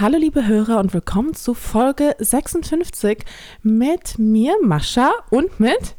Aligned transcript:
Hallo 0.00 0.16
liebe 0.16 0.46
Hörer 0.46 0.78
und 0.78 0.94
willkommen 0.94 1.34
zu 1.34 1.52
Folge 1.52 2.16
56 2.18 3.22
mit 3.62 4.18
mir, 4.18 4.54
Mascha 4.62 5.10
und 5.28 5.60
mit 5.60 5.94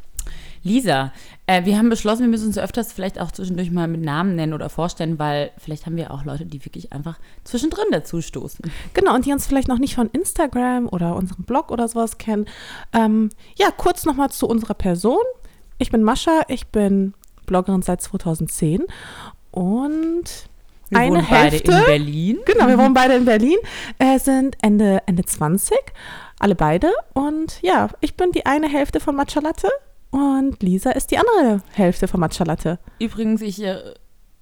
Lisa. 0.64 1.14
Äh, 1.46 1.66
wir 1.66 1.78
haben 1.78 1.90
beschlossen, 1.90 2.24
wir 2.24 2.30
müssen 2.30 2.48
uns 2.48 2.58
öfters 2.58 2.94
vielleicht 2.94 3.22
auch 3.22 3.32
zwischendurch 3.32 3.70
mal 3.70 3.88
mit 3.88 4.02
Namen 4.02 4.36
nennen 4.36 4.54
oder 4.54 4.70
vorstellen, 4.70 5.20
weil 5.20 5.52
vielleicht 5.60 5.86
haben 5.86 5.98
wir 5.98 6.10
auch 6.10 6.26
Leute, 6.26 6.48
die 6.48 6.66
wirklich 6.66 6.92
einfach 6.92 7.20
zwischendrin 7.44 7.86
dazu 7.92 8.22
stoßen. 8.22 8.72
Genau, 8.96 9.14
und 9.14 9.28
die 9.28 9.34
uns 9.34 9.46
vielleicht 9.46 9.68
noch 9.68 9.78
nicht 9.78 9.94
von 9.94 10.10
Instagram 10.10 10.90
oder 10.90 11.16
unserem 11.16 11.44
Blog 11.44 11.70
oder 11.70 11.88
sowas 11.88 12.18
kennen. 12.18 12.48
Ähm, 12.94 13.30
ja, 13.56 13.70
kurz 13.70 14.04
nochmal 14.06 14.32
zu 14.32 14.48
unserer 14.48 14.74
Person. 14.74 15.22
Ich 15.78 15.92
bin 15.92 16.02
Mascha, 16.02 16.42
ich 16.48 16.66
bin 16.70 17.14
Bloggerin 17.46 17.84
seit 17.84 18.02
2010 18.02 18.82
und 19.52 20.50
Wir 20.92 21.00
eine 21.00 21.16
wohnen 21.16 21.26
Hälfte. 21.26 21.72
beide 21.72 21.80
in 21.80 21.86
Berlin. 21.86 22.38
Genau, 22.46 22.68
wir 22.68 22.78
wohnen 22.78 22.94
beide 22.94 23.16
in 23.16 23.26
Berlin, 23.26 23.58
äh, 23.98 24.20
sind 24.20 24.58
Ende, 24.62 25.02
Ende 25.06 25.24
20, 25.24 25.78
alle 26.38 26.56
beide. 26.56 26.92
Und 27.14 27.62
ja, 27.62 27.90
ich 28.02 28.16
bin 28.16 28.32
die 28.34 28.46
eine 28.46 28.68
Hälfte 28.68 29.00
von 29.00 29.16
Matcha 29.16 29.40
Latte 29.40 29.70
und 30.12 30.62
Lisa 30.62 30.92
ist 30.92 31.12
die 31.12 31.18
andere 31.18 31.64
Hälfte 31.72 32.08
von 32.10 32.20
Matcha 32.20 32.44
Latte. 32.44 32.78
Übrigens, 33.00 33.42
ich, 33.42 33.64
äh, 33.64 33.80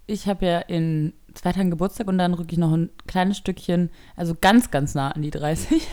ich 0.07 0.27
habe 0.27 0.45
ja 0.45 0.59
in 0.59 1.13
zwei 1.35 1.53
Tagen 1.53 1.69
Geburtstag 1.69 2.07
und 2.07 2.17
dann 2.17 2.33
rücke 2.33 2.53
ich 2.53 2.57
noch 2.57 2.73
ein 2.73 2.89
kleines 3.07 3.37
Stückchen, 3.37 3.91
also 4.15 4.35
ganz, 4.39 4.71
ganz 4.71 4.95
nah 4.95 5.11
an 5.11 5.21
die 5.21 5.29
30. 5.29 5.87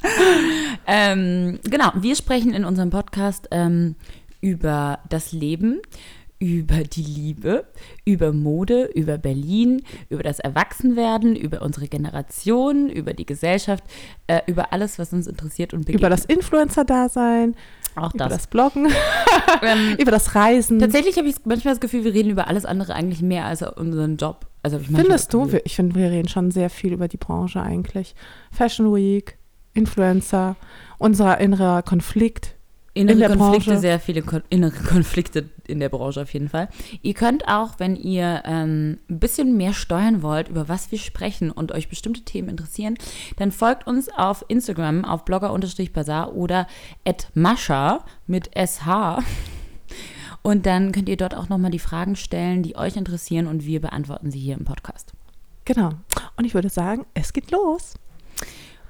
ähm, 0.86 1.60
genau, 1.64 1.92
wir 1.94 2.16
sprechen 2.16 2.54
in 2.54 2.64
unserem 2.64 2.88
Podcast 2.88 3.48
ähm, 3.50 3.96
über 4.40 5.00
das 5.10 5.32
Leben, 5.32 5.80
über 6.38 6.84
die 6.84 7.02
Liebe, 7.02 7.66
über 8.04 8.32
Mode, 8.32 8.84
über 8.94 9.18
Berlin, 9.18 9.82
über 10.08 10.22
das 10.22 10.38
Erwachsenwerden, 10.38 11.34
über 11.34 11.62
unsere 11.62 11.88
Generation, 11.88 12.88
über 12.88 13.12
die 13.12 13.26
Gesellschaft, 13.26 13.82
äh, 14.28 14.40
über 14.46 14.72
alles, 14.72 14.98
was 14.98 15.12
uns 15.12 15.26
interessiert 15.26 15.74
und 15.74 15.88
Über 15.88 16.08
das 16.08 16.24
Influencer-Dasein, 16.24 17.56
auch 17.96 18.14
über 18.14 18.24
das. 18.24 18.34
das 18.34 18.46
Bloggen, 18.46 18.88
Ähm, 19.62 19.96
über 19.98 20.10
das 20.10 20.34
Reisen. 20.34 20.78
Tatsächlich 20.78 21.16
habe 21.16 21.28
ich 21.28 21.36
manchmal 21.44 21.74
das 21.74 21.80
Gefühl, 21.80 22.04
wir 22.04 22.14
reden 22.14 22.30
über 22.30 22.48
alles 22.48 22.64
andere 22.64 22.94
eigentlich 22.94 23.22
mehr 23.22 23.46
als 23.46 23.62
unseren 23.62 24.16
Job. 24.16 24.46
Also 24.62 24.78
Findest 24.78 25.10
das 25.10 25.28
du? 25.28 25.48
Ich 25.64 25.76
finde, 25.76 25.96
wir 25.96 26.10
reden 26.10 26.28
schon 26.28 26.50
sehr 26.50 26.70
viel 26.70 26.92
über 26.92 27.08
die 27.08 27.16
Branche 27.16 27.60
eigentlich. 27.60 28.14
Fashion 28.52 28.94
Week, 28.94 29.38
Influencer, 29.74 30.56
unser 30.98 31.38
innerer 31.38 31.82
Konflikt. 31.82 32.54
Innere 32.98 33.32
in 33.32 33.38
Konflikte, 33.38 33.70
Branche? 33.70 33.80
sehr 33.80 34.00
viele 34.00 34.22
Kon 34.22 34.42
innere 34.50 34.70
Konflikte 34.88 35.48
in 35.66 35.80
der 35.80 35.88
Branche 35.88 36.22
auf 36.22 36.32
jeden 36.32 36.48
Fall. 36.48 36.68
Ihr 37.02 37.14
könnt 37.14 37.46
auch, 37.48 37.74
wenn 37.78 37.96
ihr 37.96 38.42
ähm, 38.44 38.98
ein 39.08 39.18
bisschen 39.18 39.56
mehr 39.56 39.72
steuern 39.72 40.22
wollt, 40.22 40.48
über 40.48 40.68
was 40.68 40.90
wir 40.90 40.98
sprechen 40.98 41.50
und 41.50 41.72
euch 41.72 41.88
bestimmte 41.88 42.22
Themen 42.22 42.48
interessieren, 42.48 42.96
dann 43.36 43.52
folgt 43.52 43.86
uns 43.86 44.08
auf 44.08 44.44
Instagram 44.48 45.04
auf 45.04 45.24
blogger-bazar 45.24 46.34
oder 46.34 46.66
at 47.04 47.28
mascha 47.34 48.04
mit 48.26 48.50
sh. 48.56 48.86
Und 50.42 50.66
dann 50.66 50.92
könnt 50.92 51.08
ihr 51.08 51.16
dort 51.16 51.34
auch 51.34 51.48
nochmal 51.48 51.72
die 51.72 51.80
Fragen 51.80 52.16
stellen, 52.16 52.62
die 52.62 52.76
euch 52.76 52.96
interessieren 52.96 53.46
und 53.48 53.66
wir 53.66 53.80
beantworten 53.80 54.30
sie 54.30 54.38
hier 54.38 54.56
im 54.56 54.64
Podcast. 54.64 55.12
Genau. 55.64 55.90
Und 56.36 56.44
ich 56.44 56.54
würde 56.54 56.70
sagen, 56.70 57.06
es 57.12 57.32
geht 57.32 57.50
los. 57.50 57.94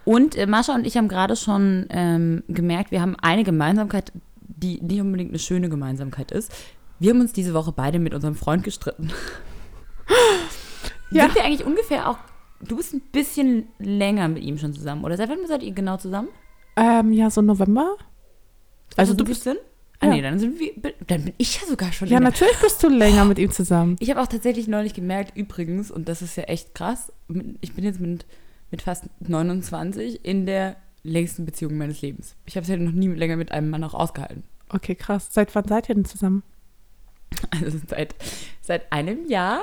Und 0.09 0.37
äh, 0.37 0.47
Mascha 0.47 0.75
und 0.75 0.87
ich 0.87 0.97
haben 0.97 1.07
gerade 1.07 1.37
schon 1.37 1.85
ähm, 1.91 2.43
gemerkt, 2.49 2.93
wir 2.93 3.03
haben 3.03 3.15
eine 3.21 3.45
Gemeinsamkeit, 3.45 4.11
die 4.41 4.81
nicht 4.81 5.03
unbedingt 5.03 5.33
eine 5.33 5.39
schöne 5.39 5.69
Gemeinsamkeit 5.69 6.31
ist. 6.31 6.51
Wir 6.99 7.11
haben 7.11 7.21
uns 7.21 7.35
diese 7.35 7.53
Woche 7.53 7.73
beide 7.73 7.99
mit 7.99 8.15
unserem 8.15 8.35
Freund 8.35 8.65
gestritten. 8.65 9.11
Ja. 11.11 11.25
Sind 11.25 11.35
wir 11.35 11.45
eigentlich 11.45 11.67
ungefähr 11.67 12.09
auch, 12.09 12.17
du 12.63 12.77
bist 12.77 12.95
ein 12.95 13.03
bisschen 13.13 13.69
länger 13.79 14.29
mit 14.29 14.43
ihm 14.43 14.57
schon 14.57 14.73
zusammen, 14.73 15.05
oder 15.05 15.19
seit 15.19 15.29
wann 15.29 15.47
seid 15.47 15.63
ihr 15.63 15.73
genau 15.73 15.99
zusammen? 15.99 16.29
Ähm, 16.77 17.13
ja, 17.13 17.29
so 17.31 17.43
November. 17.43 17.97
Also 18.97 19.13
du 19.13 19.25
bist. 19.25 19.43
2017? 19.43 19.57
Ah 20.01 20.07
ja. 20.07 20.13
nee, 20.13 20.23
dann 20.23 20.39
sind 20.39 20.59
wir, 20.59 20.73
dann 21.07 21.25
bin 21.25 21.35
ich 21.37 21.61
ja 21.61 21.67
sogar 21.67 21.93
schon 21.93 22.09
Ja, 22.09 22.19
länger. 22.19 22.31
natürlich 22.31 22.57
bist 22.63 22.83
du 22.83 22.89
länger 22.89 23.27
mit 23.27 23.39
ihm 23.39 23.51
zusammen. 23.51 23.97
Ich 24.01 24.09
habe 24.09 24.23
auch 24.23 24.27
tatsächlich 24.27 24.69
neulich 24.69 24.95
gemerkt, 24.95 25.37
übrigens, 25.37 25.91
und 25.91 26.09
das 26.09 26.23
ist 26.23 26.37
ja 26.37 26.45
echt 26.45 26.75
krass, 26.75 27.13
ich 27.61 27.75
bin 27.75 27.85
jetzt 27.85 28.01
mit, 28.01 28.25
mit 28.71 28.83
fast 28.83 29.05
29 29.21 30.25
in 30.25 30.47
der 30.47 30.77
längsten 31.03 31.45
Beziehung 31.47 31.77
meines 31.77 32.03
Lebens. 32.03 32.35
Ich 32.47 32.57
habe 32.57 32.63
es 32.65 32.69
ja 32.69 32.77
noch 32.77 32.93
nie 32.93 33.09
länger 33.09 33.37
mit 33.37 33.53
einem 33.53 33.71
Mann 33.71 33.85
auch 33.85 33.95
ausgehalten. 33.95 34.43
Okay, 34.69 34.95
krass. 34.95 35.29
Seit 35.31 35.55
wann 35.55 35.67
seid 35.67 35.89
ihr 35.89 35.95
denn 35.95 36.05
zusammen? 36.05 36.43
Also 37.51 37.79
seit, 37.87 38.15
seit 38.63 38.91
einem 38.93 39.29
Jahr 39.29 39.61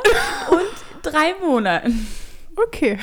und 0.51 1.03
drei 1.11 1.33
Monaten. 1.45 2.07
Okay. 2.55 2.97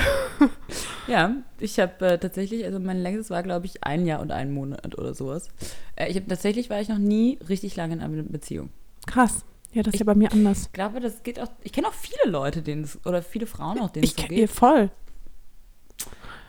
Ja, 1.09 1.35
ich 1.59 1.79
habe 1.79 2.07
äh, 2.07 2.19
tatsächlich, 2.19 2.65
also 2.65 2.79
mein 2.81 2.99
längstes 3.03 3.29
war, 3.31 3.43
glaube 3.43 3.67
ich, 3.67 3.85
ein 3.85 4.07
Jahr 4.07 4.21
und 4.21 4.31
einen 4.31 4.53
Monat 4.55 4.97
oder 4.99 5.15
sowas. 5.15 5.49
Äh, 5.97 6.09
ich 6.11 6.17
habe 6.17 6.27
tatsächlich 6.27 6.71
war 6.71 6.81
ich 6.81 6.89
noch 6.89 6.99
nie 6.99 7.39
richtig 7.49 7.77
lange 7.77 7.95
in 7.95 8.01
einer 8.01 8.23
Beziehung. 8.23 8.71
Krass. 9.07 9.45
Ja, 9.73 9.83
das 9.83 9.95
ist 9.95 10.01
ja 10.01 10.07
bei 10.07 10.15
mir 10.15 10.33
anders. 10.33 10.63
Ich 10.67 10.73
glaube, 10.73 11.01
das 11.01 11.23
geht 11.23 11.41
auch. 11.41 11.49
Ich 11.63 11.73
kenne 11.73 11.89
auch 11.89 11.93
viele 11.95 12.31
Leute, 12.31 12.63
denen 12.63 12.85
es, 12.85 12.99
oder 13.05 13.21
viele 13.23 13.47
Frauen 13.47 13.79
auch, 13.81 13.91
denen 13.91 14.05
es 14.05 14.11
Ich 14.11 14.17
so 14.17 14.23
kenne 14.23 14.35
ihr 14.39 14.47
geht. 14.47 14.51
voll. 14.57 14.91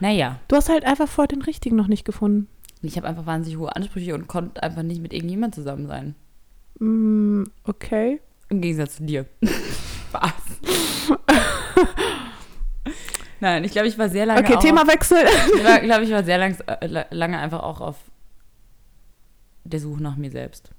Naja, 0.04 0.38
Du 0.50 0.58
hast 0.58 0.68
halt 0.68 0.84
einfach 0.84 1.08
vor 1.08 1.28
den 1.28 1.42
richtigen 1.42 1.78
noch 1.78 1.88
nicht 1.88 2.04
gefunden. 2.04 2.50
ich 2.82 2.98
habe 2.98 3.08
einfach 3.08 3.26
wahnsinnig 3.26 3.58
hohe 3.58 3.74
Ansprüche 3.74 4.14
und 4.16 4.28
konnte 4.28 4.62
einfach 4.62 4.84
nicht 4.84 5.02
mit 5.02 5.14
irgendjemand 5.14 5.56
zusammen 5.56 5.88
sein. 5.88 6.16
Mm, 6.80 7.44
okay. 7.64 8.20
Im 8.50 8.60
Gegensatz 8.60 8.98
zu 8.98 9.04
dir. 9.04 9.26
Spaß. 10.10 10.34
Nein, 13.40 13.64
ich 13.64 13.72
glaube, 13.72 13.88
ich 13.88 13.98
war 13.98 14.10
sehr 14.10 14.26
lange. 14.26 14.42
Okay, 14.42 14.58
Themawechsel. 14.60 15.24
Ich 15.56 15.82
glaube 15.84 16.04
ich, 16.04 16.12
war 16.12 16.24
sehr 16.26 16.38
langs, 16.38 16.60
äh, 16.62 16.86
la- 16.88 17.06
lange 17.10 17.38
einfach 17.40 17.62
auch 17.64 17.80
auf 17.82 17.96
der 19.64 19.80
Suche 19.80 20.02
nach 20.04 20.16
mir 20.18 20.32
selbst. 20.32 20.72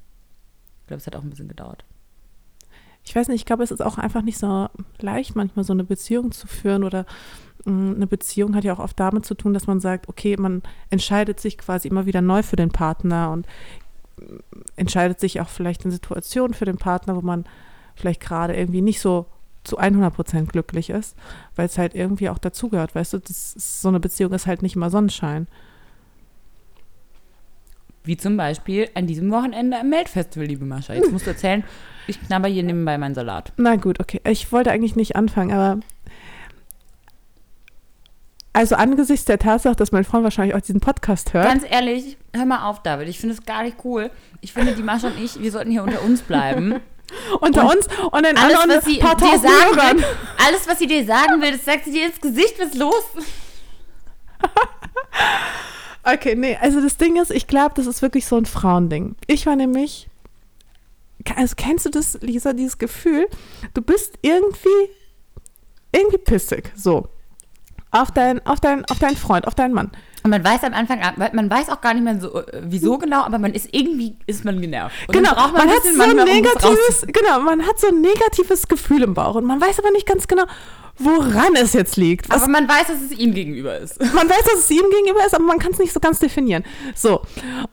Ich 0.82 0.86
glaube, 0.88 0.98
es 1.00 1.06
hat 1.06 1.16
auch 1.16 1.22
ein 1.22 1.30
bisschen 1.30 1.48
gedauert. 1.48 1.84
Ich 3.04 3.16
weiß 3.16 3.28
nicht, 3.28 3.40
ich 3.40 3.46
glaube, 3.46 3.62
es 3.64 3.70
ist 3.70 3.82
auch 3.82 3.96
einfach 3.98 4.22
nicht 4.22 4.38
so 4.38 4.68
leicht, 4.98 5.34
manchmal 5.36 5.64
so 5.64 5.72
eine 5.72 5.84
Beziehung 5.84 6.32
zu 6.32 6.46
führen 6.46 6.84
oder 6.84 7.04
eine 7.66 8.06
Beziehung 8.06 8.54
hat 8.54 8.64
ja 8.64 8.74
auch 8.74 8.78
oft 8.78 8.98
damit 8.98 9.24
zu 9.24 9.34
tun, 9.34 9.54
dass 9.54 9.66
man 9.66 9.80
sagt, 9.80 10.08
okay, 10.08 10.36
man 10.36 10.62
entscheidet 10.90 11.40
sich 11.40 11.58
quasi 11.58 11.88
immer 11.88 12.06
wieder 12.06 12.20
neu 12.20 12.42
für 12.42 12.56
den 12.56 12.70
Partner 12.70 13.30
und 13.30 13.46
entscheidet 14.76 15.20
sich 15.20 15.40
auch 15.40 15.48
vielleicht 15.48 15.84
in 15.84 15.90
Situationen 15.90 16.54
für 16.54 16.64
den 16.64 16.76
Partner, 16.76 17.16
wo 17.16 17.22
man 17.22 17.44
vielleicht 17.94 18.20
gerade 18.20 18.54
irgendwie 18.54 18.82
nicht 18.82 19.00
so 19.00 19.26
zu 19.64 19.78
100 19.78 20.14
Prozent 20.14 20.52
glücklich 20.52 20.90
ist, 20.90 21.16
weil 21.56 21.66
es 21.66 21.78
halt 21.78 21.94
irgendwie 21.94 22.28
auch 22.28 22.38
dazugehört, 22.38 22.94
weißt 22.94 23.14
du, 23.14 23.18
ist, 23.18 23.80
so 23.80 23.88
eine 23.88 24.00
Beziehung 24.00 24.32
ist 24.32 24.46
halt 24.46 24.62
nicht 24.62 24.76
immer 24.76 24.90
Sonnenschein. 24.90 25.48
Wie 28.04 28.18
zum 28.18 28.36
Beispiel 28.36 28.90
an 28.94 29.06
diesem 29.06 29.30
Wochenende 29.30 29.80
am 29.80 29.88
Meldfestival, 29.88 30.46
liebe 30.46 30.66
Mascha. 30.66 30.92
Jetzt 30.92 31.10
musst 31.10 31.26
du 31.26 31.30
erzählen, 31.30 31.64
ich 32.06 32.20
knabber 32.20 32.48
hier 32.48 32.62
nebenbei 32.62 32.98
meinen 32.98 33.14
Salat. 33.14 33.54
Na 33.56 33.76
gut, 33.76 33.98
okay. 33.98 34.20
Ich 34.28 34.52
wollte 34.52 34.70
eigentlich 34.70 34.94
nicht 34.94 35.16
anfangen, 35.16 35.52
aber 35.52 35.80
also 38.54 38.76
angesichts 38.76 39.26
der 39.26 39.38
Tatsache, 39.38 39.76
dass 39.76 39.92
mein 39.92 40.04
Freund 40.04 40.24
wahrscheinlich 40.24 40.54
auch 40.54 40.60
diesen 40.60 40.80
Podcast 40.80 41.34
hört. 41.34 41.46
Ganz 41.46 41.64
ehrlich, 41.68 42.16
hör 42.32 42.46
mal 42.46 42.68
auf, 42.70 42.82
David. 42.82 43.08
Ich 43.08 43.18
finde 43.18 43.34
es 43.34 43.44
gar 43.44 43.64
nicht 43.64 43.76
cool. 43.84 44.10
Ich 44.40 44.52
finde, 44.52 44.72
die 44.72 44.82
Mascha 44.82 45.08
und 45.08 45.18
ich, 45.22 45.40
wir 45.40 45.50
sollten 45.50 45.70
hier 45.70 45.82
unter 45.82 46.02
uns 46.02 46.22
bleiben. 46.22 46.80
unter 47.40 47.64
Und 47.64 47.76
uns 47.76 47.88
und 48.10 48.24
den 48.24 48.36
Alles, 48.38 48.56
anderen 48.56 48.78
was 48.78 48.84
sie 48.86 48.98
paar 48.98 49.16
dir 49.16 49.38
sagen 49.38 49.76
Hörern. 49.76 49.98
will, 49.98 50.04
alles, 50.46 50.66
was 50.66 50.78
sie 50.78 50.86
dir 50.86 51.04
sagen 51.04 51.42
will, 51.42 51.52
das 51.52 51.64
sagt 51.64 51.84
sie 51.84 51.90
dir 51.92 52.06
ins 52.06 52.20
Gesicht. 52.20 52.54
Was 52.58 52.68
ist 52.68 52.78
los? 52.78 53.04
Okay, 56.06 56.34
nee, 56.34 56.58
also 56.60 56.82
das 56.82 56.98
Ding 56.98 57.16
ist, 57.16 57.30
ich 57.30 57.46
glaube, 57.46 57.72
das 57.76 57.86
ist 57.86 58.02
wirklich 58.02 58.26
so 58.26 58.36
ein 58.36 58.44
Frauending. 58.44 59.16
Ich 59.26 59.46
war 59.46 59.56
nämlich, 59.56 60.10
also 61.34 61.54
kennst 61.56 61.86
du 61.86 61.90
das, 61.90 62.18
Lisa, 62.20 62.52
dieses 62.52 62.76
Gefühl, 62.76 63.26
du 63.72 63.80
bist 63.80 64.18
irgendwie, 64.20 64.68
irgendwie 65.92 66.18
pissig, 66.18 66.72
so, 66.76 67.08
auf 67.94 68.10
deinen 68.10 68.44
auf 68.46 68.60
dein, 68.60 68.84
auf 68.86 68.98
deinen 68.98 69.16
Freund, 69.16 69.46
auf 69.46 69.54
deinen 69.54 69.72
Mann. 69.72 69.90
Und 70.22 70.30
man 70.30 70.42
weiß 70.42 70.64
am 70.64 70.72
Anfang, 70.72 71.00
man 71.32 71.50
weiß 71.50 71.68
auch 71.68 71.80
gar 71.80 71.92
nicht 71.92 72.02
mehr 72.02 72.18
so, 72.18 72.34
äh, 72.34 72.62
wieso 72.62 72.96
genau, 72.96 73.24
aber 73.24 73.38
man 73.38 73.52
ist 73.52 73.68
irgendwie, 73.72 74.16
ist 74.26 74.44
man 74.44 74.60
genervt. 74.60 74.94
Und 75.06 75.14
genau, 75.14 75.34
man, 75.34 75.52
man, 75.52 75.68
hat 75.68 75.82
so 75.82 75.88
ein 75.90 75.96
manchmal, 75.96 76.26
um 76.26 76.34
negatives, 76.34 77.06
genau, 77.06 77.40
man 77.40 77.66
hat 77.66 77.78
so 77.78 77.88
ein 77.88 78.00
negatives 78.00 78.66
Gefühl 78.66 79.02
im 79.02 79.14
Bauch 79.14 79.34
und 79.34 79.44
man 79.44 79.60
weiß 79.60 79.78
aber 79.78 79.90
nicht 79.90 80.06
ganz 80.06 80.26
genau, 80.26 80.44
woran 80.98 81.56
es 81.56 81.72
jetzt 81.72 81.96
liegt. 81.96 82.30
Was 82.30 82.42
Aber 82.42 82.52
man 82.52 82.68
weiß, 82.68 82.86
dass 82.86 83.02
es 83.02 83.12
ihm 83.12 83.34
gegenüber 83.34 83.76
ist. 83.76 84.00
man 84.14 84.28
weiß, 84.28 84.44
dass 84.44 84.60
es 84.60 84.70
ihm 84.70 84.88
gegenüber 84.90 85.24
ist, 85.26 85.34
aber 85.34 85.44
man 85.44 85.58
kann 85.58 85.72
es 85.72 85.78
nicht 85.78 85.92
so 85.92 86.00
ganz 86.00 86.18
definieren. 86.20 86.64
So. 86.94 87.22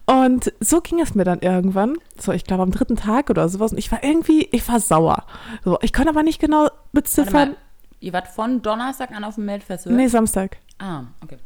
Und 0.05 0.51
so 0.59 0.81
ging 0.81 0.99
es 0.99 1.15
mir 1.15 1.23
dann 1.23 1.39
irgendwann. 1.39 1.97
So, 2.19 2.31
ich 2.31 2.43
glaube 2.43 2.63
am 2.63 2.71
dritten 2.71 2.95
Tag 2.95 3.29
oder 3.29 3.47
sowas. 3.49 3.71
Und 3.71 3.77
ich 3.77 3.91
war 3.91 4.03
irgendwie, 4.03 4.49
ich 4.51 4.67
war 4.67 4.79
sauer. 4.79 5.25
So, 5.63 5.77
ich 5.81 5.93
konnte 5.93 6.09
aber 6.09 6.23
nicht 6.23 6.39
genau 6.41 6.69
beziffern. 6.93 7.55
Ihr 8.01 8.11
wart 8.13 8.27
von 8.27 8.61
Donnerstag 8.61 9.11
an 9.11 9.23
auf 9.23 9.35
dem 9.35 9.45
Meldfestival? 9.45 9.95
Nee, 9.95 10.07
Samstag. 10.07 10.57
Ah, 10.79 11.03
okay. 11.23 11.37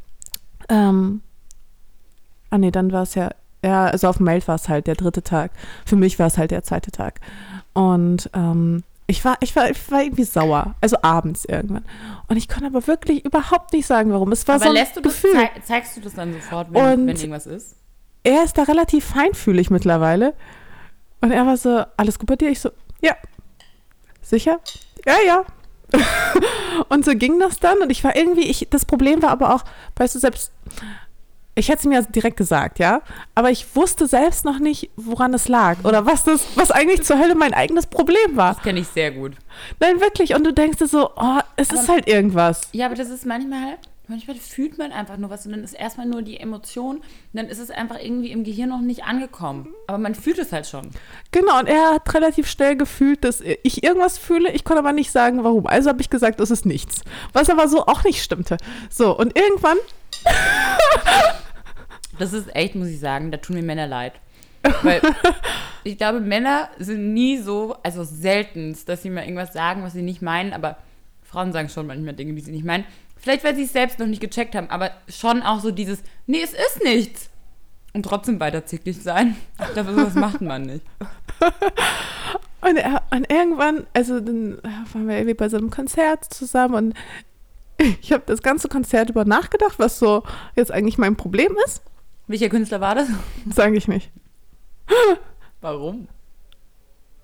Ähm, 0.69 1.21
ah, 2.49 2.57
nee, 2.57 2.71
dann 2.71 2.91
war 2.91 3.03
es 3.03 3.13
ja, 3.15 3.29
ja, 3.63 3.85
also 3.85 4.07
auf 4.07 4.17
dem 4.17 4.25
Mail 4.25 4.41
war 4.47 4.55
es 4.55 4.67
halt 4.69 4.87
der 4.87 4.95
dritte 4.95 5.21
Tag. 5.21 5.51
Für 5.85 5.95
mich 5.95 6.17
war 6.17 6.27
es 6.27 6.37
halt 6.37 6.49
der 6.51 6.63
zweite 6.63 6.91
Tag. 6.91 7.19
Und 7.73 8.29
ähm, 8.33 8.83
Ich 9.07 9.23
war, 9.23 9.37
ich 9.41 9.55
war, 9.55 9.69
ich 9.69 9.91
war 9.91 10.01
irgendwie 10.01 10.23
sauer. 10.23 10.73
Also 10.81 10.97
abends 11.03 11.45
irgendwann. 11.45 11.85
Und 12.27 12.37
ich 12.37 12.47
konnte 12.47 12.65
aber 12.65 12.87
wirklich 12.87 13.23
überhaupt 13.25 13.73
nicht 13.73 13.85
sagen, 13.85 14.11
warum. 14.11 14.31
Es 14.31 14.47
war 14.47 14.55
Aber 14.55 14.63
so 14.63 14.69
ein 14.69 14.75
lässt 14.75 14.95
du 14.95 15.01
das, 15.01 15.13
Gefühl. 15.13 15.33
zei 15.33 15.49
zeigst 15.63 15.95
du 15.97 16.01
das 16.01 16.13
dann 16.15 16.33
sofort, 16.33 16.73
wenn, 16.73 16.81
Und- 17.01 17.07
wenn 17.07 17.15
irgendwas 17.15 17.45
ist? 17.45 17.75
er 18.23 18.43
ist 18.43 18.57
da 18.57 18.63
relativ 18.63 19.05
feinfühlig 19.05 19.69
mittlerweile. 19.69 20.33
Und 21.21 21.31
er 21.31 21.45
war 21.45 21.57
so, 21.57 21.83
alles 21.97 22.17
gut 22.17 22.27
bei 22.27 22.35
dir? 22.35 22.49
Ich 22.49 22.59
so, 22.59 22.69
ja. 23.01 23.13
Sicher? 24.21 24.59
Ja, 25.05 25.13
ja. 25.25 25.43
Und 26.89 27.05
so 27.05 27.11
ging 27.15 27.39
das 27.39 27.59
dann. 27.59 27.79
Und 27.79 27.89
ich 27.89 28.03
war 28.03 28.15
irgendwie, 28.15 28.43
ich, 28.43 28.67
das 28.69 28.85
Problem 28.85 29.21
war 29.21 29.29
aber 29.29 29.53
auch, 29.55 29.63
weißt 29.95 30.15
du, 30.15 30.19
selbst, 30.19 30.51
ich 31.55 31.69
hätte 31.69 31.79
es 31.79 31.85
mir 31.85 32.01
direkt 32.03 32.37
gesagt, 32.37 32.79
ja. 32.79 33.01
Aber 33.33 33.49
ich 33.49 33.75
wusste 33.75 34.07
selbst 34.07 34.43
noch 34.45 34.59
nicht, 34.59 34.89
woran 34.97 35.33
es 35.33 35.47
lag. 35.47 35.77
Oder 35.83 36.05
was 36.05 36.23
das, 36.23 36.45
was 36.55 36.71
eigentlich 36.71 37.03
zur 37.03 37.17
Hölle 37.17 37.35
mein 37.35 37.53
eigenes 37.53 37.87
Problem 37.87 38.35
war. 38.35 38.55
Das 38.55 38.63
kenne 38.63 38.79
ich 38.81 38.87
sehr 38.87 39.11
gut. 39.11 39.33
Nein, 39.79 40.01
wirklich. 40.01 40.35
Und 40.35 40.43
du 40.43 40.51
denkst 40.53 40.79
dir 40.79 40.87
so, 40.87 41.11
oh, 41.15 41.39
es 41.55 41.71
ist 41.71 41.79
Aber- 41.79 41.87
halt 41.93 42.07
irgendwas. 42.09 42.61
Ja, 42.73 42.87
aber 42.87 42.95
das 42.95 43.09
ist 43.09 43.25
manchmal, 43.25 43.77
manchmal 44.09 44.35
fühlt 44.37 44.77
man 44.77 44.91
einfach 44.91 45.17
nur 45.17 45.29
was 45.29 45.45
und 45.45 45.51
dann 45.51 45.63
ist 45.63 45.73
erstmal 45.73 46.05
nur 46.05 46.21
die 46.21 46.39
Emotion 46.39 47.01
dann 47.33 47.47
ist 47.47 47.59
es 47.59 47.69
einfach 47.69 47.99
irgendwie 48.01 48.31
im 48.31 48.43
Gehirn 48.43 48.69
noch 48.69 48.81
nicht 48.81 49.03
angekommen. 49.03 49.73
Aber 49.87 49.97
man 49.97 50.15
fühlt 50.15 50.39
es 50.39 50.51
halt 50.51 50.67
schon. 50.67 50.89
Genau, 51.31 51.59
und 51.59 51.67
er 51.67 51.95
hat 51.95 52.13
relativ 52.13 52.49
schnell 52.49 52.77
gefühlt, 52.77 53.23
dass 53.23 53.41
ich 53.41 53.83
irgendwas 53.83 54.17
fühle. 54.17 54.51
Ich 54.51 54.63
konnte 54.63 54.79
aber 54.79 54.93
nicht 54.93 55.11
sagen, 55.11 55.43
warum. 55.43 55.67
Also 55.67 55.89
habe 55.89 56.01
ich 56.01 56.09
gesagt, 56.09 56.39
es 56.39 56.51
ist 56.51 56.65
nichts. 56.65 57.01
Was 57.33 57.49
aber 57.49 57.67
so 57.67 57.85
auch 57.85 58.03
nicht 58.03 58.23
stimmte. 58.23 58.57
So, 58.89 59.17
und 59.17 59.37
irgendwann, 59.37 59.77
Das 62.17 62.33
ist 62.33 62.55
echt, 62.55 62.75
muss 62.75 62.87
ich 62.87 62.99
sagen, 62.99 63.31
da 63.31 63.37
tun 63.37 63.55
mir 63.55 63.63
Männer 63.63 63.87
leid. 63.87 64.13
Weil 64.83 65.01
ich 65.83 65.97
glaube, 65.97 66.19
Männer 66.19 66.69
sind 66.79 67.13
nie 67.13 67.37
so, 67.37 67.75
also 67.83 68.03
seltenst, 68.03 68.87
dass 68.89 69.03
sie 69.03 69.09
mal 69.09 69.23
irgendwas 69.23 69.53
sagen, 69.53 69.83
was 69.83 69.93
sie 69.93 70.01
nicht 70.01 70.21
meinen, 70.21 70.53
aber 70.53 70.77
Frauen 71.23 71.51
sagen 71.51 71.69
schon 71.69 71.87
manchmal 71.87 72.13
Dinge, 72.13 72.33
die 72.33 72.41
sie 72.41 72.51
nicht 72.51 72.65
meinen. 72.65 72.85
Vielleicht, 73.25 73.43
weil 73.43 73.55
sie 73.55 73.63
es 73.63 73.73
selbst 73.73 73.97
noch 73.97 74.05
nicht 74.05 74.21
gecheckt 74.21 74.53
haben, 74.53 74.69
aber 74.69 74.91
schon 75.09 75.41
auch 75.41 75.59
so 75.59 75.71
dieses, 75.71 76.03
nee, 76.27 76.43
es 76.43 76.53
ist 76.53 76.83
nichts. 76.83 77.31
Und 77.91 78.03
trotzdem 78.03 78.39
weiter 78.39 78.67
zickig 78.67 79.01
sein. 79.01 79.35
Glaube, 79.73 79.95
sowas 79.95 80.13
macht 80.13 80.41
man 80.41 80.61
nicht. 80.61 80.85
und, 82.61 82.79
und 83.09 83.31
irgendwann, 83.31 83.87
also 83.93 84.19
dann 84.19 84.59
waren 84.93 85.07
wir 85.07 85.15
irgendwie 85.15 85.33
bei 85.33 85.49
so 85.49 85.57
einem 85.57 85.71
Konzert 85.71 86.23
zusammen 86.31 86.75
und 86.75 86.93
ich 87.99 88.13
habe 88.13 88.21
das 88.27 88.43
ganze 88.43 88.67
Konzert 88.67 89.09
über 89.09 89.25
nachgedacht, 89.25 89.79
was 89.79 89.97
so 89.97 90.21
jetzt 90.55 90.71
eigentlich 90.71 90.99
mein 90.99 91.15
Problem 91.15 91.57
ist. 91.65 91.81
Welcher 92.27 92.49
Künstler 92.49 92.79
war 92.79 92.93
das? 92.93 93.07
Sage 93.49 93.75
ich 93.75 93.87
nicht. 93.87 94.11
Warum? 95.61 96.09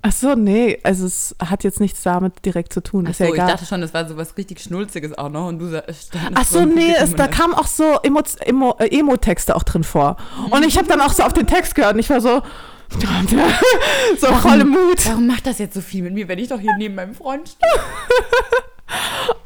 Ach 0.03 0.11
so, 0.11 0.33
nee, 0.33 0.79
also 0.81 1.05
es 1.05 1.35
hat 1.39 1.63
jetzt 1.63 1.79
nichts 1.79 2.01
damit 2.01 2.43
direkt 2.43 2.73
zu 2.73 2.81
tun. 2.81 3.05
Ist 3.05 3.21
Achso, 3.21 3.23
ja 3.25 3.29
ich 3.29 3.35
egal. 3.35 3.47
dachte 3.51 3.65
schon, 3.65 3.81
das 3.81 3.93
war 3.93 4.07
so 4.07 4.17
was 4.17 4.35
richtig 4.35 4.59
Schnulziges 4.59 5.15
auch 5.15 5.29
noch 5.29 5.47
und 5.47 5.59
du 5.59 5.67
standest 5.67 6.11
Ach 6.33 6.43
so, 6.45 6.65
nee, 6.65 6.93
es, 6.97 7.13
da 7.13 7.27
kamen 7.27 7.53
auch 7.53 7.67
so 7.67 7.99
Emo, 8.01 8.21
Emo, 8.39 8.75
äh, 8.79 8.87
Emo-Texte 8.97 9.55
auch 9.55 9.63
drin 9.63 9.83
vor. 9.83 10.17
Und 10.49 10.65
ich 10.65 10.77
habe 10.77 10.87
dann 10.87 11.01
auch 11.01 11.13
so 11.13 11.23
auf 11.23 11.33
den 11.33 11.45
Text 11.45 11.75
gehört 11.75 11.93
und 11.93 11.99
ich 11.99 12.09
war 12.09 12.19
so, 12.19 12.41
so 14.19 14.27
volle 14.27 14.65
Mut. 14.65 15.05
Warum 15.05 15.27
macht 15.27 15.45
das 15.45 15.59
jetzt 15.59 15.75
so 15.75 15.81
viel 15.81 16.01
mit 16.01 16.13
mir, 16.13 16.27
wenn 16.27 16.39
ich 16.39 16.49
doch 16.49 16.59
hier 16.59 16.75
neben 16.77 16.95
meinem 16.95 17.13
Freund 17.13 17.49
stehe? 17.49 17.71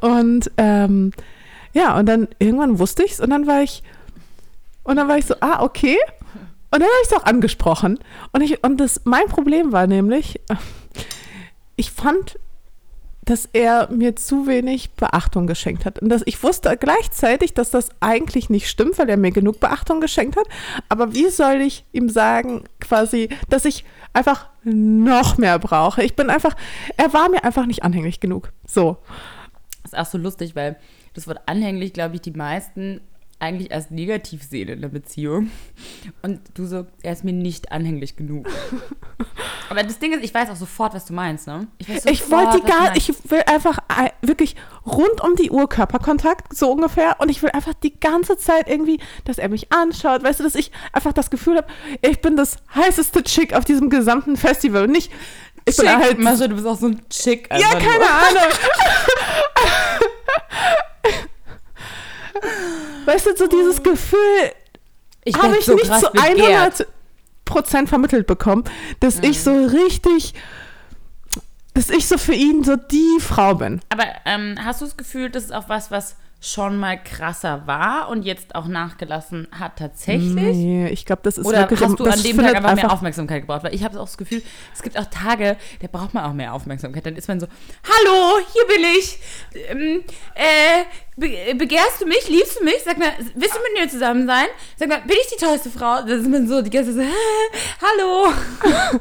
Und 0.00 0.50
ähm, 0.56 1.12
ja, 1.72 1.96
und 1.96 2.06
dann 2.06 2.26
irgendwann 2.38 2.78
wusste 2.78 3.04
ich's 3.04 3.20
und 3.20 3.30
dann 3.30 3.46
war 3.46 3.62
ich, 3.62 3.82
und 4.82 4.96
dann 4.96 5.08
war 5.08 5.18
ich 5.18 5.26
so, 5.26 5.34
ah, 5.40 5.62
okay. 5.62 5.98
Und 6.70 6.80
dann 6.80 6.88
habe 6.88 7.00
ich 7.02 7.10
es 7.10 7.16
auch 7.16 7.24
angesprochen. 7.24 7.98
Und, 8.32 8.40
ich, 8.42 8.62
und 8.64 8.78
das, 8.78 9.02
mein 9.04 9.26
Problem 9.28 9.72
war 9.72 9.86
nämlich, 9.86 10.40
ich 11.76 11.90
fand, 11.90 12.38
dass 13.26 13.48
er 13.52 13.90
mir 13.90 14.14
zu 14.14 14.46
wenig 14.46 14.92
Beachtung 14.92 15.48
geschenkt 15.48 15.84
hat. 15.84 15.98
Und 15.98 16.08
dass 16.08 16.22
ich 16.26 16.42
wusste 16.42 16.76
gleichzeitig, 16.76 17.54
dass 17.54 17.70
das 17.70 17.90
eigentlich 18.00 18.50
nicht 18.50 18.68
stimmt, 18.68 18.98
weil 18.98 19.08
er 19.10 19.16
mir 19.16 19.32
genug 19.32 19.58
Beachtung 19.58 20.00
geschenkt 20.00 20.36
hat. 20.36 20.46
Aber 20.88 21.12
wie 21.12 21.28
soll 21.28 21.60
ich 21.60 21.84
ihm 21.92 22.08
sagen, 22.08 22.64
quasi, 22.80 23.28
dass 23.48 23.64
ich 23.64 23.84
einfach 24.12 24.48
noch 24.62 25.38
mehr 25.38 25.58
brauche? 25.58 26.04
Ich 26.04 26.14
bin 26.14 26.30
einfach, 26.30 26.54
er 26.96 27.12
war 27.12 27.28
mir 27.28 27.42
einfach 27.42 27.66
nicht 27.66 27.82
anhänglich 27.82 28.20
genug. 28.20 28.52
So. 28.64 28.98
Das 29.82 29.92
ist 29.92 29.98
auch 29.98 30.06
so 30.06 30.18
lustig, 30.18 30.54
weil 30.54 30.76
das 31.14 31.26
Wort 31.26 31.40
anhänglich, 31.46 31.92
glaube 31.92 32.14
ich, 32.14 32.20
die 32.20 32.30
meisten 32.30 33.00
eigentlich 33.38 33.70
als 33.72 33.90
negativ 33.90 34.42
sehen 34.42 34.68
in 34.68 34.80
der 34.80 34.88
Beziehung. 34.88 35.50
Und 36.22 36.40
du 36.54 36.66
so, 36.66 36.86
er 37.02 37.12
ist 37.12 37.22
mir 37.22 37.34
nicht 37.34 37.70
anhänglich 37.70 38.16
genug. 38.16 38.48
Aber 39.68 39.82
das 39.82 39.98
Ding 39.98 40.12
ist, 40.12 40.24
ich 40.24 40.32
weiß 40.32 40.48
auch 40.48 40.56
sofort, 40.56 40.94
was 40.94 41.04
du 41.04 41.12
meinst, 41.12 41.46
ne? 41.46 41.66
Ich 41.78 41.86
sofort, 42.22 42.54
wollte 42.54 42.66
gar, 42.66 42.96
ich 42.96 43.12
will 43.30 43.42
einfach 43.46 43.78
ei- 43.88 44.12
wirklich 44.22 44.56
rund 44.86 45.20
um 45.22 45.36
die 45.36 45.50
Uhr 45.50 45.68
Körperkontakt, 45.68 46.56
so 46.56 46.70
ungefähr. 46.72 47.16
Und 47.18 47.28
ich 47.28 47.42
will 47.42 47.50
einfach 47.50 47.74
die 47.74 47.98
ganze 47.98 48.38
Zeit 48.38 48.68
irgendwie, 48.68 49.00
dass 49.24 49.36
er 49.38 49.48
mich 49.50 49.70
anschaut, 49.72 50.22
weißt 50.22 50.40
du, 50.40 50.44
dass 50.44 50.54
ich 50.54 50.70
einfach 50.92 51.12
das 51.12 51.28
Gefühl 51.30 51.58
habe, 51.58 51.66
ich 52.00 52.20
bin 52.22 52.36
das 52.36 52.56
heißeste 52.74 53.22
Chick 53.22 53.52
auf 53.54 53.64
diesem 53.66 53.90
gesamten 53.90 54.36
Festival. 54.36 54.84
Und 54.84 54.92
nicht, 54.92 55.12
ich 55.66 55.76
bin 55.76 55.86
Chick, 55.86 55.96
halt. 55.96 56.18
Mascha, 56.20 56.48
du 56.48 56.54
bist 56.54 56.66
auch 56.66 56.78
so 56.78 56.86
ein 56.86 57.02
Chick. 57.10 57.48
Ja, 57.50 57.70
keine. 57.72 58.04
Ahnung. 58.04 58.52
weißt 63.06 63.26
du, 63.26 63.36
so 63.36 63.46
dieses 63.46 63.82
Gefühl 63.82 64.18
Ich 65.24 65.36
habe 65.36 65.56
ich 65.58 65.64
so 65.64 65.74
nicht 65.74 65.86
zu 65.86 66.10
begehrt. 66.12 66.80
100 66.80 66.86
Prozent 67.44 67.88
vermittelt 67.88 68.26
bekommen, 68.26 68.64
dass 69.00 69.20
ich 69.20 69.42
so 69.42 69.52
richtig, 69.66 70.34
dass 71.74 71.90
ich 71.90 72.06
so 72.08 72.18
für 72.18 72.34
ihn 72.34 72.64
so 72.64 72.76
die 72.76 73.18
Frau 73.20 73.54
bin. 73.54 73.80
Aber 73.88 74.04
ähm, 74.24 74.56
hast 74.62 74.80
du 74.80 74.84
das 74.84 74.96
Gefühl, 74.96 75.30
das 75.30 75.44
ist 75.44 75.52
auch 75.54 75.68
was, 75.68 75.90
was 75.90 76.16
schon 76.40 76.76
mal 76.76 77.02
krasser 77.02 77.66
war 77.66 78.08
und 78.08 78.22
jetzt 78.22 78.54
auch 78.54 78.66
nachgelassen 78.66 79.48
hat 79.58 79.76
tatsächlich? 79.78 80.34
Nee, 80.34 80.88
ich 80.88 81.04
glaube, 81.04 81.22
das 81.24 81.38
ist 81.38 81.46
Oder 81.46 81.60
wirklich. 81.60 81.80
hast 81.80 81.98
du 81.98 82.04
an 82.04 82.22
dem 82.22 82.36
Tag 82.36 82.56
einfach 82.56 82.74
mehr 82.74 82.92
Aufmerksamkeit 82.92 83.42
gebraucht? 83.42 83.64
Weil 83.64 83.74
ich 83.74 83.82
habe 83.82 83.98
auch 83.98 84.04
das 84.04 84.18
Gefühl, 84.18 84.42
es 84.74 84.82
gibt 84.82 84.98
auch 84.98 85.06
Tage, 85.06 85.56
da 85.80 85.88
braucht 85.90 86.14
man 86.14 86.24
auch 86.24 86.34
mehr 86.34 86.52
Aufmerksamkeit. 86.52 87.06
Dann 87.06 87.16
ist 87.16 87.26
man 87.26 87.40
so, 87.40 87.46
hallo, 87.84 88.38
hier 88.52 88.66
bin 88.66 88.84
ich. 88.98 89.18
Ähm, 89.70 90.04
äh, 90.34 90.84
be 91.16 91.54
begehrst 91.56 92.02
du 92.02 92.06
mich? 92.06 92.28
Liebst 92.28 92.60
du 92.60 92.64
mich? 92.64 92.82
Sag 92.84 92.98
mal, 92.98 93.12
willst 93.34 93.56
du 93.56 93.60
mit 93.60 93.82
mir 93.82 93.88
zusammen 93.88 94.26
sein? 94.26 94.46
Sag 94.76 94.88
mal, 94.88 95.00
bin 95.00 95.16
ich 95.20 95.34
die 95.34 95.42
tollste 95.42 95.70
Frau? 95.70 96.02
Da 96.02 96.14
ist 96.14 96.28
man 96.28 96.46
so 96.46 96.60
die 96.60 96.70
ganze 96.70 96.94
Zeit 96.94 97.06
so, 97.06 97.86
hallo. 97.86 98.32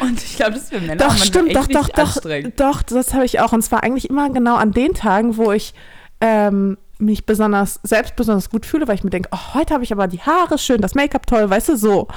Und 0.00 0.22
ich 0.22 0.36
glaube, 0.36 0.52
das 0.52 0.64
ist 0.64 0.72
für 0.72 0.80
Männer 0.80 0.96
Doch, 0.96 1.16
stimmt, 1.16 1.48
echt 1.48 1.56
doch, 1.56 1.88
doch, 1.88 1.88
doch, 1.88 2.42
doch, 2.56 2.82
das 2.82 3.14
habe 3.14 3.24
ich 3.24 3.40
auch. 3.40 3.52
Und 3.52 3.62
zwar 3.62 3.82
eigentlich 3.82 4.10
immer 4.10 4.30
genau 4.30 4.56
an 4.56 4.72
den 4.72 4.92
Tagen, 4.94 5.36
wo 5.36 5.52
ich 5.52 5.74
ähm, 6.20 6.76
mich 6.98 7.24
besonders, 7.24 7.80
selbst 7.82 8.14
besonders 8.16 8.50
gut 8.50 8.66
fühle, 8.66 8.86
weil 8.86 8.94
ich 8.94 9.04
mir 9.04 9.10
denke, 9.10 9.30
oh, 9.32 9.54
heute 9.54 9.72
habe 9.72 9.82
ich 9.84 9.92
aber 9.92 10.06
die 10.06 10.20
Haare 10.20 10.58
schön, 10.58 10.82
das 10.82 10.94
Make-up 10.94 11.26
toll, 11.26 11.48
weißt 11.48 11.70
du, 11.70 11.76
so. 11.76 12.08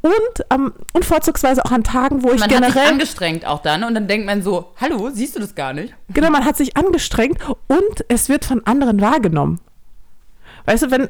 Und, 0.00 0.44
ähm, 0.50 0.72
und 0.92 1.04
vorzugsweise 1.04 1.64
auch 1.64 1.70
an 1.70 1.84
Tagen, 1.84 2.22
wo 2.24 2.32
ich 2.32 2.40
Man 2.40 2.50
hat 2.50 2.64
sich 2.64 2.74
generell, 2.74 2.92
angestrengt 2.92 3.46
auch 3.46 3.62
dann 3.62 3.84
und 3.84 3.94
dann 3.94 4.08
denkt 4.08 4.26
man 4.26 4.42
so, 4.42 4.72
hallo, 4.80 5.10
siehst 5.12 5.36
du 5.36 5.40
das 5.40 5.54
gar 5.54 5.72
nicht? 5.72 5.94
genau, 6.08 6.30
man 6.30 6.44
hat 6.44 6.56
sich 6.56 6.76
angestrengt 6.76 7.38
und 7.68 8.04
es 8.08 8.28
wird 8.28 8.44
von 8.44 8.66
anderen 8.66 9.00
wahrgenommen. 9.00 9.60
Weißt 10.64 10.82
du, 10.82 10.90
wenn, 10.90 11.08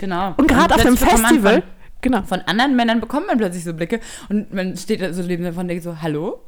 Genau. 0.00 0.34
und 0.36 0.48
gerade 0.48 0.74
auf 0.74 0.84
man 0.84 0.96
Festival, 0.96 1.54
Von, 1.54 1.62
genau, 2.00 2.22
von 2.22 2.40
anderen 2.42 2.74
Männern 2.74 3.00
bekommt 3.00 3.28
man 3.28 3.38
plötzlich 3.38 3.62
so 3.62 3.72
Blicke 3.74 4.00
und 4.28 4.52
man 4.52 4.76
steht 4.76 5.02
da 5.02 5.12
so 5.12 5.22
neben 5.22 5.44
davon 5.44 5.62
und 5.62 5.68
denkt 5.68 5.84
so, 5.84 6.00
hallo? 6.02 6.40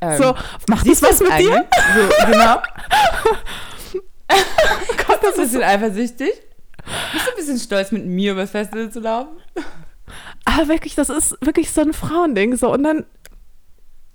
Ähm, 0.00 0.16
so, 0.22 0.34
macht 0.68 0.86
das 0.86 1.00
siehst 1.00 1.02
du 1.02 1.06
was 1.08 1.20
mit 1.20 1.28
dir? 1.38 1.54
eigentlich? 1.56 1.66
So, 1.94 2.26
genau. 2.32 2.56
Gott, 5.06 5.20
Bist 5.20 5.36
du 5.36 5.40
ein 5.40 5.44
bisschen 5.44 5.62
eifersüchtig? 5.62 6.32
Bist 7.12 7.26
du 7.26 7.30
ein 7.30 7.36
bisschen 7.36 7.58
stolz, 7.58 7.92
mit 7.92 8.06
mir 8.06 8.32
übers 8.32 8.50
Festival 8.50 8.90
zu 8.90 9.00
laufen? 9.00 9.36
Aber 10.44 10.68
wirklich, 10.68 10.94
das 10.94 11.10
ist 11.10 11.36
wirklich 11.40 11.70
so 11.70 11.82
ein 11.82 11.92
Frauending. 11.92 12.56
So, 12.56 12.72
und 12.72 12.82
dann, 12.82 13.04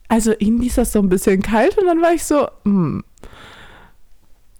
also 0.08 0.34
ihm 0.40 0.60
ließ 0.60 0.76
das 0.76 0.92
so 0.92 1.00
ein 1.00 1.10
bisschen 1.10 1.42
kalt 1.42 1.78
und 1.78 1.86
dann 1.86 2.02
war 2.02 2.14
ich 2.14 2.24
so, 2.24 2.48
hm. 2.66 3.04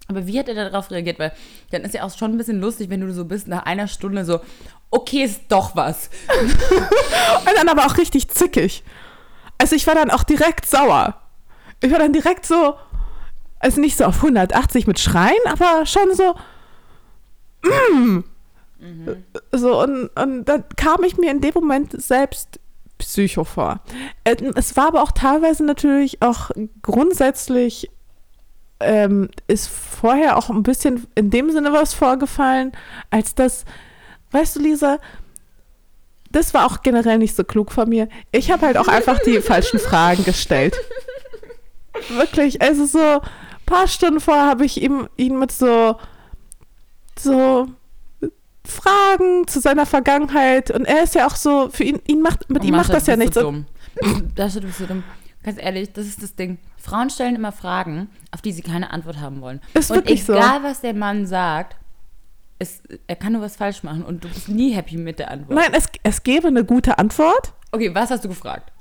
Aber 0.06 0.26
wie 0.26 0.38
hat 0.38 0.48
er 0.48 0.54
darauf 0.54 0.90
reagiert? 0.90 1.18
Weil 1.18 1.32
dann 1.70 1.82
ist 1.82 1.94
ja 1.94 2.02
auch 2.04 2.16
schon 2.16 2.32
ein 2.32 2.38
bisschen 2.38 2.60
lustig, 2.60 2.90
wenn 2.90 3.00
du 3.00 3.12
so 3.12 3.24
bist, 3.24 3.48
nach 3.48 3.64
einer 3.64 3.88
Stunde 3.88 4.24
so, 4.24 4.40
okay, 4.90 5.24
ist 5.24 5.42
doch 5.48 5.74
was. 5.76 6.10
Und 6.38 7.56
dann 7.56 7.68
aber 7.68 7.86
auch 7.86 7.96
richtig 7.96 8.28
zickig. 8.28 8.84
Also 9.56 9.74
ich 9.74 9.86
war 9.86 9.94
dann 9.94 10.10
auch 10.10 10.24
direkt 10.24 10.66
sauer. 10.66 11.20
Ich 11.80 11.90
war 11.90 11.98
dann 11.98 12.12
direkt 12.12 12.44
so, 12.44 12.74
also 13.64 13.80
nicht 13.80 13.96
so 13.96 14.04
auf 14.04 14.16
180 14.16 14.86
mit 14.86 15.00
Schreien, 15.00 15.32
aber 15.46 15.86
schon 15.86 16.14
so, 16.14 16.34
mm. 17.62 18.24
So, 19.52 19.80
und, 19.82 20.08
und 20.08 20.44
dann 20.44 20.64
kam 20.76 21.02
ich 21.04 21.16
mir 21.16 21.30
in 21.30 21.40
dem 21.40 21.54
Moment 21.54 22.00
selbst 22.02 22.60
Psycho 22.98 23.44
vor. 23.44 23.80
Äh, 24.24 24.36
Es 24.54 24.76
war 24.76 24.88
aber 24.88 25.02
auch 25.02 25.12
teilweise 25.12 25.64
natürlich 25.64 26.20
auch 26.20 26.50
grundsätzlich 26.82 27.90
ähm, 28.80 29.30
ist 29.46 29.68
vorher 29.68 30.36
auch 30.36 30.50
ein 30.50 30.62
bisschen 30.62 31.06
in 31.14 31.30
dem 31.30 31.50
Sinne 31.50 31.72
was 31.72 31.94
vorgefallen, 31.94 32.72
als 33.10 33.34
dass, 33.34 33.64
weißt 34.32 34.56
du, 34.56 34.60
Lisa, 34.60 34.98
das 36.30 36.52
war 36.52 36.66
auch 36.66 36.82
generell 36.82 37.16
nicht 37.16 37.34
so 37.34 37.44
klug 37.44 37.72
von 37.72 37.88
mir. 37.88 38.08
Ich 38.32 38.50
habe 38.50 38.66
halt 38.66 38.76
auch 38.76 38.88
einfach 38.88 39.20
die 39.20 39.40
falschen 39.40 39.78
Fragen 39.78 40.24
gestellt. 40.24 40.76
Wirklich, 42.10 42.60
also 42.60 42.84
so 42.84 43.20
paar 43.66 43.88
Stunden 43.88 44.20
vorher 44.20 44.46
habe 44.46 44.64
ich 44.64 44.82
ihm, 44.82 45.08
ihn 45.16 45.38
mit 45.38 45.52
so, 45.52 45.96
so 47.18 47.68
Fragen 48.66 49.46
zu 49.46 49.60
seiner 49.60 49.86
Vergangenheit 49.86 50.70
und 50.70 50.84
er 50.84 51.02
ist 51.04 51.14
ja 51.14 51.26
auch 51.26 51.36
so, 51.36 51.68
für 51.70 51.84
ihn, 51.84 52.00
ihn 52.06 52.22
macht, 52.22 52.48
mit 52.50 52.62
Oh, 52.62 52.66
ihm 52.66 52.72
macht 52.74 52.92
das 52.92 53.06
ja 53.06 53.16
nichts. 53.16 53.34
So 53.34 53.42
dumm. 53.42 53.66
Das 54.34 54.56
ist 54.56 54.78
so 54.78 54.86
dumm. 54.86 55.04
Ganz 55.42 55.58
ehrlich, 55.60 55.92
das 55.92 56.06
ist 56.06 56.22
das 56.22 56.34
Ding. 56.34 56.58
Frauen 56.78 57.10
stellen 57.10 57.36
immer 57.36 57.52
Fragen, 57.52 58.08
auf 58.30 58.40
die 58.40 58.52
sie 58.52 58.62
keine 58.62 58.90
Antwort 58.90 59.20
haben 59.20 59.40
wollen. 59.42 59.60
Ist 59.74 59.90
und 59.90 59.98
wirklich 59.98 60.24
so. 60.24 60.32
egal, 60.32 60.62
was 60.62 60.80
der 60.80 60.94
Mann 60.94 61.26
sagt, 61.26 61.76
es, 62.58 62.82
er 63.06 63.16
kann 63.16 63.34
nur 63.34 63.42
was 63.42 63.56
falsch 63.56 63.82
machen 63.82 64.04
und 64.04 64.24
du 64.24 64.28
bist 64.28 64.48
nie 64.48 64.72
happy 64.72 64.96
mit 64.96 65.18
der 65.18 65.30
Antwort. 65.30 65.58
Nein, 65.58 65.70
es, 65.74 65.86
es 66.02 66.22
gäbe 66.22 66.48
eine 66.48 66.64
gute 66.64 66.98
Antwort. 66.98 67.52
Okay, 67.72 67.94
was 67.94 68.10
hast 68.10 68.24
du 68.24 68.28
gefragt? 68.28 68.72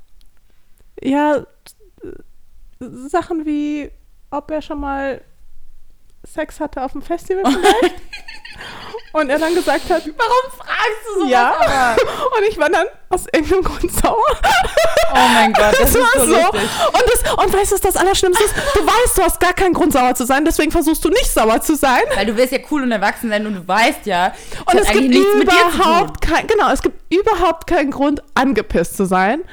Ja, 1.02 1.46
Sachen 2.80 3.46
wie, 3.46 3.92
ob 4.34 4.50
er 4.52 4.62
schon 4.62 4.80
mal 4.80 5.22
Sex 6.26 6.60
hatte 6.60 6.82
auf 6.82 6.94
dem 6.94 7.02
Festival 7.02 7.44
vielleicht. 7.46 7.96
und 9.14 9.30
er 9.30 9.38
dann 9.38 9.54
gesagt 9.54 9.90
hat, 9.90 10.04
Warum 10.06 10.58
fragst 10.58 11.06
du 11.16 11.20
so? 11.22 11.28
ja. 11.28 11.96
Und 12.38 12.48
ich 12.48 12.58
war 12.58 12.70
dann 12.70 12.88
aus 13.10 13.26
irgendeinem 13.32 13.64
Grund 13.64 13.92
sauer. 13.92 14.24
Oh 15.14 15.28
mein 15.34 15.54
Gott, 15.54 15.74
das, 15.74 15.80
Das 15.80 15.90
ist 15.96 16.00
war 16.00 16.26
so, 16.26 16.34
so. 16.34 16.38
Und, 16.38 17.04
das, 17.06 17.34
und 17.46 17.54
weißt 17.54 17.72
du, 17.72 17.76
was 17.76 17.82
das 17.82 17.96
Allerschlimmste 17.98 18.44
ist? 18.44 18.56
Du 18.74 18.86
weißt, 18.86 19.18
du 19.18 19.22
hast 19.22 19.40
gar 19.40 19.54
keinen 19.54 19.74
Grund, 19.74 19.94
sauer 19.94 20.16
zu 20.16 20.26
sein, 20.26 20.46
deswegen 20.46 20.72
versuchst 20.72 21.04
du 21.06 21.10
nicht 21.10 21.32
sauer 21.32 21.62
zu 21.62 21.76
sein. 21.76 22.02
Weil 22.16 22.26
du 22.26 22.36
willst 22.36 22.54
ja 22.54 22.60
cool 22.72 22.84
und 22.84 22.92
erwachsen 22.92 23.30
sein 23.30 23.46
und 23.46 23.54
du 23.54 23.68
weißt 23.68 24.06
ja, 24.06 24.34
Und 24.66 24.80
es 24.80 24.88
gibt 24.90 25.14
überhaupt 25.14 26.22
kein, 26.22 26.48
genau, 26.48 26.72
es 26.72 26.82
gibt 26.82 27.00
überhaupt 27.14 27.68
keinen 27.68 27.92
Grund, 27.92 28.24
angepisst 28.34 28.98
zu 28.98 29.06
sein. 29.06 29.44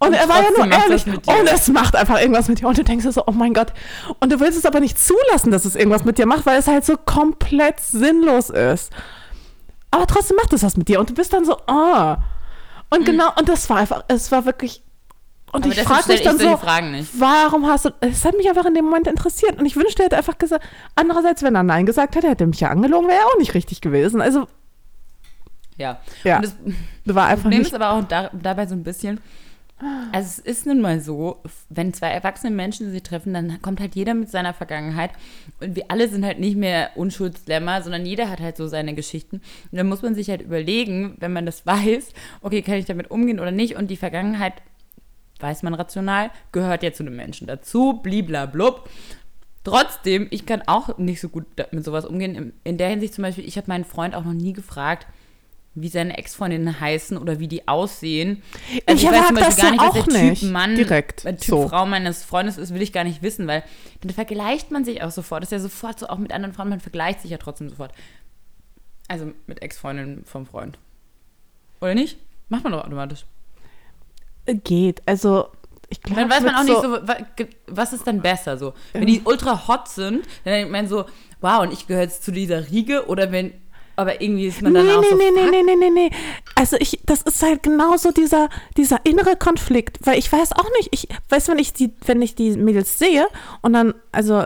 Und, 0.00 0.08
Und 0.08 0.14
er 0.14 0.28
war 0.28 0.42
ja 0.42 0.50
nur 0.56 0.70
ehrlich. 0.70 1.06
Und 1.06 1.52
es 1.52 1.68
macht 1.68 1.96
einfach 1.96 2.20
irgendwas 2.20 2.48
mit 2.48 2.60
dir. 2.60 2.68
Und 2.68 2.78
du 2.78 2.84
denkst 2.84 3.04
dir 3.04 3.12
so, 3.12 3.24
oh 3.26 3.32
mein 3.32 3.52
Gott. 3.52 3.72
Und 4.20 4.30
du 4.30 4.38
willst 4.38 4.56
es 4.56 4.64
aber 4.64 4.78
nicht 4.80 4.96
zulassen, 4.98 5.50
dass 5.50 5.64
es 5.64 5.74
irgendwas 5.74 6.04
mit 6.04 6.18
dir 6.18 6.26
macht, 6.26 6.46
weil 6.46 6.58
es 6.58 6.68
halt 6.68 6.84
so 6.84 6.96
komplett 6.96 7.80
sinnlos 7.80 8.50
ist. 8.50 8.92
Aber 9.90 10.06
trotzdem 10.06 10.36
macht 10.36 10.52
es 10.52 10.62
was 10.62 10.76
mit 10.76 10.88
dir. 10.88 11.00
Und 11.00 11.10
du 11.10 11.14
bist 11.14 11.32
dann 11.32 11.44
so, 11.44 11.56
oh. 11.66 12.14
Und 12.90 13.04
genau, 13.04 13.30
und 13.38 13.48
das 13.48 13.68
war 13.68 13.78
einfach, 13.78 14.04
es 14.08 14.30
war 14.30 14.44
wirklich. 14.44 14.82
Und 15.52 15.64
Mhm. 15.64 15.72
Aber 15.72 15.80
ich 15.80 15.86
frage 15.88 16.08
mich 16.12 16.22
dann 16.22 16.38
so, 16.38 16.60
warum 17.18 17.66
hast 17.66 17.86
du, 17.86 17.90
es 18.00 18.24
hat 18.24 18.36
mich 18.36 18.48
einfach 18.48 18.66
in 18.66 18.74
dem 18.74 18.84
Moment 18.84 19.06
interessiert. 19.08 19.58
Und 19.58 19.66
ich 19.66 19.76
wünschte, 19.76 20.02
er 20.02 20.06
hätte 20.06 20.16
einfach 20.18 20.38
gesagt, 20.38 20.64
andererseits, 20.94 21.42
wenn 21.42 21.54
er 21.56 21.62
Nein 21.64 21.86
gesagt 21.86 22.14
hätte, 22.16 22.28
hätte 22.28 22.44
er 22.44 22.48
mich 22.48 22.60
ja 22.60 22.68
angelogen, 22.68 23.08
wäre 23.08 23.18
er 23.18 23.26
auch 23.26 23.38
nicht 23.38 23.54
richtig 23.54 23.80
gewesen. 23.80 24.20
Also, 24.20 24.46
Ja. 25.76 25.98
Ja. 26.22 26.36
Und 26.36 26.44
das 26.44 27.14
war 27.16 27.26
einfach 27.26 27.42
Problem 27.44 27.60
nicht. 27.60 27.68
ist 27.72 27.74
aber 27.74 27.90
auch 27.92 28.04
da, 28.06 28.30
dabei 28.32 28.66
so 28.66 28.74
ein 28.74 28.82
bisschen, 28.84 29.20
also 30.12 30.26
es 30.26 30.38
ist 30.38 30.66
nun 30.66 30.80
mal 30.80 31.00
so, 31.00 31.40
wenn 31.68 31.94
zwei 31.94 32.08
erwachsene 32.08 32.54
Menschen 32.54 32.90
sich 32.90 33.02
treffen, 33.02 33.32
dann 33.32 33.62
kommt 33.62 33.78
halt 33.78 33.94
jeder 33.94 34.14
mit 34.14 34.28
seiner 34.28 34.52
Vergangenheit 34.52 35.10
und 35.60 35.76
wir 35.76 35.84
alle 35.88 36.08
sind 36.08 36.24
halt 36.24 36.40
nicht 36.40 36.56
mehr 36.56 36.90
Unschuldslämmer, 36.96 37.82
sondern 37.82 38.04
jeder 38.04 38.28
hat 38.28 38.40
halt 38.40 38.56
so 38.56 38.66
seine 38.66 38.94
Geschichten. 38.94 39.36
Und 39.36 39.78
dann 39.78 39.88
muss 39.88 40.02
man 40.02 40.16
sich 40.16 40.30
halt 40.30 40.42
überlegen, 40.42 41.16
wenn 41.20 41.32
man 41.32 41.46
das 41.46 41.64
weiß, 41.66 42.12
okay, 42.42 42.62
kann 42.62 42.74
ich 42.74 42.86
damit 42.86 43.10
umgehen 43.10 43.38
oder 43.38 43.52
nicht 43.52 43.76
und 43.76 43.88
die 43.88 43.96
Vergangenheit, 43.96 44.54
weiß 45.38 45.62
man 45.62 45.74
rational, 45.74 46.30
gehört 46.50 46.82
ja 46.82 46.92
zu 46.92 47.04
einem 47.04 47.14
Menschen 47.14 47.46
dazu, 47.46 48.00
bliblablub. 48.02 48.88
Trotzdem, 49.62 50.26
ich 50.30 50.46
kann 50.46 50.62
auch 50.66 50.98
nicht 50.98 51.20
so 51.20 51.28
gut 51.28 51.44
mit 51.70 51.84
sowas 51.84 52.04
umgehen. 52.04 52.52
In 52.64 52.78
der 52.78 52.88
Hinsicht 52.88 53.14
zum 53.14 53.22
Beispiel, 53.22 53.46
ich 53.46 53.56
habe 53.56 53.68
meinen 53.68 53.84
Freund 53.84 54.16
auch 54.16 54.24
noch 54.24 54.32
nie 54.32 54.52
gefragt, 54.52 55.06
wie 55.74 55.88
seine 55.88 56.18
Ex-Freundinnen 56.18 56.80
heißen 56.80 57.16
oder 57.16 57.38
wie 57.38 57.48
die 57.48 57.68
aussehen. 57.68 58.42
Ich 58.86 58.86
weiß 58.86 59.02
erwarte 59.04 59.26
zum 59.26 59.34
Beispiel 59.36 59.44
das 59.44 59.58
ja 59.58 59.88
auch 59.88 59.96
was 59.96 60.04
der 60.06 60.22
nicht 60.22 60.40
Typ 60.42 60.50
Mann, 60.50 60.74
direkt 60.74 61.24
der 61.24 61.36
Typ 61.36 61.50
so. 61.50 61.68
Frau 61.68 61.86
meines 61.86 62.24
Freundes 62.24 62.58
ist, 62.58 62.74
will 62.74 62.82
ich 62.82 62.92
gar 62.92 63.04
nicht 63.04 63.22
wissen, 63.22 63.46
weil 63.46 63.62
dann 64.00 64.10
vergleicht 64.10 64.70
man 64.70 64.84
sich 64.84 65.02
auch 65.02 65.10
sofort. 65.10 65.42
Das 65.42 65.48
ist 65.48 65.52
ja 65.52 65.60
sofort 65.60 65.98
so 65.98 66.08
auch 66.08 66.18
mit 66.18 66.32
anderen 66.32 66.54
Frauen, 66.54 66.68
man 66.68 66.80
vergleicht 66.80 67.20
sich 67.20 67.30
ja 67.30 67.38
trotzdem 67.38 67.68
sofort. 67.68 67.92
Also 69.08 69.32
mit 69.46 69.62
Ex-Freundinnen 69.62 70.24
vom 70.24 70.46
Freund. 70.46 70.78
Oder 71.80 71.94
nicht? 71.94 72.18
Macht 72.48 72.64
man 72.64 72.72
doch 72.72 72.84
automatisch. 72.84 73.24
Geht. 74.64 75.02
Also, 75.06 75.48
ich 75.88 76.02
glaube. 76.02 76.22
Dann 76.22 76.30
weiß 76.30 76.42
man 76.42 76.54
auch 76.54 76.64
nicht 76.64 76.80
so, 76.80 77.46
was 77.66 77.92
ist 77.92 78.06
dann 78.06 78.20
besser 78.20 78.56
so. 78.58 78.74
Wenn 78.92 79.06
die 79.06 79.22
ultra 79.24 79.68
hot 79.68 79.88
sind, 79.88 80.26
dann 80.44 80.52
denkt 80.54 80.72
man 80.72 80.88
so, 80.88 81.04
wow, 81.40 81.60
und 81.62 81.72
ich 81.72 81.86
gehöre 81.86 82.02
jetzt 82.02 82.24
zu 82.24 82.32
dieser 82.32 82.70
Riege 82.70 83.06
oder 83.06 83.30
wenn, 83.30 83.52
aber 83.98 84.20
irgendwie 84.20 84.46
ist 84.46 84.62
man 84.62 84.72
Nee, 84.72 84.78
dann 84.78 84.90
auch 84.96 85.00
nee, 85.00 85.08
so, 85.10 85.16
nee, 85.16 85.30
nee, 85.34 85.50
nee, 85.50 85.62
nee, 85.62 85.76
nee, 85.76 85.90
nee. 85.90 86.10
Also 86.54 86.76
ich, 86.78 87.00
das 87.04 87.22
ist 87.22 87.42
halt 87.42 87.64
genauso 87.64 88.12
dieser, 88.12 88.48
dieser 88.76 89.04
innere 89.04 89.34
Konflikt, 89.36 89.98
weil 90.06 90.18
ich 90.18 90.30
weiß 90.30 90.52
auch 90.52 90.70
nicht, 90.78 90.88
ich 90.92 91.08
weiß, 91.28 91.48
wenn 91.48 91.58
ich 91.58 91.72
die, 91.72 91.92
wenn 92.06 92.22
ich 92.22 92.36
die 92.36 92.52
Mädels 92.52 92.98
sehe 92.98 93.26
und 93.60 93.72
dann, 93.72 93.94
also, 94.12 94.44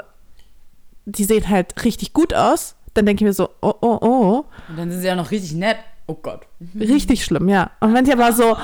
die 1.04 1.24
sehen 1.24 1.48
halt 1.50 1.84
richtig 1.84 2.14
gut 2.14 2.32
aus, 2.32 2.76
dann 2.94 3.04
denke 3.04 3.24
ich 3.24 3.26
mir 3.26 3.34
so, 3.34 3.50
oh, 3.60 3.74
oh, 3.80 3.98
oh, 4.00 4.44
Und 4.68 4.78
dann 4.78 4.90
sind 4.90 5.00
sie 5.00 5.06
ja 5.06 5.16
noch 5.16 5.30
richtig 5.30 5.52
nett. 5.52 5.76
Oh 6.06 6.14
Gott. 6.14 6.46
richtig 6.78 7.24
schlimm, 7.24 7.48
ja. 7.48 7.70
Und 7.80 7.92
wenn 7.92 8.04
die 8.06 8.12
aber 8.12 8.32
so 8.32 8.56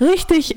richtig 0.00 0.56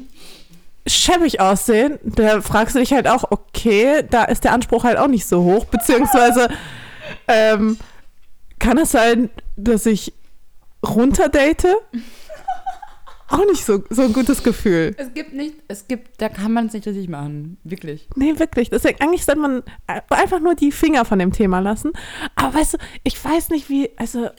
schäbig 0.85 1.39
aussehen, 1.39 1.97
da 2.03 2.41
fragst 2.41 2.75
du 2.75 2.79
dich 2.79 2.91
halt 2.91 3.07
auch, 3.07 3.23
okay, 3.31 4.03
da 4.09 4.25
ist 4.25 4.43
der 4.43 4.53
Anspruch 4.53 4.83
halt 4.83 4.97
auch 4.97 5.07
nicht 5.07 5.25
so 5.25 5.43
hoch, 5.43 5.65
beziehungsweise 5.65 6.49
ähm, 7.27 7.77
kann 8.59 8.77
es 8.77 8.91
sein, 8.91 9.29
dass 9.57 9.85
ich 9.85 10.13
runterdate? 10.87 11.75
Auch 13.29 13.45
nicht 13.45 13.65
so, 13.65 13.83
so 13.89 14.03
ein 14.03 14.13
gutes 14.13 14.41
Gefühl. 14.41 14.95
Es 14.97 15.13
gibt 15.13 15.33
nicht, 15.33 15.55
es 15.67 15.87
gibt, 15.89 16.21
da 16.21 16.29
kann 16.29 16.53
man 16.53 16.67
es 16.67 16.73
nicht 16.73 16.87
richtig 16.87 17.09
machen. 17.09 17.57
Wirklich. 17.65 18.07
Nee, 18.15 18.39
wirklich. 18.39 18.69
Deswegen, 18.69 19.01
eigentlich 19.01 19.25
sollte 19.25 19.41
man 19.41 19.63
äh, 19.87 19.99
einfach 20.09 20.39
nur 20.39 20.55
die 20.55 20.71
Finger 20.71 21.03
von 21.03 21.19
dem 21.19 21.33
Thema 21.33 21.59
lassen. 21.59 21.91
Aber 22.35 22.53
weißt 22.53 22.75
du, 22.75 22.77
ich 23.03 23.21
weiß 23.21 23.49
nicht, 23.49 23.69
wie, 23.69 23.89
also, 23.97 24.29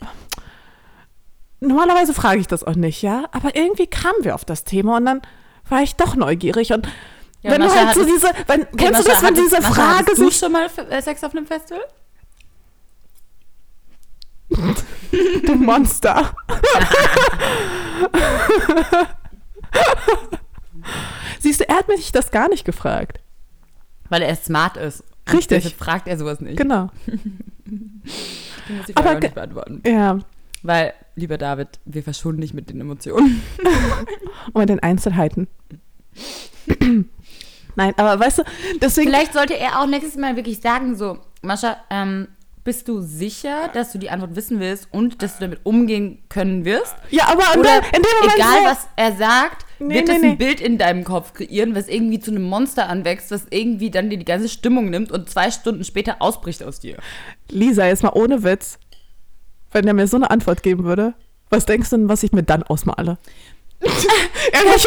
normalerweise 1.61 2.15
frage 2.15 2.41
ich 2.41 2.47
das 2.47 2.65
auch 2.65 2.77
nicht, 2.77 3.03
ja? 3.03 3.27
Aber 3.33 3.55
irgendwie 3.55 3.87
kamen 3.87 4.23
wir 4.25 4.35
auf 4.35 4.47
das 4.47 4.65
Thema 4.65 4.97
und 4.97 5.05
dann 5.05 5.21
war 5.69 5.83
ich 5.83 5.97
doch 5.97 6.17
neugierig 6.17 6.73
und 6.73 6.89
Ja, 7.43 7.51
wenn 7.51 7.61
du 7.61 7.67
Mascha, 7.67 7.87
halt 7.89 7.95
so 7.95 8.07
diese, 8.07 8.29
wenn, 8.47 8.63
Okay, 8.63 8.71
kennst 8.79 9.01
du 9.01 9.11
Mascha, 9.11 9.21
das, 9.21 9.23
wenn 9.23 9.35
diese 9.35 9.57
Mascha, 9.57 9.75
Frage 9.75 9.99
hattest 9.99 10.19
du 10.23 10.31
schon 10.31 10.53
mal 10.53 10.67
äh, 10.89 11.03
Sex 11.03 11.23
auf 11.25 11.33
einem 11.33 11.47
Festival? 11.47 11.85
du 15.11 15.55
Monster. 15.55 16.35
Siehst 21.41 21.61
du, 21.61 21.69
er 21.69 21.77
hat 21.77 21.89
mich 21.89 22.13
das 22.13 22.31
gar 22.31 22.49
nicht 22.49 22.65
gefragt. 22.65 23.21
Weil 24.09 24.23
er 24.23 24.35
smart 24.37 24.77
ist. 24.77 25.05
Richtig. 25.31 25.63
Deshalb 25.65 25.75
fragt 25.75 26.09
er 26.09 26.17
sowas 26.17 26.41
nicht. 26.41 26.57
Genau. 26.57 26.91
Ich 27.65 28.75
muss 28.75 28.97
Aber 28.97 29.21
nicht 29.21 29.35
beantworten. 29.35 29.83
Ja. 29.87 30.19
Weil, 30.63 30.95
lieber 31.15 31.39
David, 31.39 31.69
wir 31.85 32.03
verschonen 32.03 32.41
dich 32.41 32.55
mit 32.55 32.71
den 32.71 32.81
Emotionen. 32.81 33.43
Und 34.53 34.61
mit 34.61 34.69
den 34.69 34.81
Einzelheiten. 34.81 35.49
Nein, 37.77 37.95
aber 37.97 38.19
weißt 38.19 38.39
du, 38.39 38.43
deswegen. 38.81 39.09
Vielleicht 39.09 39.35
sollte 39.35 39.57
er 39.57 39.81
auch 39.81 39.87
nächstes 39.87 40.17
Mal 40.17 40.37
wirklich 40.37 40.61
sagen, 40.61 40.97
so, 40.97 41.19
Mascha, 41.43 41.77
ähm, 41.91 42.29
bist 42.69 42.87
du 42.87 43.01
sicher, 43.01 43.71
dass 43.73 43.93
du 43.93 43.99
die 43.99 44.11
Antwort 44.11 44.37
wissen 44.37 44.61
willst 44.61 44.89
und 44.91 45.23
dass 45.23 45.39
du 45.39 45.45
damit 45.45 45.61
umgehen 45.63 46.19
können 46.29 46.67
wirst? 46.67 46.95
Ja, 47.09 47.25
aber 47.29 47.59
Oder 47.59 47.81
der, 47.81 47.95
in 47.97 48.03
dem 48.03 48.13
Moment. 48.21 48.37
egal, 48.37 48.65
was 48.65 48.87
er 48.95 49.13
sagt, 49.13 49.65
Nee, 49.79 49.95
wird 49.95 50.09
nee, 50.09 50.19
nee. 50.19 50.29
ein 50.33 50.37
Bild 50.37 50.61
in 50.61 50.77
deinem 50.77 51.03
Kopf 51.03 51.33
kreieren, 51.33 51.75
was 51.75 51.89
irgendwie 51.89 52.21
zu 52.21 52.31
einem 52.31 52.43
Monster 52.43 52.87
anwächst, 52.91 53.31
was 53.31 53.47
irgendwie 53.49 53.91
dann 53.91 54.11
dir 54.11 54.19
die 54.19 54.27
ganze 54.27 54.51
Stimmung 54.51 54.91
nimmt 54.91 55.11
und 55.11 55.31
zwei 55.31 55.51
Stunden 55.51 55.83
später 55.83 56.17
ausbricht 56.19 56.63
aus 56.63 56.79
dir. 56.79 56.99
Lisa, 57.49 57.87
jetzt 57.87 58.03
mal 58.03 58.13
ohne 58.13 58.43
Witz. 58.43 58.79
Wenn 59.73 59.87
er 59.87 59.95
mir 59.95 60.07
so 60.07 60.17
eine 60.17 60.31
Antwort 60.31 60.63
geben 60.63 60.85
würde, 60.85 61.15
was 61.49 61.65
denkst 61.65 61.89
du 61.89 61.97
denn, 61.97 62.09
was 62.11 62.23
ich 62.23 62.33
mir 62.33 62.43
dann 62.43 62.65
ausmale? 62.65 63.17
Ehrlich, 63.81 64.85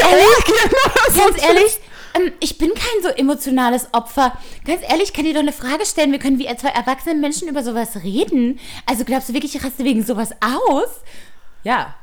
Ganz 1.15 1.43
ehrlich, 1.43 1.79
ähm, 2.15 2.31
ich 2.39 2.57
bin 2.57 2.69
kein 2.69 3.03
so 3.03 3.09
emotionales 3.09 3.87
Opfer. 3.93 4.37
Ganz 4.65 4.81
ehrlich, 4.87 5.13
kann 5.13 5.25
dir 5.25 5.33
doch 5.33 5.41
eine 5.41 5.53
Frage 5.53 5.85
stellen. 5.85 6.11
Wir 6.11 6.19
können 6.19 6.39
wie 6.39 6.47
zwei 6.57 6.69
erwachsene 6.69 7.15
Menschen 7.15 7.47
über 7.47 7.63
sowas 7.63 8.03
reden. 8.03 8.59
Also 8.85 9.05
glaubst 9.05 9.29
du 9.29 9.33
wirklich, 9.33 9.55
ich 9.55 9.63
raste 9.63 9.83
wegen 9.83 10.03
sowas 10.03 10.31
aus? 10.41 11.01
Ja. 11.63 11.95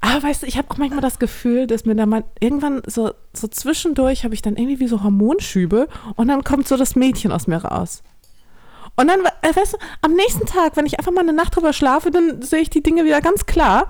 Aber 0.00 0.22
weißt 0.22 0.42
du, 0.42 0.46
ich 0.46 0.56
habe 0.56 0.70
auch 0.70 0.78
manchmal 0.78 1.02
das 1.02 1.18
Gefühl, 1.18 1.66
dass 1.66 1.84
mir 1.84 1.94
da 1.94 2.06
mal 2.06 2.24
irgendwann 2.40 2.82
so, 2.86 3.12
so 3.34 3.48
zwischendurch 3.48 4.24
habe 4.24 4.34
ich 4.34 4.40
dann 4.42 4.56
irgendwie 4.56 4.80
wie 4.80 4.88
so 4.88 5.02
Hormonschübe 5.02 5.88
und 6.16 6.28
dann 6.28 6.42
kommt 6.42 6.66
so 6.66 6.76
das 6.76 6.96
Mädchen 6.96 7.32
aus 7.32 7.46
mir 7.46 7.58
raus. 7.58 8.02
Und 8.96 9.08
dann, 9.08 9.20
äh, 9.20 9.54
weißt 9.54 9.74
du, 9.74 9.78
am 10.02 10.14
nächsten 10.14 10.46
Tag, 10.46 10.76
wenn 10.76 10.86
ich 10.86 10.98
einfach 10.98 11.12
mal 11.12 11.20
eine 11.20 11.32
Nacht 11.32 11.54
drüber 11.54 11.72
schlafe, 11.72 12.10
dann 12.10 12.42
sehe 12.42 12.60
ich 12.60 12.70
die 12.70 12.82
Dinge 12.82 13.04
wieder 13.04 13.20
ganz 13.20 13.46
klar. 13.46 13.88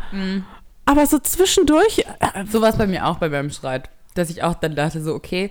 Aber 0.90 1.06
so 1.06 1.20
zwischendurch, 1.20 2.04
äh, 2.18 2.44
So 2.50 2.60
war 2.60 2.70
es 2.70 2.76
bei 2.76 2.88
mir 2.88 3.06
auch 3.06 3.18
bei 3.18 3.28
meinem 3.28 3.50
Streit. 3.50 3.90
Dass 4.16 4.28
ich 4.28 4.42
auch 4.42 4.54
dann 4.54 4.74
dachte, 4.74 5.00
so, 5.00 5.14
okay, 5.14 5.50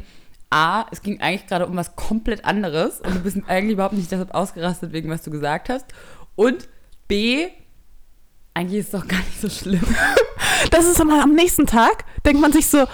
A, 0.50 0.86
es 0.92 1.02
ging 1.02 1.22
eigentlich 1.22 1.48
gerade 1.48 1.66
um 1.66 1.78
was 1.78 1.96
komplett 1.96 2.44
anderes 2.44 3.00
und 3.00 3.16
du 3.16 3.20
bist 3.22 3.38
eigentlich 3.48 3.74
überhaupt 3.74 3.94
nicht 3.94 4.12
deshalb 4.12 4.36
ausgerastet, 4.36 4.92
wegen 4.92 5.10
was 5.10 5.24
du 5.24 5.32
gesagt 5.32 5.70
hast. 5.70 5.86
Und 6.36 6.68
B, 7.08 7.48
eigentlich 8.54 8.82
ist 8.82 8.94
es 8.94 9.00
doch 9.00 9.08
gar 9.08 9.20
nicht 9.20 9.40
so 9.40 9.50
schlimm. 9.50 9.96
das 10.72 10.86
ist 10.86 11.00
immer 11.00 11.24
am 11.24 11.36
nächsten 11.36 11.66
Tag, 11.66 12.04
denkt 12.26 12.42
man 12.42 12.52
sich 12.52 12.68
so, 12.68 12.86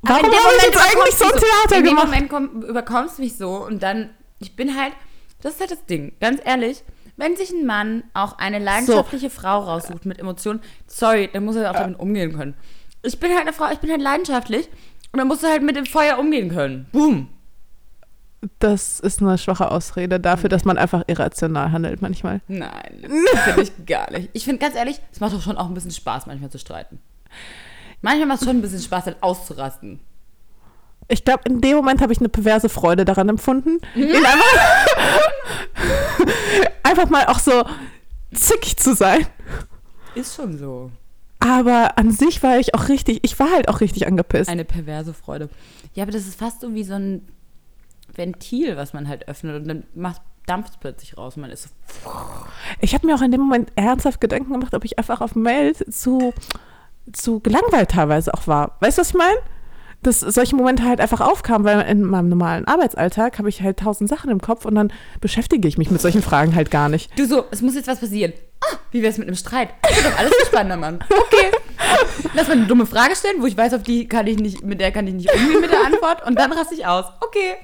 Warum 0.00 0.24
habe 0.24 0.34
ich 0.56 0.64
jetzt 0.64 0.78
eigentlich 0.80 1.14
so 1.14 1.24
ein 1.24 1.30
überkommst 1.30 1.42
du 1.42 1.46
Theater 1.46 1.76
In 1.76 1.84
dem 1.84 1.90
gemacht? 1.90 2.06
Moment 2.06 2.28
komm, 2.30 2.62
überkommst 2.62 3.18
du 3.18 3.22
mich 3.22 3.36
so 3.36 3.66
und 3.66 3.82
dann, 3.82 4.08
ich 4.38 4.56
bin 4.56 4.74
halt, 4.80 4.94
das 5.42 5.54
ist 5.54 5.60
halt 5.60 5.72
das 5.72 5.84
Ding, 5.84 6.14
ganz 6.20 6.40
ehrlich, 6.42 6.82
wenn 7.16 7.36
sich 7.36 7.50
ein 7.50 7.66
Mann 7.66 8.04
auch 8.14 8.38
eine 8.38 8.58
leidenschaftliche 8.58 9.30
Frau 9.30 9.60
raussucht 9.60 10.06
mit 10.06 10.18
Emotionen, 10.18 10.60
sorry, 10.86 11.28
dann 11.32 11.44
muss 11.44 11.56
er 11.56 11.70
auch 11.70 11.76
damit 11.76 11.98
umgehen 11.98 12.34
können. 12.36 12.54
Ich 13.02 13.18
bin 13.18 13.30
halt 13.30 13.42
eine 13.42 13.52
Frau, 13.52 13.70
ich 13.72 13.78
bin 13.78 13.90
halt 13.90 14.00
leidenschaftlich 14.00 14.68
und 15.12 15.18
dann 15.18 15.28
musst 15.28 15.42
du 15.42 15.48
halt 15.48 15.62
mit 15.62 15.76
dem 15.76 15.86
Feuer 15.86 16.18
umgehen 16.18 16.50
können. 16.50 16.86
Boom. 16.92 17.28
Das 18.58 18.98
ist 18.98 19.22
eine 19.22 19.38
schwache 19.38 19.70
Ausrede 19.70 20.18
dafür, 20.18 20.48
dass 20.48 20.64
man 20.64 20.76
einfach 20.76 21.04
irrational 21.06 21.70
handelt 21.70 22.02
manchmal. 22.02 22.40
Nein, 22.48 23.06
das 23.32 23.40
finde 23.44 23.62
ich 23.62 23.86
gar 23.86 24.10
nicht. 24.10 24.30
Ich 24.32 24.44
finde 24.44 24.58
ganz 24.58 24.74
ehrlich, 24.74 25.00
es 25.12 25.20
macht 25.20 25.32
doch 25.32 25.42
schon 25.42 25.56
auch 25.56 25.66
ein 25.66 25.74
bisschen 25.74 25.92
Spaß, 25.92 26.26
manchmal 26.26 26.50
zu 26.50 26.58
streiten. 26.58 27.00
Manchmal 28.00 28.26
macht 28.26 28.40
es 28.40 28.48
schon 28.48 28.56
ein 28.56 28.62
bisschen 28.62 28.80
Spaß, 28.80 29.06
halt 29.06 29.22
auszurasten. 29.22 30.00
Ich 31.12 31.24
glaube, 31.24 31.42
in 31.46 31.60
dem 31.60 31.76
Moment 31.76 32.00
habe 32.00 32.12
ich 32.12 32.20
eine 32.20 32.28
perverse 32.28 32.68
Freude 32.68 33.04
daran 33.04 33.28
empfunden. 33.28 33.78
ihn 33.94 34.14
einfach, 34.14 34.96
einfach 36.82 37.10
mal 37.10 37.26
auch 37.26 37.38
so 37.38 37.64
zickig 38.32 38.78
zu 38.78 38.94
sein. 38.94 39.26
Ist 40.14 40.34
schon 40.34 40.56
so. 40.56 40.90
Aber 41.38 41.98
an 41.98 42.12
sich 42.12 42.42
war 42.42 42.58
ich 42.58 42.74
auch 42.74 42.88
richtig, 42.88 43.20
ich 43.22 43.38
war 43.38 43.50
halt 43.50 43.68
auch 43.68 43.80
richtig 43.80 44.06
angepisst. 44.06 44.48
Eine 44.48 44.64
perverse 44.64 45.12
Freude. 45.12 45.48
Ja, 45.94 46.04
aber 46.04 46.12
das 46.12 46.26
ist 46.26 46.38
fast 46.38 46.60
so 46.60 46.72
wie 46.74 46.84
so 46.84 46.94
ein 46.94 47.28
Ventil, 48.14 48.76
was 48.76 48.92
man 48.92 49.08
halt 49.08 49.28
öffnet 49.28 49.56
und 49.56 49.68
dann 49.68 49.84
macht 49.94 50.22
dampft 50.46 50.80
plötzlich 50.80 51.16
raus 51.16 51.36
und 51.36 51.42
man 51.42 51.50
ist 51.50 51.62
so. 51.62 51.68
Ich 52.80 52.94
habe 52.94 53.06
mir 53.06 53.14
auch 53.14 53.22
in 53.22 53.30
dem 53.30 53.40
Moment 53.40 53.70
ernsthaft 53.76 54.20
Gedanken 54.20 54.52
gemacht, 54.52 54.74
ob 54.74 54.84
ich 54.84 54.98
einfach 54.98 55.20
auf 55.20 55.34
Mail 55.34 55.74
zu, 55.74 56.32
zu 57.12 57.40
gelangweilt 57.40 57.90
teilweise 57.90 58.34
auch 58.34 58.46
war. 58.46 58.76
Weißt 58.80 58.98
du, 58.98 59.02
was 59.02 59.08
ich 59.10 59.14
meine? 59.14 59.38
Dass 60.02 60.20
solche 60.20 60.56
Momente 60.56 60.84
halt 60.84 61.00
einfach 61.00 61.20
aufkamen, 61.20 61.64
weil 61.64 61.80
in 61.82 62.02
meinem 62.02 62.28
normalen 62.28 62.66
Arbeitsalltag 62.66 63.38
habe 63.38 63.48
ich 63.48 63.62
halt 63.62 63.78
tausend 63.78 64.10
Sachen 64.10 64.30
im 64.30 64.40
Kopf 64.40 64.64
und 64.64 64.74
dann 64.74 64.92
beschäftige 65.20 65.68
ich 65.68 65.78
mich 65.78 65.90
mit 65.90 66.00
solchen 66.00 66.22
Fragen 66.22 66.56
halt 66.56 66.70
gar 66.70 66.88
nicht. 66.88 67.16
Du 67.16 67.24
so, 67.24 67.44
es 67.52 67.62
muss 67.62 67.76
jetzt 67.76 67.86
was 67.86 68.00
passieren. 68.00 68.32
Ah, 68.60 68.76
wie 68.90 69.02
wär's 69.02 69.18
mit 69.18 69.28
einem 69.28 69.36
Streit? 69.36 69.70
Das 69.82 69.96
wird 69.96 70.06
doch 70.06 70.18
alles 70.18 70.34
viel 70.34 70.46
spannender, 70.46 70.76
Mann. 70.76 71.04
Okay. 71.08 71.50
Lass 72.34 72.48
mal 72.48 72.56
eine 72.56 72.66
dumme 72.66 72.86
Frage 72.86 73.16
stellen, 73.16 73.40
wo 73.40 73.46
ich 73.46 73.56
weiß, 73.56 73.74
auf 73.74 73.82
die 73.82 74.08
kann 74.08 74.26
ich 74.26 74.38
nicht, 74.38 74.62
mit 74.62 74.80
der 74.80 74.92
kann 74.92 75.06
ich 75.06 75.14
nicht 75.14 75.32
umgehen 75.32 75.60
mit 75.60 75.70
der 75.70 75.84
Antwort 75.84 76.26
und 76.26 76.38
dann 76.38 76.52
raste 76.52 76.74
ich 76.74 76.86
aus. 76.86 77.04
Okay. 77.20 77.56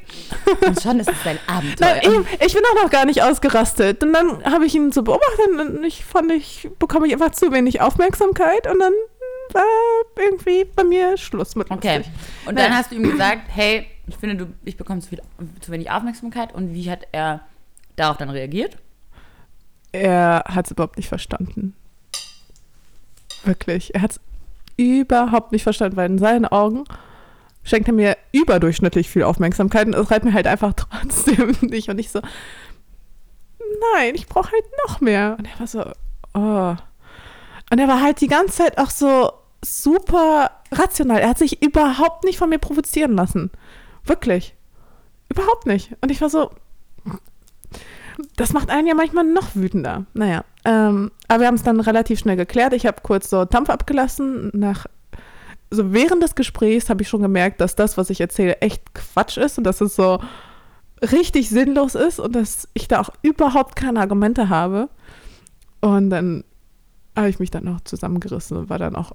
Und 0.66 0.80
schon 0.80 1.00
ist 1.00 1.10
es 1.10 1.26
ein 1.26 1.38
Abenteuer. 1.46 1.88
Nein, 1.88 2.02
eben, 2.02 2.26
ich 2.44 2.54
bin 2.54 2.62
auch 2.64 2.82
noch 2.82 2.90
gar 2.90 3.04
nicht 3.04 3.22
ausgerastet. 3.22 4.02
Und 4.02 4.12
dann 4.12 4.44
habe 4.44 4.66
ich 4.66 4.74
ihn 4.74 4.92
so 4.92 5.02
beobachtet 5.02 5.48
und 5.58 5.84
ich 5.84 6.04
fand, 6.04 6.32
ich 6.32 6.68
bekomme 6.78 7.06
ich 7.06 7.12
einfach 7.12 7.30
zu 7.30 7.52
wenig 7.52 7.80
Aufmerksamkeit 7.80 8.70
und 8.70 8.78
dann 8.80 8.92
war 9.54 9.62
irgendwie 10.16 10.64
bei 10.64 10.84
mir 10.84 11.16
Schluss 11.16 11.54
mit 11.56 11.70
Okay. 11.70 11.98
lustig. 11.98 12.12
Und 12.46 12.58
dann 12.58 12.72
Ja. 12.72 12.76
hast 12.78 12.90
du 12.90 12.96
ihm 12.96 13.10
gesagt, 13.10 13.42
hey, 13.48 13.86
ich 14.06 14.16
finde, 14.16 14.36
du, 14.36 14.52
ich 14.64 14.76
bekomme 14.76 15.00
zu, 15.00 15.08
viel, 15.08 15.20
zu 15.60 15.70
wenig 15.72 15.90
Aufmerksamkeit. 15.90 16.54
Und 16.54 16.72
wie 16.74 16.90
hat 16.90 17.06
er 17.12 17.40
darauf 17.96 18.16
dann 18.16 18.30
reagiert? 18.30 18.76
Er 19.92 20.44
hat 20.46 20.66
es 20.66 20.70
überhaupt 20.72 20.96
nicht 20.96 21.08
verstanden. 21.08 21.74
Wirklich. 23.44 23.94
Er 23.94 24.02
hat 24.02 24.12
es 24.12 24.20
überhaupt 24.76 25.52
nicht 25.52 25.62
verstanden, 25.62 25.96
weil 25.96 26.10
in 26.10 26.18
seinen 26.18 26.44
Augen 26.46 26.84
schenkt 27.64 27.88
er 27.88 27.94
mir 27.94 28.16
überdurchschnittlich 28.32 29.08
viel 29.10 29.22
Aufmerksamkeit 29.24 29.86
und 29.86 29.94
es 29.94 30.10
reicht 30.10 30.24
mir 30.24 30.32
halt 30.32 30.46
einfach 30.46 30.72
trotzdem 30.76 31.56
nicht. 31.62 31.88
Und 31.88 31.98
ich 31.98 32.10
so, 32.10 32.20
nein, 33.94 34.14
ich 34.14 34.26
brauche 34.26 34.50
halt 34.52 34.64
noch 34.86 35.00
mehr. 35.00 35.36
Und 35.38 35.46
er 35.46 35.58
war 35.58 35.66
so, 35.66 35.84
oh. 36.34 36.76
Und 37.70 37.78
er 37.78 37.88
war 37.88 38.00
halt 38.00 38.20
die 38.20 38.28
ganze 38.28 38.58
Zeit 38.58 38.78
auch 38.78 38.90
so 38.90 39.30
super 39.64 40.50
rational. 40.72 41.20
Er 41.20 41.30
hat 41.30 41.38
sich 41.38 41.62
überhaupt 41.62 42.24
nicht 42.24 42.38
von 42.38 42.48
mir 42.48 42.58
provozieren 42.58 43.12
lassen. 43.12 43.50
Wirklich. 44.04 44.54
Überhaupt 45.28 45.66
nicht. 45.66 45.94
Und 46.00 46.10
ich 46.10 46.20
war 46.20 46.30
so, 46.30 46.50
das 48.36 48.52
macht 48.52 48.70
einen 48.70 48.86
ja 48.86 48.94
manchmal 48.94 49.24
noch 49.24 49.54
wütender. 49.54 50.06
Naja, 50.14 50.44
ähm, 50.64 51.10
aber 51.28 51.40
wir 51.40 51.46
haben 51.46 51.54
es 51.54 51.62
dann 51.62 51.80
relativ 51.80 52.18
schnell 52.18 52.36
geklärt. 52.36 52.72
Ich 52.72 52.86
habe 52.86 53.02
kurz 53.02 53.30
so 53.30 53.44
Dampf 53.44 53.70
abgelassen. 53.70 54.50
Nach, 54.54 54.86
so 55.70 55.92
während 55.92 56.22
des 56.22 56.34
Gesprächs 56.34 56.88
habe 56.88 57.02
ich 57.02 57.08
schon 57.08 57.22
gemerkt, 57.22 57.60
dass 57.60 57.76
das, 57.76 57.96
was 57.96 58.10
ich 58.10 58.20
erzähle, 58.20 58.60
echt 58.60 58.94
Quatsch 58.94 59.36
ist 59.36 59.58
und 59.58 59.64
dass 59.64 59.80
es 59.80 59.94
so 59.94 60.20
richtig 61.12 61.48
sinnlos 61.48 61.94
ist 61.94 62.18
und 62.18 62.34
dass 62.34 62.68
ich 62.74 62.88
da 62.88 63.00
auch 63.00 63.10
überhaupt 63.22 63.76
keine 63.76 64.00
Argumente 64.00 64.48
habe. 64.48 64.88
Und 65.80 66.10
dann 66.10 66.44
habe 67.16 67.28
ich 67.28 67.38
mich 67.38 67.50
dann 67.50 67.64
noch 67.64 67.80
zusammengerissen 67.82 68.56
und 68.56 68.70
war 68.70 68.78
dann 68.78 68.96
auch 68.96 69.12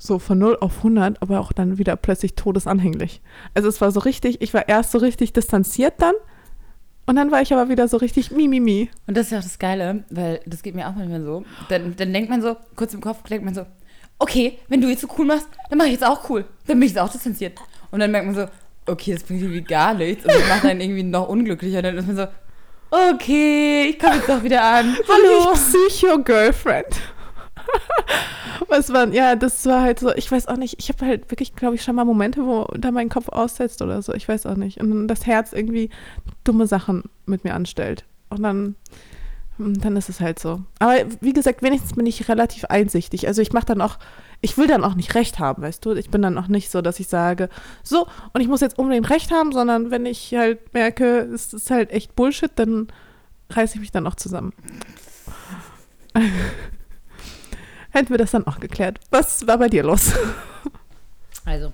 so 0.00 0.18
von 0.18 0.38
0 0.38 0.58
auf 0.60 0.78
100, 0.78 1.20
aber 1.20 1.40
auch 1.40 1.52
dann 1.52 1.78
wieder 1.78 1.94
plötzlich 1.94 2.34
todesanhänglich. 2.34 3.20
Also 3.54 3.68
es 3.68 3.80
war 3.80 3.92
so 3.92 4.00
richtig, 4.00 4.40
ich 4.40 4.54
war 4.54 4.66
erst 4.66 4.92
so 4.92 4.98
richtig 4.98 5.34
distanziert 5.34 5.94
dann 5.98 6.14
und 7.06 7.16
dann 7.16 7.30
war 7.30 7.42
ich 7.42 7.52
aber 7.52 7.68
wieder 7.68 7.86
so 7.86 7.98
richtig 7.98 8.30
mimimi. 8.30 8.88
Und 9.06 9.16
das 9.16 9.26
ist 9.26 9.32
ja 9.32 9.38
auch 9.38 9.42
das 9.42 9.58
Geile, 9.58 10.04
weil 10.10 10.40
das 10.46 10.62
geht 10.62 10.74
mir 10.74 10.88
auch 10.88 10.94
manchmal 10.94 11.22
so. 11.22 11.44
Dann, 11.68 11.94
dann 11.96 12.12
denkt 12.12 12.30
man 12.30 12.40
so, 12.40 12.56
kurz 12.76 12.94
im 12.94 13.02
Kopf 13.02 13.22
denkt 13.24 13.44
man 13.44 13.54
so, 13.54 13.66
okay, 14.18 14.58
wenn 14.68 14.80
du 14.80 14.88
jetzt 14.88 15.02
so 15.02 15.08
cool 15.18 15.26
machst, 15.26 15.48
dann 15.68 15.76
mache 15.76 15.88
ich 15.88 15.94
jetzt 15.94 16.06
auch 16.06 16.28
cool. 16.30 16.46
Dann 16.66 16.78
bin 16.78 16.86
ich 16.86 16.94
jetzt 16.94 17.02
auch 17.02 17.12
distanziert. 17.12 17.58
Und 17.90 18.00
dann 18.00 18.10
merkt 18.10 18.26
man 18.26 18.34
so, 18.34 18.46
okay, 18.86 19.12
das 19.12 19.22
bringt 19.22 19.42
irgendwie 19.42 19.62
gar 19.62 19.92
nichts. 19.92 20.24
Und 20.24 20.32
das 20.32 20.48
macht 20.48 20.64
einen 20.64 20.80
irgendwie 20.80 21.02
noch 21.02 21.28
unglücklicher. 21.28 21.82
Dann 21.82 21.98
ist 21.98 22.06
man 22.06 22.16
so, 22.16 22.26
okay, 22.90 23.90
ich 23.90 23.98
komme 23.98 24.16
jetzt 24.16 24.28
doch 24.28 24.42
wieder 24.42 24.62
an. 24.62 24.96
Hallo. 25.08 25.52
Psycho-Girlfriend. 25.52 27.00
Was 28.68 28.92
war, 28.92 29.08
ja, 29.08 29.36
das 29.36 29.66
war 29.66 29.82
halt 29.82 29.98
so, 29.98 30.14
ich 30.14 30.30
weiß 30.30 30.46
auch 30.48 30.56
nicht, 30.56 30.76
ich 30.78 30.88
habe 30.90 31.04
halt 31.04 31.30
wirklich, 31.30 31.56
glaube 31.56 31.74
ich, 31.74 31.82
schon 31.82 31.96
mal 31.96 32.04
Momente, 32.04 32.44
wo 32.44 32.64
da 32.76 32.90
mein 32.90 33.08
Kopf 33.08 33.28
aussetzt 33.28 33.82
oder 33.82 34.00
so, 34.02 34.14
ich 34.14 34.28
weiß 34.28 34.46
auch 34.46 34.56
nicht. 34.56 34.80
Und 34.80 35.08
das 35.08 35.26
Herz 35.26 35.52
irgendwie 35.52 35.90
dumme 36.44 36.66
Sachen 36.66 37.04
mit 37.26 37.44
mir 37.44 37.54
anstellt. 37.54 38.04
Und 38.28 38.42
dann, 38.42 38.76
hm, 39.56 39.80
dann 39.80 39.96
ist 39.96 40.08
es 40.08 40.20
halt 40.20 40.38
so. 40.38 40.62
Aber 40.78 40.94
wie 41.20 41.32
gesagt, 41.32 41.62
wenigstens 41.62 41.94
bin 41.94 42.06
ich 42.06 42.28
relativ 42.28 42.64
einsichtig. 42.66 43.26
Also 43.26 43.42
ich 43.42 43.52
mache 43.52 43.66
dann 43.66 43.80
auch, 43.80 43.98
ich 44.40 44.56
will 44.56 44.66
dann 44.66 44.84
auch 44.84 44.94
nicht 44.94 45.14
recht 45.14 45.38
haben, 45.38 45.62
weißt 45.62 45.84
du? 45.84 45.92
Ich 45.92 46.10
bin 46.10 46.22
dann 46.22 46.38
auch 46.38 46.48
nicht 46.48 46.70
so, 46.70 46.80
dass 46.80 47.00
ich 47.00 47.08
sage, 47.08 47.48
so, 47.82 48.06
und 48.32 48.40
ich 48.40 48.48
muss 48.48 48.60
jetzt 48.60 48.78
unbedingt 48.78 49.10
recht 49.10 49.32
haben, 49.32 49.52
sondern 49.52 49.90
wenn 49.90 50.06
ich 50.06 50.32
halt 50.34 50.72
merke, 50.72 51.20
es 51.34 51.52
ist 51.52 51.70
halt 51.70 51.90
echt 51.90 52.14
Bullshit, 52.14 52.52
dann 52.54 52.88
reiße 53.50 53.74
ich 53.74 53.80
mich 53.80 53.90
dann 53.90 54.06
auch 54.06 54.14
zusammen. 54.14 54.52
Hätten 57.92 58.10
wir 58.10 58.18
das 58.18 58.30
dann 58.30 58.46
auch 58.46 58.60
geklärt. 58.60 59.00
Was 59.10 59.46
war 59.46 59.58
bei 59.58 59.68
dir 59.68 59.82
los? 59.82 60.12
Also. 61.44 61.72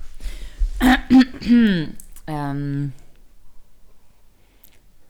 ähm. 2.27 2.93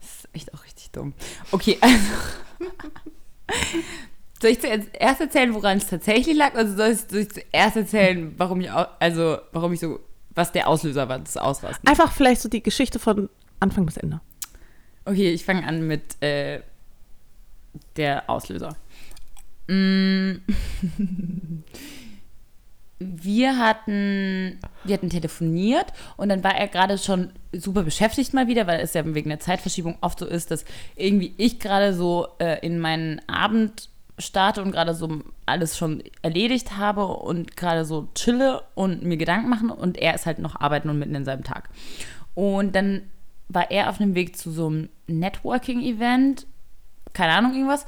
Das 0.02 0.10
ist 0.10 0.30
echt 0.34 0.54
auch 0.54 0.64
richtig 0.64 0.92
dumm. 0.92 1.14
Okay, 1.52 1.78
also. 1.82 2.04
Soll 4.42 4.52
ich 4.52 4.62
zuerst 4.62 5.20
erzählen, 5.22 5.54
woran 5.56 5.78
es 5.78 5.88
tatsächlich 5.88 6.38
lag? 6.38 6.54
Also 6.54 6.76
soll 6.76 6.92
ich, 6.92 7.00
soll 7.10 7.22
ich 7.22 7.32
zuerst 7.32 7.76
erzählen, 7.76 8.36
warum 8.38 8.62
ich, 8.62 8.70
au- 8.72 8.86
also, 9.00 9.40
warum 9.52 9.74
ich 9.74 9.80
so, 9.80 10.00
was 10.36 10.52
der 10.52 10.68
Auslöser 10.68 11.10
war, 11.10 11.18
das 11.18 11.38
Ausrasten? 11.38 11.88
Einfach 11.90 12.12
vielleicht 12.12 12.42
so 12.42 12.50
die 12.50 12.62
Geschichte 12.62 13.00
von 13.00 13.30
Anfang 13.60 13.88
bis 13.88 13.98
Ende. 13.98 14.22
Okay, 15.06 15.32
ich 15.32 15.44
fange 15.44 15.66
an 15.66 15.88
mit 15.88 16.22
äh, 16.22 16.62
der 17.96 18.30
Auslöser. 18.30 18.76
Mm. 19.68 20.42
Wir 23.00 23.60
hatten, 23.60 24.58
wir 24.84 24.96
hatten 24.96 25.12
telefoniert 25.12 25.86
und 26.16 26.30
dann 26.30 26.44
war 26.44 26.56
er 26.56 26.68
gerade 26.68 26.98
schon 26.98 27.30
super 27.54 27.84
beschäftigt 27.84 28.34
mal 28.34 28.48
wieder, 28.48 28.66
weil 28.66 28.80
es 28.80 28.96
ja 28.96 29.04
wegen 29.14 29.30
der 29.30 29.40
Zeitverschiebung 29.40 29.98
oft 30.02 30.18
so 30.18 30.26
ist, 30.26 30.50
dass 30.50 30.66
irgendwie 30.96 31.32
ich 31.38 31.60
gerade 31.60 31.94
so 31.94 32.28
äh, 32.40 32.66
in 32.66 32.80
meinen 32.80 33.22
Abend 33.30 33.90
starte 34.18 34.64
und 34.64 34.72
gerade 34.72 34.96
so 34.96 35.22
alles 35.46 35.78
schon 35.78 36.02
erledigt 36.24 36.78
habe 36.78 37.06
und 37.06 37.56
gerade 37.56 37.86
so 37.86 38.08
chille 38.16 38.64
und 38.74 39.04
mir 39.04 39.18
Gedanken 39.18 39.50
machen 39.50 39.70
und 39.70 39.98
er 39.98 40.16
ist 40.16 40.26
halt 40.26 40.40
noch 40.40 40.60
arbeiten 40.60 40.90
und 40.90 40.98
mitten 40.98 41.14
in 41.14 41.26
seinem 41.26 41.44
Tag. 41.44 41.70
Und 42.34 42.76
dann 42.76 43.04
war 43.48 43.70
er 43.70 43.90
auf 43.90 44.02
einem 44.02 44.16
Weg 44.16 44.36
zu 44.38 44.52
so 44.52 44.68
einem 44.68 44.90
Networking-Event, 45.06 46.48
keine 47.14 47.34
Ahnung, 47.34 47.54
irgendwas, 47.54 47.86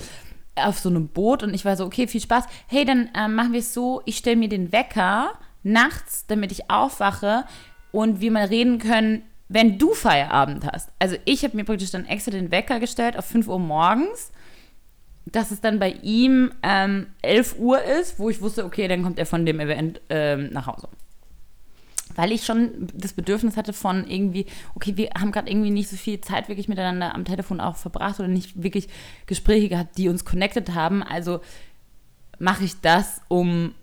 auf 0.66 0.80
so 0.80 0.90
einem 0.90 1.08
Boot 1.08 1.44
und 1.44 1.54
ich 1.54 1.66
war 1.66 1.76
so, 1.76 1.86
okay, 1.86 2.08
viel 2.08 2.22
Spaß. 2.22 2.46
Hey, 2.68 2.86
dann 2.86 3.10
ähm, 3.16 3.36
machen 3.36 3.54
wir 3.54 3.60
es 3.60 3.74
so, 3.74 4.02
ich 4.06 4.18
stelle 4.18 4.36
mir 4.36 4.50
den 4.50 4.72
Wecker 4.72 5.32
nachts, 5.64 6.26
damit 6.28 6.52
ich 6.52 6.70
aufwache 6.70 7.46
und 7.92 8.22
wir 8.22 8.32
mal 8.32 8.46
reden 8.46 8.80
können, 8.80 9.24
wenn 9.48 9.78
du 9.78 9.94
Feierabend 9.94 10.66
hast. 10.72 10.92
Also 11.00 11.16
ich 11.26 11.44
habe 11.44 11.58
mir 11.58 11.66
praktisch 11.66 11.92
dann 11.92 12.06
extra 12.06 12.32
den 12.32 12.52
Wecker 12.52 12.80
gestellt 12.80 13.18
auf 13.18 13.26
5 13.26 13.48
Uhr 13.48 13.60
morgens, 13.60 14.32
dass 15.26 15.52
es 15.52 15.62
dann 15.62 15.80
bei 15.80 15.92
ihm 16.02 16.52
ähm, 16.64 17.08
11 17.22 17.58
Uhr 17.58 17.82
ist, 17.82 18.20
wo 18.20 18.30
ich 18.30 18.42
wusste, 18.42 18.66
okay, 18.66 18.88
dann 18.88 19.04
kommt 19.04 19.20
er 19.20 19.26
von 19.26 19.46
dem 19.46 19.60
Event 19.60 20.02
ähm, 20.10 20.50
nach 20.52 20.68
Hause 20.68 20.88
weil 22.20 22.34
ich 22.34 22.44
schon 22.46 22.90
das 22.94 23.14
Bedürfnis 23.14 23.56
hatte 23.56 23.72
von 23.72 24.06
irgendwie, 24.06 24.46
okay, 24.76 24.98
wir 24.98 25.12
haben 25.18 25.32
gerade 25.32 25.50
irgendwie 25.50 25.70
nicht 25.72 25.88
so 25.90 25.96
viel 25.96 26.20
Zeit 26.20 26.50
wirklich 26.50 26.68
miteinander 26.68 27.16
am 27.16 27.24
Telefon 27.24 27.62
auch 27.62 27.78
verbracht 27.78 28.20
oder 28.20 28.28
nicht 28.28 28.62
wirklich 28.62 28.90
Gespräche 29.26 29.70
gehabt, 29.70 29.98
die 29.98 30.10
uns 30.10 30.26
connected 30.26 30.76
haben. 30.76 31.02
Also 31.02 31.40
mache 32.38 32.66
ich 32.66 32.82
das, 32.82 33.22
um 33.30 33.74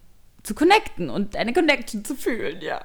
zu 0.43 0.55
connecten 0.55 1.09
und 1.09 1.35
eine 1.35 1.55
Connection 1.55 2.05
zu 2.05 2.15
fühlen, 2.15 2.59
ja. 2.61 2.83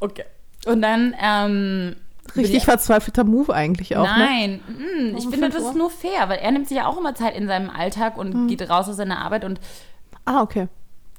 Okay. 0.00 0.24
Und 0.64 0.80
dann, 0.80 1.14
ähm, 1.22 1.96
Richtig 2.34 2.64
verzweifelter 2.64 3.22
Move 3.24 3.54
eigentlich 3.54 3.96
auch. 3.96 4.02
Ne? 4.04 4.14
Nein, 4.18 4.60
mm, 4.66 5.16
ich 5.16 5.26
Um 5.26 5.30
finde, 5.30 5.50
das 5.50 5.62
Uhr? 5.62 5.70
ist 5.70 5.76
nur 5.76 5.90
fair, 5.90 6.28
weil 6.28 6.38
er 6.38 6.50
nimmt 6.52 6.68
sich 6.68 6.78
ja 6.78 6.86
auch 6.86 6.96
immer 6.96 7.14
Zeit 7.14 7.36
in 7.36 7.46
seinem 7.46 7.68
Alltag 7.70 8.16
und 8.16 8.32
Hm. 8.32 8.48
geht 8.48 8.62
raus 8.68 8.88
aus 8.88 8.96
seiner 8.96 9.18
Arbeit 9.18 9.44
und 9.44 9.60
Ah, 10.24 10.40
okay. 10.42 10.68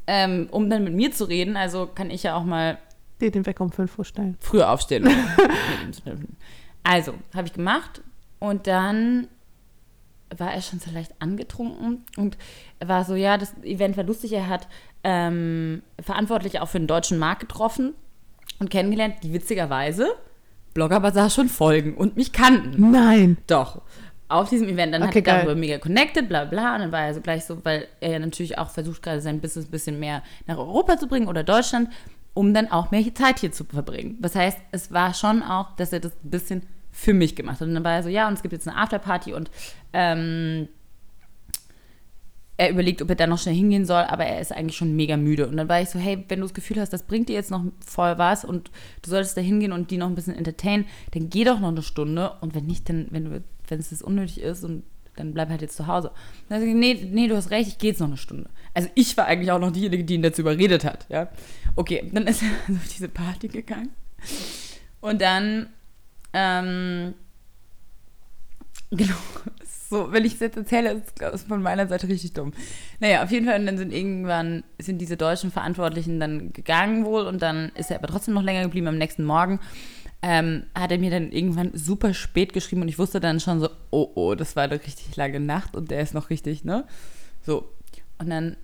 ähm, 0.07 0.47
um 0.51 0.69
dann 0.69 0.83
mit 0.83 0.93
mir 0.95 1.11
zu 1.11 1.25
reden, 1.25 1.55
also 1.55 1.85
kann 1.87 2.09
ich 2.09 2.23
ja 2.23 2.35
auch 2.35 2.43
mal 2.43 2.77
Die 3.21 3.31
den 3.31 3.45
Wecker 3.45 3.63
um 3.63 3.71
5 3.71 3.97
Uhr 3.97 4.05
stellen. 4.05 4.37
früher 4.39 4.67
treffen. 6.03 6.37
also, 6.83 7.13
habe 7.33 7.47
ich 7.47 7.53
gemacht 7.53 8.01
und 8.39 8.67
dann 8.67 9.27
war 10.35 10.53
er 10.53 10.61
schon 10.61 10.79
so 10.79 10.91
leicht 10.91 11.13
angetrunken 11.19 12.03
und 12.17 12.37
war 12.85 13.05
so, 13.05 13.15
ja, 13.15 13.37
das 13.37 13.55
Event 13.63 13.95
war 13.97 14.03
lustig, 14.03 14.33
er 14.33 14.49
hat 14.49 14.67
ähm, 15.03 15.81
verantwortlich 16.01 16.59
auch 16.59 16.67
für 16.67 16.79
den 16.79 16.87
deutschen 16.87 17.17
Markt 17.17 17.41
getroffen 17.41 17.93
und 18.59 18.69
kennengelernt, 18.69 19.15
die 19.23 19.33
witzigerweise 19.33 20.09
Blogger 20.73 20.99
Bazaar 20.99 21.31
schon 21.31 21.49
folgen 21.49 21.95
und 21.95 22.17
mich 22.17 22.31
kannten. 22.33 22.91
Nein. 22.91 23.37
Doch. 23.47 23.81
Auf 24.27 24.49
diesem 24.49 24.67
Event, 24.67 24.93
dann 24.93 25.01
Okay, 25.01 25.21
hat 25.21 25.27
er 25.27 25.37
darüber 25.37 25.55
mega 25.55 25.79
connected, 25.79 26.29
bla 26.29 26.45
bla. 26.45 26.75
Und 26.75 26.81
dann 26.81 26.91
war 26.91 27.01
er 27.01 27.15
so 27.15 27.21
gleich 27.21 27.45
so, 27.45 27.63
weil 27.65 27.87
er 27.99 28.11
ja 28.11 28.19
natürlich 28.19 28.59
auch 28.59 28.69
versucht, 28.69 29.01
gerade 29.01 29.21
sein 29.21 29.39
Business 29.39 29.65
ein 29.65 29.71
bisschen 29.71 29.99
mehr 29.99 30.21
nach 30.45 30.57
Europa 30.57 30.97
zu 30.97 31.07
bringen 31.07 31.27
oder 31.29 31.43
Deutschland, 31.43 31.89
um 32.37 32.53
dann 32.53 32.69
auch 32.69 32.91
mehr 32.91 33.03
Zeit 33.15 33.39
hier 33.39 33.51
zu 33.51 33.63
verbringen. 33.63 34.17
Das 34.21 34.35
heißt, 34.35 34.59
es 34.71 34.91
war 34.91 35.15
schon 35.15 35.41
auch, 35.41 35.75
dass 35.75 35.91
er 35.91 35.99
das 35.99 36.11
ein 36.23 36.29
bisschen 36.29 36.61
für 36.91 37.15
mich 37.15 37.35
gemacht 37.35 37.59
hat. 37.59 37.67
Und 37.67 37.73
dann 37.73 37.83
war 37.83 37.93
er 37.93 38.03
so, 38.03 38.09
ja, 38.09 38.27
und 38.27 38.35
es 38.35 38.43
gibt 38.43 38.53
jetzt 38.53 38.67
eine 38.67 38.77
Afterparty 38.77 39.33
und 39.33 39.49
ähm, 39.91 40.67
er 42.57 42.69
überlegt, 42.69 43.01
ob 43.01 43.09
er 43.09 43.15
da 43.15 43.25
noch 43.25 43.39
schnell 43.39 43.55
hingehen 43.55 43.87
soll, 43.87 44.03
aber 44.03 44.25
er 44.25 44.39
ist 44.39 44.51
eigentlich 44.51 44.77
schon 44.77 44.95
mega 44.95 45.17
müde. 45.17 45.47
Und 45.47 45.57
dann 45.57 45.67
war 45.67 45.81
ich 45.81 45.89
so, 45.89 45.97
hey, 45.97 46.25
wenn 46.27 46.39
du 46.39 46.45
das 46.45 46.53
Gefühl 46.53 46.79
hast, 46.79 46.93
das 46.93 47.03
bringt 47.03 47.27
dir 47.27 47.33
jetzt 47.33 47.49
noch 47.49 47.63
voll 47.83 48.19
was 48.19 48.45
und 48.45 48.69
du 49.01 49.09
solltest 49.09 49.35
da 49.35 49.41
hingehen 49.41 49.71
und 49.71 49.89
die 49.89 49.97
noch 49.97 50.07
ein 50.07 50.15
bisschen 50.15 50.35
entertainen, 50.35 50.85
dann 51.11 51.31
geh 51.31 51.43
doch 51.43 51.59
noch 51.59 51.69
eine 51.69 51.81
Stunde. 51.81 52.33
Und 52.41 52.53
wenn 52.53 52.67
nicht, 52.67 52.87
dann, 52.87 53.07
wenn 53.09 53.25
du, 53.25 53.43
wenn 53.67 53.79
es 53.79 53.89
das 53.89 54.03
unnötig 54.03 54.41
ist 54.41 54.63
und 54.63 54.83
dann 55.19 55.33
bleib 55.33 55.49
halt 55.49 55.61
jetzt 55.61 55.75
zu 55.75 55.87
Hause. 55.87 56.11
Dann 56.49 56.61
sag 56.61 56.67
ich, 56.67 56.75
nee, 56.75 56.93
nee, 57.11 57.27
du 57.27 57.35
hast 57.35 57.51
recht, 57.51 57.67
ich 57.67 57.77
gehe 57.77 57.91
jetzt 57.91 57.99
noch 57.99 58.07
eine 58.07 58.17
Stunde. 58.17 58.49
Also 58.73 58.89
ich 58.95 59.17
war 59.17 59.25
eigentlich 59.25 59.51
auch 59.51 59.59
noch 59.59 59.71
diejenige, 59.71 60.03
die 60.03 60.15
ihn 60.15 60.21
dazu 60.21 60.41
überredet 60.41 60.85
hat, 60.85 61.05
ja. 61.09 61.29
Okay, 61.75 62.09
dann 62.11 62.27
ist 62.27 62.41
er 62.43 62.49
auf 62.75 62.87
diese 62.93 63.09
Party 63.09 63.47
gegangen. 63.47 63.89
Und 65.01 65.21
dann, 65.21 65.67
ähm, 66.33 67.13
genau, 68.91 69.15
so, 69.89 70.11
wenn 70.11 70.25
ich 70.25 70.33
es 70.33 70.39
jetzt 70.39 70.57
erzähle, 70.57 70.91
ist 70.91 71.21
es 71.21 71.43
von 71.43 71.61
meiner 71.61 71.87
Seite 71.87 72.07
richtig 72.07 72.33
dumm. 72.33 72.53
Naja, 72.99 73.23
auf 73.23 73.31
jeden 73.31 73.45
Fall, 73.45 73.59
und 73.59 73.65
dann 73.65 73.77
sind 73.77 73.93
irgendwann, 73.93 74.63
sind 74.79 74.99
diese 74.99 75.17
deutschen 75.17 75.51
Verantwortlichen 75.51 76.19
dann 76.19 76.51
gegangen 76.51 77.05
wohl 77.05 77.23
und 77.23 77.41
dann 77.41 77.71
ist 77.75 77.91
er 77.91 77.97
aber 77.97 78.07
trotzdem 78.07 78.33
noch 78.33 78.43
länger 78.43 78.63
geblieben 78.63 78.87
am 78.87 78.97
nächsten 78.97 79.23
Morgen. 79.23 79.59
Ähm, 80.21 80.63
hat 80.73 80.91
er 80.91 80.97
mir 80.97 81.11
dann 81.11 81.31
irgendwann 81.31 81.71
super 81.75 82.13
spät 82.13 82.51
geschrieben 82.51 82.81
und 82.81 82.87
ich 82.87 82.97
wusste 82.97 83.19
dann 83.19 83.39
schon 83.39 83.59
so, 83.59 83.69
oh, 83.91 84.09
oh, 84.15 84.35
das 84.35 84.55
war 84.55 84.63
eine 84.63 84.73
richtig 84.73 85.15
lange 85.15 85.39
Nacht 85.39 85.75
und 85.75 85.91
der 85.91 86.01
ist 86.01 86.13
noch 86.13 86.29
richtig, 86.29 86.63
ne? 86.63 86.85
So. 87.45 87.69
Und 88.17 88.31
dann, 88.31 88.57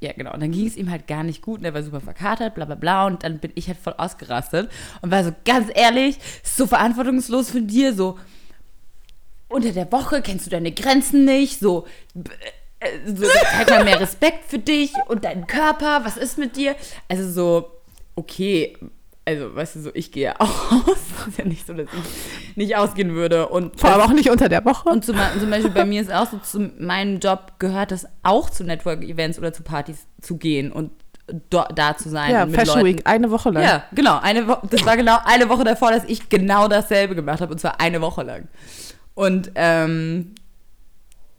ja, 0.00 0.12
genau, 0.12 0.34
und 0.34 0.40
dann 0.40 0.52
ging 0.52 0.66
es 0.66 0.76
ihm 0.76 0.90
halt 0.90 1.06
gar 1.06 1.22
nicht 1.22 1.40
gut 1.40 1.60
und 1.60 1.64
er 1.64 1.72
war 1.72 1.82
super 1.82 2.02
verkatert, 2.02 2.54
bla 2.54 2.66
bla 2.66 2.74
bla 2.74 3.06
und 3.06 3.24
dann 3.24 3.38
bin 3.38 3.50
ich 3.54 3.66
halt 3.68 3.78
voll 3.78 3.94
ausgerastet 3.96 4.70
und 5.00 5.10
war 5.10 5.24
so, 5.24 5.32
ganz 5.46 5.70
ehrlich, 5.74 6.18
so 6.42 6.66
verantwortungslos 6.66 7.50
von 7.50 7.66
dir, 7.66 7.94
so, 7.94 8.18
unter 9.48 9.72
der 9.72 9.90
Woche 9.90 10.22
kennst 10.22 10.46
du 10.46 10.50
deine 10.50 10.72
Grenzen 10.72 11.24
nicht, 11.24 11.60
so, 11.60 11.86
äh, 12.80 12.88
so 13.06 13.26
halt 13.26 13.70
mal 13.70 13.84
mehr 13.84 14.00
Respekt 14.00 14.44
für 14.44 14.58
dich 14.58 14.92
und 15.08 15.24
deinen 15.24 15.46
Körper, 15.46 16.04
was 16.04 16.16
ist 16.16 16.36
mit 16.36 16.56
dir? 16.56 16.76
Also 17.08 17.30
so, 17.30 17.70
okay, 18.16 18.76
also 19.26 19.54
weißt 19.54 19.76
du, 19.76 19.80
so, 19.80 19.90
ich 19.92 20.12
gehe 20.12 20.24
ja 20.24 20.34
auch 20.38 20.72
aus. 20.88 20.96
Es 21.20 21.28
ist 21.28 21.38
ja 21.38 21.44
nicht 21.44 21.66
so, 21.66 21.74
dass 21.74 21.86
ich 21.92 22.56
nicht 22.56 22.76
ausgehen 22.76 23.14
würde. 23.14 23.48
Und, 23.48 23.78
Vor 23.78 23.90
allem 23.90 24.00
auch 24.02 24.12
nicht 24.12 24.30
unter 24.30 24.48
der 24.48 24.64
Woche. 24.64 24.88
und 24.88 25.04
zum, 25.04 25.16
zum 25.38 25.50
Beispiel 25.50 25.70
bei 25.70 25.84
mir 25.84 26.00
ist 26.00 26.12
auch 26.12 26.30
so, 26.30 26.38
zu 26.38 26.60
meinem 26.78 27.18
Job 27.18 27.54
gehört 27.58 27.90
es 27.92 28.06
auch 28.22 28.48
zu 28.50 28.64
Network-Events 28.64 29.38
oder 29.38 29.52
zu 29.52 29.62
Partys 29.64 30.06
zu 30.20 30.36
gehen 30.36 30.70
und 30.70 30.92
do, 31.50 31.64
da 31.74 31.96
zu 31.96 32.08
sein. 32.08 32.30
ja, 32.30 32.46
Fashion 32.46 32.82
Leuten. 32.82 32.98
Week, 32.98 33.02
eine 33.04 33.30
Woche 33.32 33.50
lang. 33.50 33.64
Ja, 33.64 33.84
genau. 33.92 34.20
Eine 34.20 34.46
Wo 34.46 34.58
das 34.70 34.86
war 34.86 34.96
genau 34.96 35.18
eine 35.24 35.48
Woche 35.48 35.64
davor, 35.64 35.90
dass 35.90 36.04
ich 36.04 36.28
genau 36.28 36.68
dasselbe 36.68 37.16
gemacht 37.16 37.40
habe. 37.40 37.52
Und 37.52 37.58
zwar 37.58 37.80
eine 37.80 38.00
Woche 38.00 38.22
lang. 38.22 38.48
Und 39.14 39.50
ähm, 39.56 40.36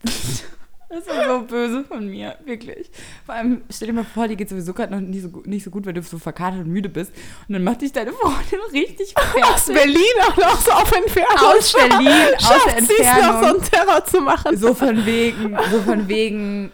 das 0.90 1.00
ist 1.00 1.10
so 1.28 1.42
böse 1.42 1.84
von 1.84 2.08
mir, 2.08 2.38
wirklich. 2.46 2.90
Vor 3.26 3.36
allem, 3.36 3.62
stell 3.70 3.90
dir 3.90 3.94
mal 3.94 4.06
vor, 4.06 4.28
dir 4.28 4.38
geht 4.38 4.50
sowieso 4.50 4.74
gerade 4.74 4.94
noch 4.94 5.02
nicht 5.02 5.22
so, 5.22 5.30
gut, 5.30 5.46
nicht 5.46 5.64
so 5.64 5.70
gut, 5.70 5.86
weil 5.86 5.94
du 5.94 6.02
so 6.02 6.18
verkatert 6.18 6.62
und 6.62 6.68
müde 6.68 6.88
bist. 6.88 7.12
Und 7.48 7.54
dann 7.54 7.64
macht 7.64 7.82
dich 7.82 7.92
deine 7.92 8.14
Freundin 8.14 8.60
richtig 8.72 9.14
Aus 9.18 9.66
fertig. 9.66 9.84
Berlin 9.84 10.04
auch 10.28 10.38
noch 10.38 10.62
so 10.62 10.72
auf 10.72 10.92
Entfernung. 10.92 11.38
Aus 11.38 11.74
Berlin, 11.74 12.36
aus 12.38 12.64
der 12.66 12.78
es 12.78 12.90
noch, 12.90 12.98
Entfernung. 12.98 13.42
so 13.42 13.46
einen 13.48 13.62
Terror 13.64 14.06
zu 14.06 14.22
machen. 14.22 14.58
So 14.58 14.74
von 14.74 15.06
wegen, 15.06 15.58
so 15.72 15.82
von 15.82 16.08
wegen, 16.08 16.72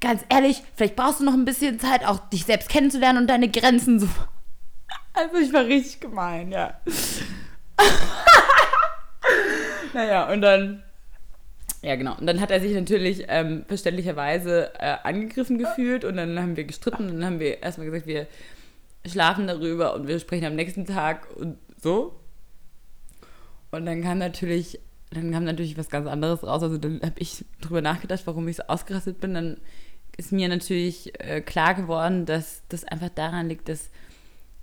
ganz 0.00 0.22
ehrlich, 0.30 0.62
vielleicht 0.74 0.96
brauchst 0.96 1.20
du 1.20 1.24
noch 1.24 1.34
ein 1.34 1.44
bisschen 1.44 1.78
Zeit, 1.78 2.06
auch 2.06 2.18
dich 2.30 2.46
selbst 2.46 2.70
kennenzulernen 2.70 3.18
und 3.18 3.26
deine 3.28 3.50
Grenzen 3.50 4.00
so. 4.00 4.08
Also 5.12 5.36
ich 5.36 5.52
war 5.52 5.64
richtig 5.64 6.00
gemein, 6.00 6.50
ja. 6.52 6.80
naja, 9.94 10.32
und 10.32 10.40
dann. 10.40 10.82
Ja, 11.82 11.96
genau. 11.96 12.16
Und 12.18 12.26
dann 12.26 12.40
hat 12.40 12.50
er 12.50 12.60
sich 12.60 12.72
natürlich 12.72 13.24
ähm, 13.28 13.64
verständlicherweise 13.68 14.72
äh, 14.78 14.96
angegriffen 15.02 15.58
gefühlt 15.58 16.04
und 16.04 16.16
dann 16.16 16.38
haben 16.38 16.56
wir 16.56 16.64
gestritten 16.64 17.04
und 17.04 17.14
dann 17.16 17.24
haben 17.24 17.40
wir 17.40 17.62
erstmal 17.62 17.86
gesagt, 17.86 18.06
wir 18.06 18.26
schlafen 19.06 19.46
darüber 19.46 19.94
und 19.94 20.08
wir 20.08 20.18
sprechen 20.18 20.46
am 20.46 20.56
nächsten 20.56 20.86
Tag 20.86 21.28
und 21.36 21.58
so. 21.80 22.18
Und 23.70 23.86
dann 23.86 24.02
kam 24.02 24.18
natürlich, 24.18 24.80
dann 25.10 25.30
kam 25.32 25.44
natürlich 25.44 25.76
was 25.76 25.90
ganz 25.90 26.06
anderes 26.08 26.42
raus. 26.42 26.62
Also 26.62 26.78
dann 26.78 27.00
habe 27.02 27.18
ich 27.18 27.44
drüber 27.60 27.82
nachgedacht, 27.82 28.22
warum 28.26 28.48
ich 28.48 28.56
so 28.56 28.64
ausgerastet 28.64 29.20
bin. 29.20 29.34
Dann 29.34 29.58
ist 30.16 30.32
mir 30.32 30.48
natürlich 30.48 31.12
äh, 31.20 31.40
klar 31.40 31.74
geworden, 31.74 32.26
dass 32.26 32.62
das 32.68 32.84
einfach 32.84 33.10
daran 33.10 33.48
liegt, 33.48 33.68
dass 33.68 33.90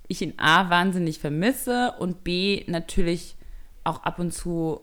ich 0.08 0.22
ihn 0.22 0.34
A 0.38 0.70
wahnsinnig 0.70 1.20
vermisse 1.20 1.94
und 2.00 2.24
B 2.24 2.64
natürlich 2.68 3.36
auch 3.84 4.04
ab 4.04 4.20
und 4.20 4.34
zu 4.34 4.82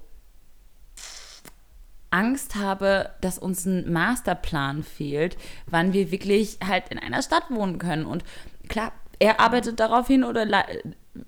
Angst 2.10 2.56
habe, 2.56 3.10
dass 3.20 3.38
uns 3.38 3.64
ein 3.66 3.92
Masterplan 3.92 4.82
fehlt, 4.82 5.36
wann 5.66 5.92
wir 5.92 6.10
wirklich 6.10 6.58
halt 6.66 6.88
in 6.90 6.98
einer 6.98 7.22
Stadt 7.22 7.44
wohnen 7.50 7.78
können. 7.78 8.04
Und 8.04 8.24
klar, 8.68 8.92
er 9.18 9.40
arbeitet 9.40 9.80
darauf 9.80 10.06
hin 10.06 10.24
oder 10.24 10.46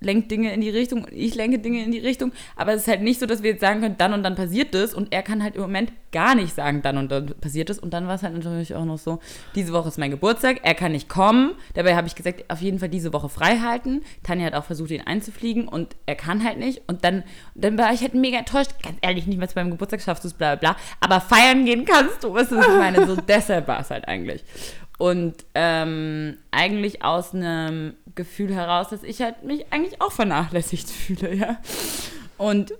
lenkt 0.00 0.30
Dinge 0.30 0.52
in 0.52 0.60
die 0.60 0.70
Richtung 0.70 1.04
und 1.04 1.12
ich 1.12 1.34
lenke 1.34 1.58
Dinge 1.58 1.82
in 1.82 1.90
die 1.90 1.98
Richtung. 1.98 2.32
Aber 2.56 2.72
es 2.72 2.82
ist 2.82 2.88
halt 2.88 3.02
nicht 3.02 3.18
so, 3.18 3.26
dass 3.26 3.42
wir 3.42 3.52
jetzt 3.52 3.60
sagen 3.60 3.80
können, 3.80 3.96
dann 3.98 4.12
und 4.12 4.22
dann 4.22 4.36
passiert 4.36 4.74
es. 4.74 4.94
Und 4.94 5.12
er 5.12 5.22
kann 5.22 5.42
halt 5.42 5.56
im 5.56 5.62
Moment 5.62 5.92
gar 6.12 6.34
nicht 6.34 6.54
sagen, 6.54 6.82
dann 6.82 6.98
und 6.98 7.10
dann 7.10 7.34
passiert 7.40 7.70
es. 7.70 7.78
Und 7.78 7.92
dann 7.92 8.06
war 8.06 8.14
es 8.14 8.22
halt 8.22 8.34
natürlich 8.34 8.74
auch 8.74 8.84
noch 8.84 8.98
so, 8.98 9.18
diese 9.54 9.72
Woche 9.72 9.88
ist 9.88 9.98
mein 9.98 10.10
Geburtstag, 10.10 10.60
er 10.62 10.74
kann 10.74 10.92
nicht 10.92 11.08
kommen. 11.08 11.54
Dabei 11.74 11.96
habe 11.96 12.06
ich 12.06 12.14
gesagt, 12.14 12.44
auf 12.48 12.60
jeden 12.60 12.78
Fall 12.78 12.90
diese 12.90 13.12
Woche 13.12 13.28
frei 13.28 13.58
halten. 13.58 14.02
Tanja 14.22 14.46
hat 14.46 14.54
auch 14.54 14.64
versucht, 14.64 14.90
ihn 14.90 15.02
einzufliegen 15.02 15.66
und 15.66 15.96
er 16.06 16.14
kann 16.14 16.44
halt 16.44 16.58
nicht. 16.58 16.82
Und 16.86 17.04
dann, 17.04 17.24
dann 17.54 17.76
war 17.76 17.92
ich 17.92 18.02
halt 18.02 18.14
mega 18.14 18.38
enttäuscht. 18.38 18.72
Ganz 18.82 18.96
ehrlich, 19.00 19.26
nicht 19.26 19.38
mehr 19.38 19.48
zu 19.48 19.58
meinem 19.58 19.70
Geburtstag 19.70 20.00
schaffst 20.00 20.24
du 20.24 20.28
es, 20.28 20.34
bla 20.34 20.54
bla. 20.54 20.76
Aber 21.00 21.20
feiern 21.20 21.64
gehen 21.64 21.84
kannst 21.84 22.22
du, 22.22 22.32
was 22.32 22.52
ich 22.52 22.58
meine? 22.58 23.06
So 23.06 23.16
deshalb 23.28 23.66
war 23.66 23.80
es 23.80 23.90
halt 23.90 24.06
eigentlich. 24.06 24.44
Und 25.02 25.34
ähm, 25.56 26.36
eigentlich 26.52 27.02
aus 27.02 27.34
einem 27.34 27.94
Gefühl 28.14 28.54
heraus, 28.54 28.90
dass 28.90 29.02
ich 29.02 29.20
halt 29.20 29.42
mich 29.42 29.66
eigentlich 29.72 30.00
auch 30.00 30.12
vernachlässigt 30.12 30.88
fühle, 30.90 31.34
ja. 31.34 31.56
Und 32.38 32.72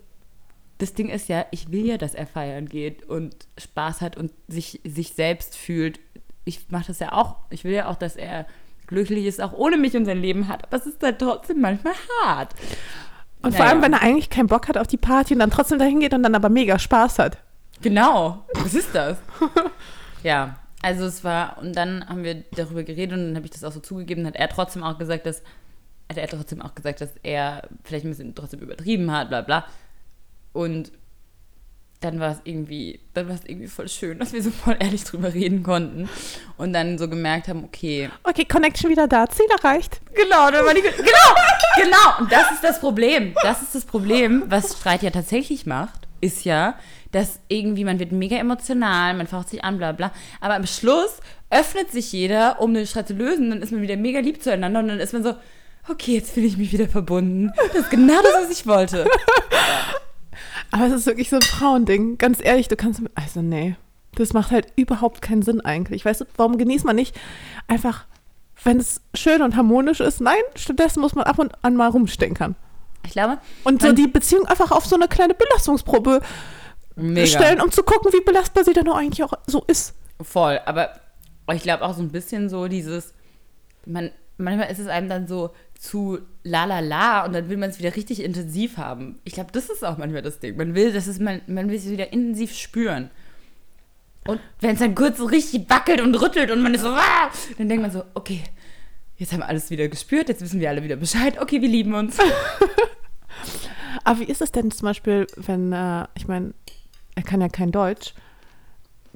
das 0.79 0.95
Ding 0.95 1.09
ist 1.09 1.29
ja, 1.29 1.47
ich 1.51 1.73
will 1.73 1.85
ja, 1.85 1.99
dass 1.99 2.15
er 2.15 2.29
feiern 2.29 2.69
geht 2.69 3.03
und 3.09 3.35
Spaß 3.59 4.03
hat 4.03 4.17
und 4.17 4.31
sich, 4.47 4.81
sich 4.85 5.15
selbst 5.15 5.57
fühlt. 5.57 5.99
Ich 6.45 6.71
mache 6.71 6.87
das 6.87 7.01
ja 7.01 7.11
auch. 7.11 7.39
Ich 7.51 7.65
will 7.65 7.73
ja 7.73 7.89
auch, 7.89 7.97
dass 7.97 8.15
er 8.15 8.47
glücklich 8.87 9.27
ist, 9.27 9.41
auch 9.41 9.53
ohne 9.53 9.77
mich 9.77 9.97
und 9.97 10.05
sein 10.05 10.23
Leben 10.23 10.47
hat. 10.47 10.63
Aber 10.63 10.77
es 10.77 10.87
ist 10.87 11.03
halt 11.03 11.19
trotzdem 11.19 11.61
manchmal 11.61 11.95
hart. 12.23 12.55
Und 13.43 13.51
vor 13.57 13.65
Naja. 13.65 13.73
allem, 13.73 13.83
wenn 13.83 13.95
er 13.95 14.03
eigentlich 14.03 14.31
keinen 14.31 14.47
Bock 14.47 14.69
hat 14.69 14.79
auf 14.79 14.87
die 14.87 14.97
Party 14.97 15.35
und 15.35 15.41
dann 15.41 15.51
trotzdem 15.51 15.81
dahin 15.81 15.99
geht 15.99 16.15
und 16.15 16.23
dann 16.23 16.37
aber 16.37 16.51
mega 16.51 16.79
Spaß 16.79 17.19
hat. 17.19 17.39
Genau. 17.81 18.47
Was 18.55 18.75
ist 18.75 18.95
das? 18.95 19.19
ja, 20.23 20.57
also 20.83 21.05
es 21.05 21.25
war, 21.25 21.59
und 21.59 21.77
dann 21.77 22.09
haben 22.09 22.25
wir 22.25 22.43
darüber 22.53 22.83
geredet 22.83 23.17
und 23.17 23.27
dann 23.27 23.37
habe 23.37 23.47
ich 23.47 23.53
das 23.53 23.65
auch 23.65 23.73
so 23.73 23.81
zugegeben, 23.81 24.27
hat 24.27 24.37
er 24.37 24.49
trotzdem 24.49 24.83
auch 24.83 24.99
gesagt, 24.99 25.27
dass, 25.27 25.43
hat 26.09 26.19
er 26.19 26.29
trotzdem 26.29 26.61
auch 26.61 26.75
gesagt, 26.75 27.01
dass 27.01 27.11
er 27.23 27.69
vielleicht 27.85 28.05
ein 28.05 28.11
bisschen 28.11 28.35
trotzdem 28.35 28.61
übertrieben 28.61 29.11
hat, 29.13 29.29
bla 29.29 29.43
bla. 29.43 29.65
Und 30.53 30.93
dann 32.01 32.19
war 32.19 32.33
es 32.33 32.39
irgendwie, 32.45 33.01
dann 33.15 33.29
war 33.29 33.37
es 33.37 33.45
irgendwie 33.45 33.69
voll 33.69 33.89
schön, 33.89 34.19
dass 34.19 34.33
wir 34.33 34.43
so 34.43 34.51
voll 34.51 34.77
ehrlich 34.81 35.05
drüber 35.05 35.33
reden 35.33 35.63
konnten 35.63 36.09
und 36.57 36.73
dann 36.73 36.99
so 36.99 37.09
gemerkt 37.09 37.49
haben, 37.49 37.65
okay, 37.65 38.11
Okay, 38.25 38.45
Connection 38.45 38.91
wieder 38.91 39.07
da, 39.07 39.29
Ziel 39.29 39.47
erreicht. 39.51 40.01
Genau, 40.15 40.51
dann 40.51 40.67
war 40.67 40.75
die, 40.75 40.83
genau, 40.83 40.97
genau. 41.77 42.19
Und 42.21 42.33
das 42.33 42.51
ist 42.51 42.65
das 42.65 42.81
Problem. 42.81 43.35
Das 43.43 43.63
ist 43.63 43.75
das 43.75 43.85
Problem, 43.85 44.45
was 44.49 44.79
Streit 44.79 45.03
ja 45.03 45.11
tatsächlich 45.11 45.65
macht, 45.65 46.09
ist 46.21 46.45
ja, 46.45 46.75
dass 47.13 47.41
irgendwie 47.49 47.85
man 47.85 47.99
wird 47.99 48.11
mega 48.11 48.37
emotional, 48.37 49.15
man 49.15 49.27
faucht 49.27 49.51
sich 49.51 49.63
an, 49.63 49.79
bla 49.79 49.93
bla. 49.93 50.13
Aber 50.41 50.55
am 50.55 50.67
Schluss 50.67 51.19
öffnet 51.51 51.91
sich 51.93 52.13
jeder, 52.13 52.61
um 52.61 52.75
den 52.75 52.87
Streit 52.87 53.09
zu 53.09 53.15
lösen. 53.15 53.51
Dann 53.51 53.63
ist 53.63 53.71
man 53.71 53.83
wieder 53.83 53.97
mega 53.97 54.19
lieb 54.21 54.43
zueinander 54.43 54.81
und 54.81 54.89
dann 54.89 54.99
ist 54.99 55.13
man 55.13 55.23
so, 55.23 55.35
okay, 55.89 56.15
jetzt 56.15 56.33
fühle 56.33 56.47
ich 56.47 56.57
mich 56.57 56.73
wieder 56.73 56.89
verbunden. 56.89 57.53
Das 57.73 57.83
ist 57.83 57.91
genau 57.91 58.21
das, 58.23 58.45
was 58.45 58.51
ich 58.51 58.67
wollte. 58.67 59.07
Aber 60.71 60.87
es 60.87 60.93
ist 60.93 61.07
wirklich 61.07 61.29
so 61.29 61.37
ein 61.37 61.43
Frauending. 61.43 62.17
Ganz 62.17 62.39
ehrlich, 62.43 62.69
du 62.69 62.77
kannst. 62.77 63.03
Also, 63.15 63.43
nee. 63.43 63.77
Das 64.15 64.33
macht 64.33 64.51
halt 64.51 64.67
überhaupt 64.77 65.23
keinen 65.23 65.43
Sinn 65.43 65.61
eigentlich. 65.61 66.05
Weißt 66.05 66.23
du, 66.23 66.25
warum 66.37 66.59
genießt 66.59 66.85
man 66.85 66.97
nicht 66.97 67.19
einfach, 67.67 68.07
wenn 68.63 68.79
es 68.79 69.01
schön 69.15 69.43
und 69.43 69.57
harmonisch 69.57 70.01
ist? 70.01 70.21
Nein, 70.21 70.43
stattdessen 70.55 71.01
muss 71.01 71.15
man 71.15 71.25
ab 71.25 71.39
und 71.39 71.53
an 71.63 71.77
mal 71.77 71.89
rumstenkern. 71.89 72.55
Ich 73.05 73.13
glaube. 73.13 73.39
Und 73.65 73.83
so 73.83 73.93
die 73.93 74.07
Beziehung 74.07 74.47
einfach 74.47 74.71
auf 74.71 74.87
so 74.87 74.97
eine 74.97 75.09
kleine 75.09 75.35
Belastungsprobe 75.35 76.21
Mega. 76.97 77.27
stellen, 77.27 77.61
um 77.61 77.71
zu 77.71 77.83
gucken, 77.83 78.13
wie 78.13 78.25
belastbar 78.25 78.65
sie 78.65 78.73
dann 78.73 78.89
auch 78.89 78.97
eigentlich 78.97 79.23
auch 79.23 79.33
so 79.47 79.65
ist. 79.67 79.95
Voll, 80.21 80.61
aber 80.67 80.91
ich 81.53 81.63
glaube 81.63 81.85
auch 81.85 81.95
so 81.95 82.03
ein 82.03 82.11
bisschen 82.11 82.49
so 82.49 82.69
dieses, 82.69 83.15
man, 83.87 84.11
manchmal 84.39 84.71
ist 84.71 84.79
es 84.79 84.87
einem 84.87 85.09
dann 85.09 85.27
so 85.27 85.51
zu 85.79 86.21
la 86.45 86.65
la 86.65 86.81
la 86.81 87.25
und 87.25 87.33
dann 87.33 87.49
will 87.49 87.57
man 87.57 87.71
es 87.71 87.79
wieder 87.79 87.97
richtig 87.97 88.23
intensiv 88.23 88.77
haben. 88.77 89.19
Ich 89.25 89.33
glaube, 89.33 89.51
das 89.53 89.69
ist 89.69 89.85
auch 89.85 89.99
manchmal 89.99 90.23
das 90.23 90.39
Ding. 90.39 90.57
Man 90.57 90.75
will, 90.75 90.93
das 90.93 91.07
ist, 91.07 91.21
man, 91.21 91.41
man 91.47 91.69
will 91.69 91.77
es 91.77 91.89
wieder 91.89 92.13
intensiv 92.13 92.57
spüren. 92.57 93.11
Und 94.27 94.41
wenn 94.61 94.75
es 94.75 94.79
dann 94.79 94.95
kurz 94.95 95.19
so 95.19 95.25
richtig 95.25 95.69
wackelt 95.69 96.01
und 96.01 96.15
rüttelt 96.15 96.51
und 96.51 96.63
man 96.63 96.75
ist 96.75 96.83
so, 96.83 96.89
ah, 96.89 97.31
dann 97.59 97.69
denkt 97.69 97.83
man 97.83 97.91
so, 97.91 98.05
okay, 98.15 98.43
jetzt 99.17 99.33
haben 99.33 99.41
wir 99.41 99.49
alles 99.49 99.71
wieder 99.71 99.89
gespürt, 99.89 100.29
jetzt 100.29 100.41
wissen 100.41 100.61
wir 100.61 100.69
alle 100.69 100.85
wieder 100.85 100.97
Bescheid, 100.97 101.41
okay, 101.41 101.61
wir 101.61 101.69
lieben 101.69 101.95
uns. 101.95 102.19
Aber 104.05 104.21
wie 104.21 104.25
ist 104.25 104.41
es 104.41 104.53
denn 104.53 104.71
zum 104.71 104.87
Beispiel, 104.87 105.27
wenn, 105.37 105.73
äh, 105.73 106.07
ich 106.15 106.29
meine, 106.29 106.55
er 107.15 107.23
kann 107.23 107.41
ja 107.41 107.49
kein 107.49 107.73
Deutsch. 107.73 108.15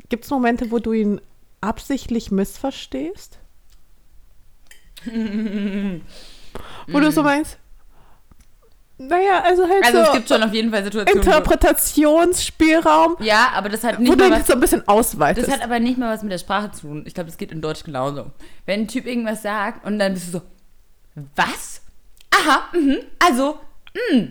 Gibt 0.09 0.25
es 0.25 0.31
Momente, 0.31 0.71
wo 0.71 0.79
du 0.79 0.93
ihn 0.93 1.21
absichtlich 1.61 2.31
missverstehst? 2.31 3.39
wo 6.89 7.01
du 7.01 7.11
so 7.13 7.23
meinst, 7.23 7.59
naja, 8.99 9.43
also 9.45 9.65
halt 9.69 9.85
Also 9.85 9.99
so 9.99 10.05
es 10.05 10.13
gibt 10.13 10.29
schon 10.29 10.43
auf 10.43 10.53
jeden 10.55 10.71
Fall 10.71 10.83
Situationen. 10.83 11.23
wo- 11.23 11.29
Interpretationsspielraum, 11.29 13.17
Ja, 13.21 13.51
aber 13.55 13.69
das 13.69 13.85
hat 13.85 13.99
wo 13.99 14.03
nicht 14.03 14.13
du 14.15 14.17
mal 14.17 14.29
ihn 14.29 14.33
was 14.41 14.47
so 14.47 14.55
ein 14.55 14.61
bisschen 14.61 14.89
ausweitest. 14.89 15.47
Das 15.49 15.55
hat 15.55 15.63
aber 15.63 15.79
nicht 15.81 15.99
mal 15.99 16.15
was 16.15 16.23
mit 16.23 16.33
der 16.33 16.39
Sprache 16.39 16.71
zu 16.73 16.81
tun. 16.87 17.03
Ich 17.07 17.13
glaube, 17.13 17.29
das 17.29 17.37
geht 17.37 17.53
in 17.53 17.61
Deutsch 17.61 17.85
genauso. 17.85 18.31
Wenn 18.65 18.81
ein 18.83 18.89
Typ 18.89 19.07
irgendwas 19.07 19.43
sagt 19.43 19.85
und 19.85 19.99
dann 19.99 20.15
bist 20.15 20.29
du 20.29 20.33
so, 20.39 20.43
was? 21.35 21.83
Aha, 22.31 22.69
mhm, 22.73 22.99
also, 23.19 23.59
mh. 24.13 24.29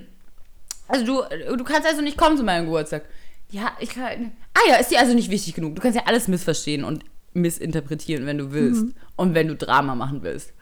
Also 0.87 1.05
du, 1.05 1.23
du 1.57 1.63
kannst 1.63 1.87
also 1.87 2.01
nicht 2.01 2.17
kommen 2.17 2.35
zu 2.37 2.43
meinem 2.43 2.65
Geburtstag. 2.65 3.03
Ja, 3.51 3.71
ich 3.79 3.89
kann. 3.89 4.31
Ah 4.53 4.69
ja, 4.69 4.75
ist 4.77 4.91
dir 4.91 4.99
also 4.99 5.13
nicht 5.13 5.29
wichtig 5.29 5.53
genug. 5.53 5.75
Du 5.75 5.81
kannst 5.81 5.95
ja 5.95 6.05
alles 6.05 6.27
missverstehen 6.27 6.83
und 6.83 7.03
missinterpretieren, 7.33 8.25
wenn 8.25 8.37
du 8.37 8.51
willst. 8.51 8.85
Und 9.15 9.33
wenn 9.33 9.47
du 9.47 9.55
Drama 9.55 9.95
machen 9.95 10.23
willst. 10.23 10.53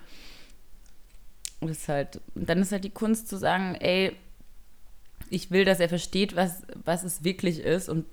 Und 1.59 1.69
das 1.69 1.77
ist 1.77 1.87
halt, 1.87 2.19
dann 2.35 2.59
ist 2.59 2.71
halt 2.71 2.83
die 2.83 2.89
Kunst 2.89 3.29
zu 3.29 3.37
sagen, 3.37 3.75
ey, 3.75 4.11
ich 5.29 5.49
will, 5.49 5.65
dass 5.65 5.79
er 5.79 5.87
versteht, 5.89 6.35
was, 6.35 6.63
was 6.83 7.03
es 7.03 7.23
wirklich 7.23 7.59
ist. 7.59 7.89
Und 7.89 8.05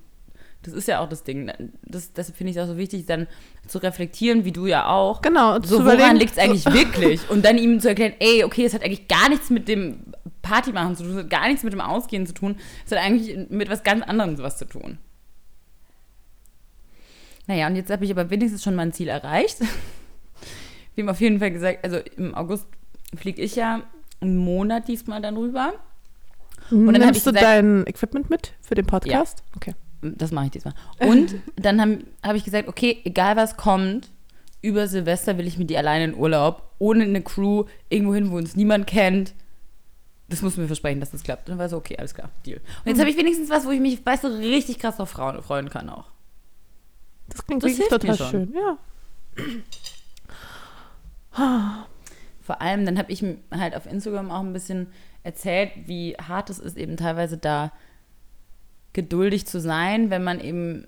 das 0.63 0.73
ist 0.73 0.87
ja 0.87 0.99
auch 0.99 1.09
das 1.09 1.23
Ding. 1.23 1.51
Das, 1.83 2.13
das 2.13 2.31
finde 2.31 2.51
ich 2.51 2.59
auch 2.61 2.67
so 2.67 2.77
wichtig, 2.77 3.05
dann 3.07 3.27
zu 3.67 3.79
reflektieren, 3.79 4.45
wie 4.45 4.51
du 4.51 4.67
ja 4.67 4.87
auch. 4.87 5.21
genau, 5.21 5.55
So, 5.61 5.77
zu 5.79 5.85
woran 5.85 6.15
liegt 6.15 6.33
es 6.33 6.37
eigentlich 6.37 6.65
wirklich? 6.73 7.29
Und 7.29 7.43
dann 7.43 7.57
ihm 7.57 7.79
zu 7.79 7.89
erklären, 7.89 8.13
ey, 8.19 8.43
okay, 8.43 8.65
es 8.65 8.73
hat 8.73 8.83
eigentlich 8.83 9.07
gar 9.07 9.27
nichts 9.29 9.49
mit 9.49 9.67
dem 9.67 9.99
Party 10.41 10.71
machen 10.71 10.95
zu 10.95 11.03
tun, 11.03 11.11
es 11.13 11.17
hat 11.23 11.29
gar 11.29 11.47
nichts 11.47 11.63
mit 11.63 11.73
dem 11.73 11.81
Ausgehen 11.81 12.25
zu 12.25 12.33
tun, 12.33 12.55
es 12.85 12.91
hat 12.91 12.99
eigentlich 12.99 13.49
mit 13.49 13.69
was 13.69 13.83
ganz 13.83 14.03
anderem 14.03 14.37
was 14.39 14.57
zu 14.57 14.65
tun. 14.65 14.97
Naja, 17.47 17.67
und 17.67 17.75
jetzt 17.75 17.91
habe 17.91 18.05
ich 18.05 18.11
aber 18.11 18.29
wenigstens 18.29 18.63
schon 18.63 18.75
mein 18.75 18.93
Ziel 18.93 19.07
erreicht. 19.07 19.59
Wir 20.95 21.03
haben 21.03 21.09
auf 21.09 21.21
jeden 21.21 21.39
Fall 21.39 21.51
gesagt, 21.51 21.83
also 21.83 21.99
im 22.17 22.35
August 22.35 22.67
fliege 23.15 23.41
ich 23.41 23.55
ja 23.55 23.83
einen 24.19 24.37
Monat 24.37 24.87
diesmal 24.87 25.21
dann 25.21 25.37
rüber. 25.37 25.73
Und 26.69 26.87
dann 26.93 27.01
nimmst 27.01 27.17
ich 27.17 27.23
du 27.23 27.31
gesagt- 27.31 27.45
dein 27.45 27.85
Equipment 27.87 28.29
mit 28.29 28.53
für 28.61 28.75
den 28.75 28.85
Podcast? 28.85 29.43
Okay. 29.55 29.73
Das 30.01 30.31
mache 30.31 30.45
ich 30.45 30.51
diesmal. 30.51 30.73
Und 30.99 31.35
dann 31.55 31.79
habe 31.81 31.99
hab 32.23 32.35
ich 32.35 32.43
gesagt, 32.43 32.67
okay, 32.67 32.99
egal 33.03 33.35
was 33.35 33.57
kommt, 33.57 34.09
über 34.61 34.87
Silvester 34.87 35.37
will 35.37 35.47
ich 35.47 35.57
mit 35.57 35.69
dir 35.69 35.79
alleine 35.79 36.05
in 36.05 36.15
Urlaub, 36.15 36.71
ohne 36.77 37.03
eine 37.03 37.21
Crew, 37.21 37.65
irgendwo 37.89 38.13
hin, 38.13 38.31
wo 38.31 38.37
uns 38.37 38.55
niemand 38.55 38.87
kennt. 38.87 39.33
Das 40.31 40.41
muss 40.41 40.55
mir 40.55 40.65
versprechen, 40.65 41.01
dass 41.01 41.11
das 41.11 41.23
klappt. 41.23 41.47
Und 41.47 41.51
dann 41.51 41.59
war 41.59 41.67
so, 41.67 41.75
okay, 41.77 41.97
alles 41.97 42.15
klar, 42.15 42.29
Deal. 42.45 42.61
Und 42.85 42.89
jetzt 42.89 42.99
habe 42.99 43.09
ich 43.09 43.17
wenigstens 43.17 43.49
was, 43.49 43.65
wo 43.65 43.71
ich 43.71 43.81
mich, 43.81 44.03
weißt 44.03 44.23
du, 44.23 44.29
richtig 44.29 44.79
krass 44.79 44.99
auf 44.99 45.09
Frauen 45.09 45.43
freuen 45.43 45.69
kann 45.69 45.89
auch. 45.89 46.05
Das 47.27 47.45
klingt 47.45 47.63
Das 47.63 47.77
total 47.89 48.17
schön. 48.17 48.53
Ja. 48.55 48.77
Vor 52.41 52.61
allem, 52.61 52.85
dann 52.85 52.97
habe 52.97 53.11
ich 53.11 53.23
halt 53.51 53.75
auf 53.75 53.85
Instagram 53.85 54.31
auch 54.31 54.39
ein 54.39 54.53
bisschen 54.53 54.87
erzählt, 55.23 55.71
wie 55.85 56.15
hart 56.15 56.49
es 56.49 56.59
ist, 56.59 56.77
eben 56.77 56.95
teilweise 56.95 57.37
da 57.37 57.71
geduldig 58.93 59.45
zu 59.45 59.59
sein, 59.59 60.09
wenn 60.09 60.23
man 60.23 60.39
eben 60.39 60.87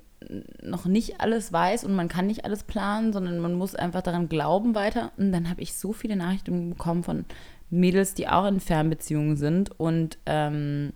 noch 0.61 0.85
nicht 0.85 1.19
alles 1.19 1.51
weiß 1.51 1.83
und 1.83 1.95
man 1.95 2.07
kann 2.07 2.27
nicht 2.27 2.45
alles 2.45 2.63
planen, 2.63 3.11
sondern 3.11 3.39
man 3.39 3.53
muss 3.53 3.75
einfach 3.75 4.01
daran 4.01 4.29
glauben 4.29 4.73
weiter. 4.73 5.11
Und 5.17 5.33
dann 5.33 5.49
habe 5.49 5.61
ich 5.61 5.75
so 5.75 5.91
viele 5.91 6.15
Nachrichten 6.15 6.69
bekommen 6.69 7.03
von 7.03 7.25
Mädels, 7.73 8.13
die 8.13 8.27
auch 8.27 8.45
in 8.45 8.59
Fernbeziehungen 8.59 9.35
sind 9.35 9.77
und 9.79 10.17
ähm, 10.25 10.93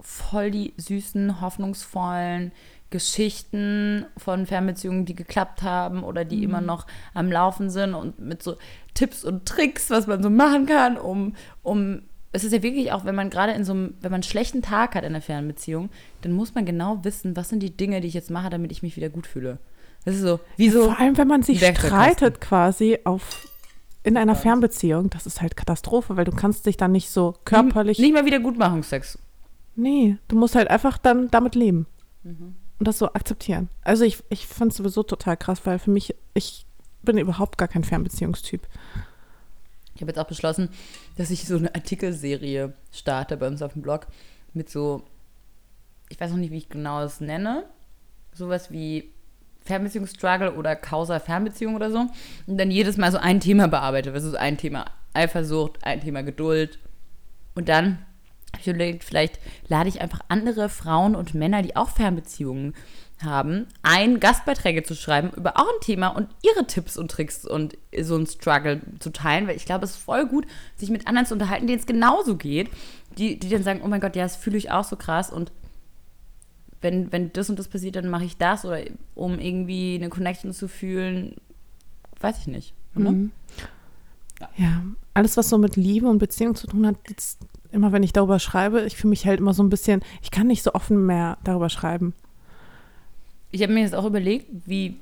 voll 0.00 0.50
die 0.50 0.74
süßen, 0.76 1.40
hoffnungsvollen 1.40 2.52
Geschichten 2.90 4.06
von 4.16 4.46
Fernbeziehungen, 4.46 5.04
die 5.04 5.16
geklappt 5.16 5.62
haben 5.62 6.04
oder 6.04 6.24
die 6.24 6.44
immer 6.44 6.60
noch 6.60 6.86
am 7.12 7.32
Laufen 7.32 7.68
sind 7.68 7.94
und 7.94 8.20
mit 8.20 8.42
so 8.42 8.56
Tipps 8.94 9.24
und 9.24 9.46
Tricks, 9.46 9.90
was 9.90 10.06
man 10.06 10.22
so 10.22 10.30
machen 10.30 10.66
kann, 10.66 10.96
um, 10.96 11.34
um 11.62 12.02
es 12.30 12.44
ist 12.44 12.52
ja 12.52 12.62
wirklich 12.62 12.92
auch, 12.92 13.04
wenn 13.04 13.14
man 13.14 13.30
gerade 13.30 13.52
in 13.52 13.64
so 13.64 13.72
einem, 13.72 13.94
wenn 14.00 14.10
man 14.10 14.18
einen 14.18 14.22
schlechten 14.24 14.60
Tag 14.60 14.94
hat 14.94 15.04
in 15.04 15.10
einer 15.10 15.20
Fernbeziehung, 15.20 15.88
dann 16.22 16.32
muss 16.32 16.54
man 16.54 16.64
genau 16.64 17.02
wissen, 17.02 17.36
was 17.36 17.48
sind 17.48 17.62
die 17.62 17.76
Dinge, 17.76 18.00
die 18.00 18.08
ich 18.08 18.14
jetzt 18.14 18.30
mache, 18.30 18.50
damit 18.50 18.72
ich 18.72 18.82
mich 18.82 18.96
wieder 18.96 19.08
gut 19.08 19.26
fühle. 19.26 19.58
Das 20.04 20.16
ist 20.16 20.22
so, 20.22 20.40
wie 20.56 20.68
so, 20.68 20.84
Vor 20.84 21.00
allem, 21.00 21.16
wenn 21.16 21.28
man 21.28 21.42
sich 21.42 21.64
streitet 21.64 22.40
quasi 22.40 22.98
auf 23.04 23.48
in 24.04 24.18
einer 24.18 24.36
Fernbeziehung, 24.36 25.10
das 25.10 25.26
ist 25.26 25.40
halt 25.40 25.56
Katastrophe, 25.56 26.16
weil 26.16 26.26
du 26.26 26.32
kannst 26.32 26.66
dich 26.66 26.76
dann 26.76 26.92
nicht 26.92 27.10
so 27.10 27.34
körperlich. 27.44 27.98
nicht 27.98 28.12
mal 28.12 28.26
wieder 28.26 28.38
Gutmachungsex. 28.38 29.18
Nee, 29.76 30.18
du 30.28 30.36
musst 30.36 30.54
halt 30.54 30.68
einfach 30.68 30.98
dann 30.98 31.30
damit 31.30 31.54
leben. 31.54 31.86
Mhm. 32.22 32.54
Und 32.78 32.88
das 32.88 32.98
so 32.98 33.06
akzeptieren. 33.12 33.70
Also 33.82 34.04
ich, 34.04 34.22
ich 34.28 34.46
finde 34.46 34.68
es 34.68 34.76
sowieso 34.76 35.02
total 35.02 35.38
krass, 35.38 35.64
weil 35.64 35.78
für 35.78 35.90
mich, 35.90 36.14
ich 36.34 36.66
bin 37.02 37.16
überhaupt 37.16 37.56
gar 37.56 37.66
kein 37.66 37.82
Fernbeziehungstyp. 37.82 38.68
Ich 39.94 40.02
habe 40.02 40.10
jetzt 40.10 40.18
auch 40.18 40.26
beschlossen, 40.26 40.68
dass 41.16 41.30
ich 41.30 41.46
so 41.46 41.56
eine 41.56 41.74
Artikelserie 41.74 42.74
starte 42.92 43.38
bei 43.38 43.46
uns 43.46 43.62
auf 43.62 43.72
dem 43.72 43.82
Blog 43.82 44.06
mit 44.52 44.68
so, 44.68 45.02
ich 46.10 46.20
weiß 46.20 46.30
noch 46.30 46.38
nicht, 46.38 46.50
wie 46.50 46.58
ich 46.58 46.68
genau 46.68 47.02
es 47.02 47.20
nenne, 47.20 47.64
sowas 48.32 48.70
wie 48.70 49.13
Fernbeziehungsstruggle 49.64 50.54
oder 50.54 50.76
Causa 50.76 51.20
Fernbeziehung 51.20 51.74
oder 51.74 51.90
so. 51.90 52.06
Und 52.46 52.58
dann 52.58 52.70
jedes 52.70 52.96
Mal 52.96 53.10
so 53.12 53.18
ein 53.18 53.40
Thema 53.40 53.68
bearbeite. 53.68 54.12
Das 54.12 54.24
ist 54.24 54.34
ein 54.34 54.58
Thema 54.58 54.86
Eifersucht, 55.14 55.84
ein 55.84 56.00
Thema 56.00 56.22
Geduld. 56.22 56.78
Und 57.54 57.68
dann 57.68 57.98
ich 58.60 58.68
überlegt, 58.68 59.04
vielleicht 59.04 59.38
lade 59.68 59.88
ich 59.88 60.00
einfach 60.00 60.20
andere 60.28 60.68
Frauen 60.68 61.14
und 61.14 61.34
Männer, 61.34 61.62
die 61.62 61.76
auch 61.76 61.90
Fernbeziehungen 61.90 62.74
haben, 63.22 63.66
ein, 63.82 64.20
Gastbeiträge 64.20 64.82
zu 64.82 64.94
schreiben 64.94 65.30
über 65.36 65.56
auch 65.56 65.68
ein 65.68 65.80
Thema 65.80 66.08
und 66.08 66.28
ihre 66.42 66.66
Tipps 66.66 66.96
und 66.96 67.10
Tricks 67.10 67.44
und 67.44 67.76
so 68.00 68.16
ein 68.16 68.26
Struggle 68.26 68.80
zu 68.98 69.10
teilen, 69.10 69.46
weil 69.46 69.56
ich 69.56 69.66
glaube, 69.66 69.84
es 69.84 69.92
ist 69.92 70.02
voll 70.02 70.26
gut, 70.26 70.46
sich 70.76 70.90
mit 70.90 71.06
anderen 71.06 71.26
zu 71.26 71.34
unterhalten, 71.34 71.66
denen 71.66 71.78
es 71.78 71.86
genauso 71.86 72.36
geht, 72.36 72.70
die, 73.16 73.38
die 73.38 73.48
dann 73.48 73.62
sagen, 73.62 73.80
oh 73.84 73.88
mein 73.88 74.00
Gott, 74.00 74.16
ja, 74.16 74.24
das 74.24 74.36
fühle 74.36 74.58
ich 74.58 74.70
auch 74.70 74.84
so 74.84 74.96
krass 74.96 75.30
und 75.30 75.52
wenn, 76.84 77.10
wenn 77.10 77.32
das 77.32 77.50
und 77.50 77.58
das 77.58 77.66
passiert, 77.66 77.96
dann 77.96 78.08
mache 78.08 78.24
ich 78.24 78.36
das 78.36 78.64
oder 78.64 78.80
um 79.14 79.40
irgendwie 79.40 79.96
eine 79.96 80.10
Connection 80.10 80.52
zu 80.52 80.68
fühlen, 80.68 81.34
weiß 82.20 82.38
ich 82.40 82.46
nicht. 82.46 82.74
Mhm. 82.94 83.32
Ja, 84.56 84.84
alles, 85.14 85.36
was 85.36 85.48
so 85.48 85.58
mit 85.58 85.76
Liebe 85.76 86.06
und 86.06 86.18
Beziehung 86.18 86.54
zu 86.54 86.66
tun 86.66 86.86
hat, 86.86 86.96
jetzt, 87.08 87.40
immer 87.72 87.92
wenn 87.92 88.02
ich 88.02 88.12
darüber 88.12 88.38
schreibe, 88.38 88.82
ich 88.82 88.96
fühle 88.96 89.10
mich 89.10 89.26
halt 89.26 89.40
immer 89.40 89.54
so 89.54 89.62
ein 89.62 89.70
bisschen, 89.70 90.02
ich 90.22 90.30
kann 90.30 90.46
nicht 90.46 90.62
so 90.62 90.74
offen 90.74 91.06
mehr 91.06 91.38
darüber 91.42 91.70
schreiben. 91.70 92.12
Ich 93.50 93.62
habe 93.62 93.72
mir 93.72 93.80
jetzt 93.80 93.94
auch 93.94 94.04
überlegt, 94.04 94.46
wie, 94.66 94.96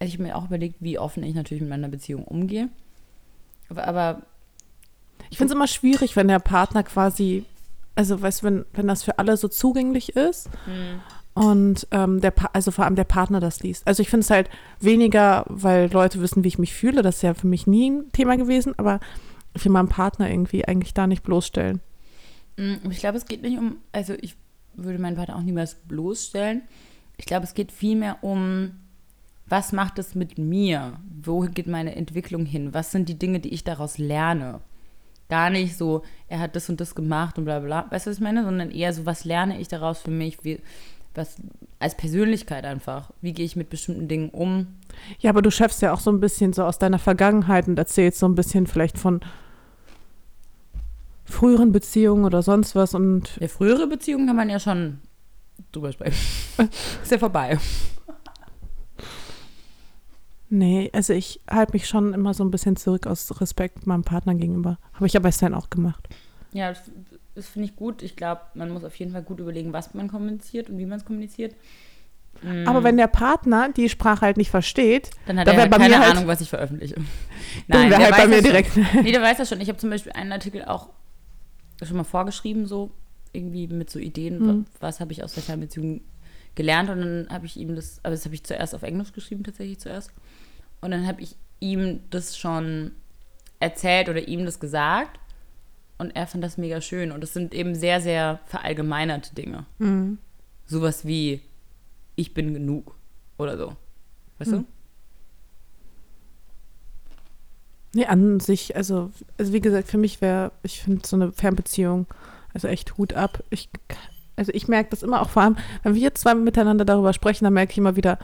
also 0.00 0.08
ich 0.08 0.14
habe 0.14 0.24
mir 0.24 0.36
auch 0.36 0.46
überlegt, 0.46 0.76
wie 0.80 0.98
offen 0.98 1.22
ich 1.22 1.34
natürlich 1.34 1.60
mit 1.60 1.70
meiner 1.70 1.88
Beziehung 1.88 2.24
umgehe. 2.24 2.68
Aber, 3.68 3.86
aber 3.86 4.22
Ich 5.30 5.36
finde 5.38 5.52
es 5.52 5.56
immer 5.56 5.66
schwierig, 5.68 6.16
wenn 6.16 6.28
der 6.28 6.38
Partner 6.38 6.82
quasi, 6.82 7.44
also 7.98 8.22
weißt 8.22 8.42
wenn, 8.44 8.64
wenn 8.74 8.86
das 8.86 9.02
für 9.02 9.18
alle 9.18 9.36
so 9.36 9.48
zugänglich 9.48 10.14
ist 10.16 10.48
und 11.34 11.86
ähm, 11.90 12.20
der, 12.20 12.30
Pa- 12.30 12.50
also 12.52 12.70
vor 12.70 12.84
allem 12.84 12.96
der 12.96 13.04
Partner 13.04 13.40
das 13.40 13.60
liest. 13.62 13.86
Also 13.86 14.02
ich 14.02 14.08
finde 14.10 14.22
es 14.24 14.30
halt 14.30 14.48
weniger, 14.80 15.44
weil 15.48 15.90
Leute 15.92 16.20
wissen, 16.20 16.42
wie 16.44 16.48
ich 16.48 16.58
mich 16.58 16.74
fühle, 16.74 17.02
das 17.02 17.16
ist 17.16 17.22
ja 17.22 17.34
für 17.34 17.46
mich 17.46 17.66
nie 17.66 17.90
ein 17.90 18.12
Thema 18.12 18.36
gewesen, 18.36 18.74
aber 18.78 19.00
ich 19.54 19.64
will 19.64 19.72
meinen 19.72 19.88
Partner 19.88 20.30
irgendwie 20.30 20.64
eigentlich 20.66 20.94
da 20.94 21.06
nicht 21.06 21.22
bloßstellen. 21.24 21.80
Mm, 22.56 22.90
Ich 22.90 22.98
glaube, 22.98 23.18
es 23.18 23.26
geht 23.26 23.42
nicht 23.42 23.58
um, 23.58 23.76
also 23.92 24.14
ich 24.20 24.36
würde 24.74 24.98
meinen 25.00 25.16
Partner 25.16 25.36
auch 25.36 25.42
niemals 25.42 25.74
bloßstellen. 25.74 26.62
Ich 27.16 27.26
glaube, 27.26 27.44
es 27.44 27.54
geht 27.54 27.72
vielmehr 27.72 28.18
um, 28.22 28.72
was 29.46 29.72
macht 29.72 29.98
es 29.98 30.14
mit 30.14 30.38
mir? 30.38 31.00
Wo 31.22 31.40
geht 31.40 31.66
meine 31.66 31.96
Entwicklung 31.96 32.46
hin? 32.46 32.74
Was 32.74 32.92
sind 32.92 33.08
die 33.08 33.18
Dinge, 33.18 33.40
die 33.40 33.48
ich 33.54 33.64
daraus 33.64 33.98
lerne? 33.98 34.60
Gar 35.28 35.50
nicht 35.50 35.76
so, 35.76 36.02
er 36.28 36.40
hat 36.40 36.56
das 36.56 36.68
und 36.68 36.80
das 36.80 36.94
gemacht 36.94 37.38
und 37.38 37.44
bla 37.44 37.60
bla. 37.60 37.86
Weißt 37.90 38.06
du, 38.06 38.10
was 38.10 38.16
ich 38.16 38.22
meine? 38.22 38.44
Sondern 38.44 38.70
eher 38.70 38.92
so, 38.92 39.06
was 39.06 39.24
lerne 39.24 39.60
ich 39.60 39.68
daraus 39.68 40.00
für 40.00 40.10
mich? 40.10 40.42
Wie, 40.44 40.60
was 41.14 41.36
als 41.78 41.96
Persönlichkeit 41.96 42.64
einfach. 42.64 43.10
Wie 43.20 43.32
gehe 43.32 43.44
ich 43.44 43.56
mit 43.56 43.70
bestimmten 43.70 44.08
Dingen 44.08 44.30
um? 44.30 44.68
Ja, 45.20 45.30
aber 45.30 45.42
du 45.42 45.50
schaffst 45.50 45.82
ja 45.82 45.92
auch 45.92 46.00
so 46.00 46.10
ein 46.10 46.20
bisschen 46.20 46.52
so 46.52 46.64
aus 46.64 46.78
deiner 46.78 46.98
Vergangenheit 46.98 47.68
und 47.68 47.78
erzählst 47.78 48.18
so 48.18 48.26
ein 48.26 48.34
bisschen 48.34 48.66
vielleicht 48.66 48.98
von 48.98 49.20
früheren 51.24 51.72
Beziehungen 51.72 52.24
oder 52.24 52.42
sonst 52.42 52.74
was 52.74 52.94
und 52.94 53.36
Ja, 53.40 53.48
frühere 53.48 53.86
Beziehungen 53.86 54.26
kann 54.26 54.36
man 54.36 54.48
ja 54.48 54.58
schon 54.58 54.98
drüber 55.72 55.92
sprechen. 55.92 56.16
Ist 57.02 57.12
ja 57.12 57.18
vorbei. 57.18 57.58
Nee, 60.50 60.90
also 60.92 61.12
ich 61.12 61.40
halte 61.50 61.72
mich 61.72 61.86
schon 61.88 62.14
immer 62.14 62.34
so 62.34 62.44
ein 62.44 62.50
bisschen 62.50 62.76
zurück 62.76 63.06
aus 63.06 63.40
Respekt 63.40 63.86
meinem 63.86 64.04
Partner 64.04 64.34
gegenüber. 64.34 64.78
Habe 64.94 65.06
ich 65.06 65.12
ja 65.12 65.20
bei 65.20 65.32
Stan 65.32 65.54
auch 65.54 65.70
gemacht. 65.70 66.08
Ja, 66.52 66.68
das, 66.70 66.82
das 67.34 67.46
finde 67.48 67.68
ich 67.68 67.76
gut. 67.76 68.02
Ich 68.02 68.16
glaube, 68.16 68.40
man 68.54 68.70
muss 68.70 68.84
auf 68.84 68.94
jeden 68.96 69.12
Fall 69.12 69.22
gut 69.22 69.38
überlegen, 69.40 69.72
was 69.72 69.92
man 69.94 70.08
kommuniziert 70.08 70.70
und 70.70 70.78
wie 70.78 70.86
man 70.86 70.98
es 70.98 71.04
kommuniziert. 71.04 71.54
Aber 72.66 72.84
wenn 72.84 72.96
der 72.96 73.08
Partner 73.08 73.68
die 73.72 73.88
Sprache 73.88 74.20
halt 74.20 74.36
nicht 74.36 74.50
versteht, 74.50 75.10
Dann 75.26 75.40
hat 75.40 75.48
dann 75.48 75.58
er 75.58 75.66
bei 75.68 75.76
keine 75.76 75.88
mir 75.96 76.00
halt- 76.00 76.12
Ahnung, 76.16 76.28
was 76.28 76.40
ich 76.40 76.48
veröffentliche. 76.48 76.94
dann 77.68 77.90
wäre 77.90 77.90
der 77.90 77.98
halt 77.98 78.10
bei 78.12 78.18
weiß 78.22 78.28
mir 78.28 78.36
das 78.36 78.44
direkt. 78.44 78.72
Schon. 78.74 78.86
Nee, 79.02 79.10
der 79.12 79.22
weiß 79.22 79.38
das 79.38 79.48
schon. 79.48 79.60
Ich 79.60 79.68
habe 79.68 79.78
zum 79.78 79.90
Beispiel 79.90 80.12
einen 80.12 80.30
Artikel 80.30 80.64
auch 80.64 80.88
schon 81.84 81.96
mal 81.96 82.04
vorgeschrieben, 82.04 82.66
so 82.66 82.90
irgendwie 83.32 83.66
mit 83.66 83.90
so 83.90 83.98
Ideen, 83.98 84.38
Mhm. 84.38 84.66
was 84.80 85.00
habe 85.00 85.12
ich 85.12 85.24
aus 85.24 85.34
der 85.34 85.42
Fernbeziehung 85.42 86.00
gelernt. 86.58 86.90
Und 86.90 87.00
dann 87.00 87.28
habe 87.30 87.46
ich 87.46 87.56
ihm 87.56 87.74
das, 87.74 88.00
aber 88.02 88.14
das 88.14 88.26
habe 88.26 88.34
ich 88.34 88.44
zuerst 88.44 88.74
auf 88.74 88.82
Englisch 88.82 89.14
geschrieben, 89.14 89.44
tatsächlich 89.44 89.78
zuerst. 89.78 90.10
Und 90.82 90.90
dann 90.90 91.06
habe 91.06 91.22
ich 91.22 91.36
ihm 91.60 92.00
das 92.10 92.36
schon 92.36 92.92
erzählt 93.60 94.10
oder 94.10 94.28
ihm 94.28 94.44
das 94.44 94.60
gesagt. 94.60 95.18
Und 95.96 96.14
er 96.14 96.26
fand 96.26 96.44
das 96.44 96.58
mega 96.58 96.80
schön. 96.80 97.10
Und 97.10 97.22
das 97.22 97.32
sind 97.32 97.54
eben 97.54 97.74
sehr, 97.74 98.00
sehr 98.00 98.40
verallgemeinerte 98.44 99.34
Dinge. 99.34 99.64
Mhm. 99.78 100.18
Sowas 100.66 101.06
wie, 101.06 101.40
ich 102.14 102.34
bin 102.34 102.52
genug 102.52 102.94
oder 103.38 103.56
so. 103.56 103.74
Weißt 104.38 104.52
du? 104.52 104.64
Nee, 107.94 108.04
an 108.04 108.38
sich, 108.38 108.76
also, 108.76 109.10
also 109.38 109.52
wie 109.52 109.60
gesagt, 109.60 109.88
für 109.88 109.98
mich 109.98 110.20
wäre, 110.20 110.52
ich 110.62 110.82
finde 110.82 111.06
so 111.06 111.16
eine 111.16 111.32
Fernbeziehung, 111.32 112.06
also 112.52 112.68
echt 112.68 112.98
Hut 112.98 113.14
ab. 113.14 113.42
Ich, 113.50 113.70
also 114.38 114.52
ich 114.54 114.68
merke 114.68 114.90
das 114.90 115.02
immer 115.02 115.20
auch 115.20 115.30
vor 115.30 115.42
allem, 115.42 115.56
wenn 115.82 115.94
wir 115.94 116.14
zwei 116.14 116.34
miteinander 116.34 116.84
darüber 116.84 117.12
sprechen, 117.12 117.44
dann 117.44 117.52
merke 117.54 117.72
ich 117.72 117.78
immer 117.78 117.96
wieder, 117.96 118.18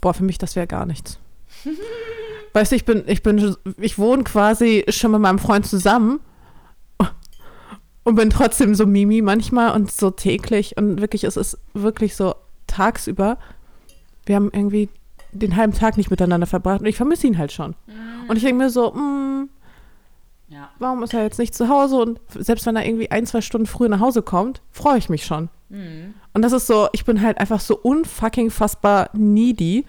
boah, 0.00 0.14
für 0.14 0.24
mich 0.24 0.38
das 0.38 0.56
wäre 0.56 0.66
gar 0.66 0.86
nichts. 0.86 1.18
weißt 2.52 2.72
du, 2.72 2.76
ich 2.76 2.84
bin, 2.84 3.04
ich 3.06 3.22
bin, 3.22 3.54
ich 3.78 3.98
wohne 3.98 4.24
quasi 4.24 4.84
schon 4.88 5.12
mit 5.12 5.20
meinem 5.20 5.38
Freund 5.38 5.66
zusammen 5.66 6.20
und 8.04 8.14
bin 8.14 8.30
trotzdem 8.30 8.74
so 8.74 8.86
Mimi 8.86 9.20
manchmal 9.20 9.74
und 9.74 9.90
so 9.92 10.10
täglich 10.10 10.76
und 10.76 11.00
wirklich, 11.00 11.24
es 11.24 11.36
ist 11.36 11.58
wirklich 11.74 12.16
so 12.16 12.34
tagsüber. 12.66 13.38
Wir 14.24 14.36
haben 14.36 14.50
irgendwie 14.52 14.88
den 15.32 15.56
halben 15.56 15.74
Tag 15.74 15.98
nicht 15.98 16.10
miteinander 16.10 16.46
verbracht 16.46 16.80
und 16.80 16.86
ich 16.86 16.96
vermisse 16.96 17.26
ihn 17.26 17.36
halt 17.36 17.52
schon. 17.52 17.74
Und 18.28 18.36
ich 18.36 18.42
denke 18.42 18.64
mir 18.64 18.70
so, 18.70 18.92
mm, 18.92 19.50
Ja. 20.48 20.70
warum 20.78 21.02
ist 21.02 21.12
er 21.12 21.22
jetzt 21.22 21.38
nicht 21.38 21.54
zu 21.54 21.68
Hause? 21.68 21.96
Und 21.96 22.20
selbst 22.34 22.64
wenn 22.64 22.76
er 22.76 22.86
irgendwie 22.86 23.10
ein, 23.10 23.26
zwei 23.26 23.42
Stunden 23.42 23.66
früher 23.66 23.90
nach 23.90 24.00
Hause 24.00 24.22
kommt, 24.22 24.62
freue 24.72 24.96
ich 24.96 25.10
mich 25.10 25.26
schon. 25.26 25.50
Und 26.32 26.42
das 26.42 26.52
ist 26.52 26.66
so, 26.66 26.88
ich 26.92 27.04
bin 27.04 27.22
halt 27.22 27.38
einfach 27.38 27.60
so 27.60 27.76
unfucking 27.76 28.50
fassbar 28.50 29.10
needy. 29.12 29.84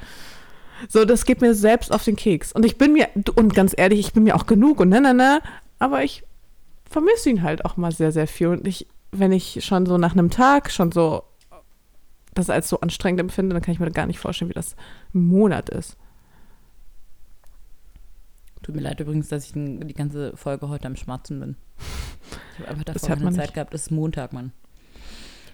So, 0.87 1.05
das 1.05 1.25
geht 1.25 1.41
mir 1.41 1.53
selbst 1.53 1.91
auf 1.91 2.03
den 2.03 2.15
Keks. 2.15 2.51
Und 2.51 2.65
ich 2.65 2.77
bin 2.77 2.93
mir, 2.93 3.09
und 3.35 3.53
ganz 3.53 3.73
ehrlich, 3.75 3.99
ich 3.99 4.13
bin 4.13 4.23
mir 4.23 4.35
auch 4.35 4.45
genug 4.45 4.79
und 4.79 4.89
ne, 4.89 5.01
ne, 5.01 5.13
ne, 5.13 5.41
aber 5.77 6.03
ich 6.03 6.23
vermisse 6.89 7.29
ihn 7.29 7.43
halt 7.43 7.65
auch 7.65 7.77
mal 7.77 7.91
sehr, 7.91 8.11
sehr 8.11 8.27
viel. 8.27 8.47
Und 8.47 8.67
ich, 8.67 8.87
wenn 9.11 9.31
ich 9.31 9.63
schon 9.63 9.85
so 9.85 9.97
nach 9.97 10.13
einem 10.13 10.29
Tag 10.29 10.71
schon 10.71 10.91
so 10.91 11.23
das 12.33 12.49
als 12.49 12.69
so 12.69 12.79
anstrengend 12.79 13.19
empfinde, 13.19 13.53
dann 13.53 13.61
kann 13.61 13.73
ich 13.73 13.79
mir 13.79 13.91
gar 13.91 14.05
nicht 14.05 14.19
vorstellen, 14.19 14.49
wie 14.49 14.55
das 14.55 14.75
im 15.13 15.27
Monat 15.27 15.69
ist. 15.69 15.97
Tut 18.61 18.75
mir 18.75 18.81
leid 18.81 18.99
übrigens, 18.99 19.29
dass 19.29 19.45
ich 19.45 19.53
die 19.53 19.93
ganze 19.93 20.35
Folge 20.35 20.69
heute 20.69 20.87
am 20.87 20.95
Schmatzen 20.95 21.39
bin. 21.39 21.55
Ich 22.53 22.59
habe 22.59 22.69
einfach 22.69 22.83
davor 22.83 23.15
keine 23.15 23.31
Zeit 23.31 23.37
nicht. 23.37 23.53
gehabt. 23.53 23.73
Es 23.73 23.83
ist 23.83 23.91
Montag, 23.91 24.33
Mann. 24.33 24.51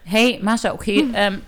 Hey, 0.07 0.39
Mascha, 0.41 0.71
okay. 0.71 0.99
Hm. 1.01 1.11
Ähm, 1.15 1.41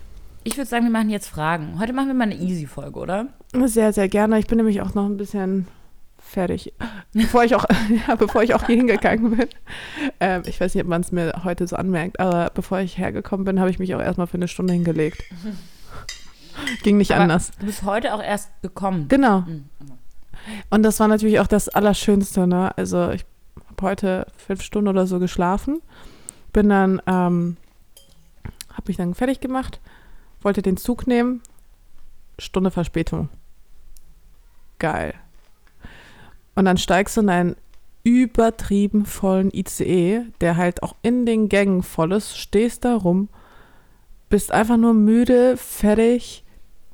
ich 0.44 0.58
würde 0.58 0.68
sagen, 0.68 0.86
wir 0.86 0.92
machen 0.92 1.12
jetzt 1.12 1.28
Fragen. 1.28 1.80
Heute 1.80 1.94
machen 1.94 2.08
wir 2.08 2.16
mal 2.16 2.24
eine 2.24 2.36
Easy-Folge, 2.36 3.00
oder? 3.00 3.28
Sehr, 3.54 3.94
sehr 3.94 4.08
gerne. 4.10 4.40
Ich 4.40 4.48
bin 4.48 4.58
nämlich 4.58 4.82
auch 4.82 4.96
noch 4.96 5.06
ein 5.06 5.16
bisschen 5.16 5.68
fertig. 6.18 6.74
Bevor 7.14 7.44
ich 7.44 7.54
auch, 7.54 7.66
ja, 8.08 8.16
bevor 8.16 8.42
ich 8.42 8.56
auch 8.56 8.66
hier 8.66 8.78
hingegangen 8.78 9.38
bin. 9.38 9.48
Ähm, 10.20 10.42
ich 10.48 10.60
weiß 10.60 10.74
nicht, 10.74 10.84
ob 10.84 10.90
man 10.90 11.02
es 11.02 11.12
mir 11.12 11.44
heute 11.44 11.68
so 11.68 11.76
anmerkt, 11.76 12.20
aber 12.20 12.50
bevor 12.52 12.80
ich 12.80 12.98
hergekommen 12.98 13.46
bin, 13.46 13.60
habe 13.60 13.70
ich 13.70 13.78
mich 13.78 13.94
auch 13.94 14.02
erstmal 14.02 14.26
für 14.26 14.38
eine 14.38 14.48
Stunde 14.48 14.74
hingelegt. 14.74 15.24
Ging 16.84 16.98
nicht 16.98 17.12
Aber 17.12 17.22
anders. 17.22 17.52
Du 17.60 17.68
bist 17.68 17.84
heute 17.84 18.16
auch 18.16 18.24
erst 18.24 18.50
gekommen. 18.64 19.08
Genau. 19.08 19.42
Mhm. 19.42 19.66
Und 20.72 20.82
das 20.82 21.00
war 21.00 21.08
natürlich 21.08 21.40
auch 21.40 21.48
das 21.48 21.70
Allerschönste, 21.70 22.48
ne? 22.48 22.76
Also 22.76 23.12
ich 23.12 23.24
habe 23.68 23.82
heute 23.84 24.26
fünf 24.36 24.64
Stunden 24.64 24.88
oder 24.88 25.06
so 25.06 25.20
geschlafen, 25.20 25.82
bin 26.54 26.70
dann, 26.70 27.02
ähm, 27.06 27.58
habe 28.78 28.88
mich 28.88 28.98
dann 28.98 29.14
fertig 29.16 29.40
gemacht, 29.42 29.82
wollte 30.42 30.62
den 30.62 30.78
Zug 30.78 31.06
nehmen, 31.08 31.42
Stunde 32.40 32.72
Verspätung. 32.72 33.30
Geil. 34.80 35.14
Und 36.56 36.66
dann 36.66 36.78
steigst 36.78 37.18
du 37.18 37.22
in 37.22 37.30
einen 37.30 37.56
übertrieben 38.04 39.06
vollen 39.06 39.52
ICE, 39.54 40.22
der 40.40 40.56
halt 40.58 40.82
auch 40.84 40.96
in 41.02 41.26
den 41.26 41.50
Gängen 41.50 41.84
voll 41.84 42.14
ist, 42.14 42.38
stehst 42.38 42.86
da 42.86 42.96
rum, 42.96 43.28
bist 44.30 44.52
einfach 44.52 44.78
nur 44.78 44.94
müde, 44.94 45.58
fertig, 45.58 46.44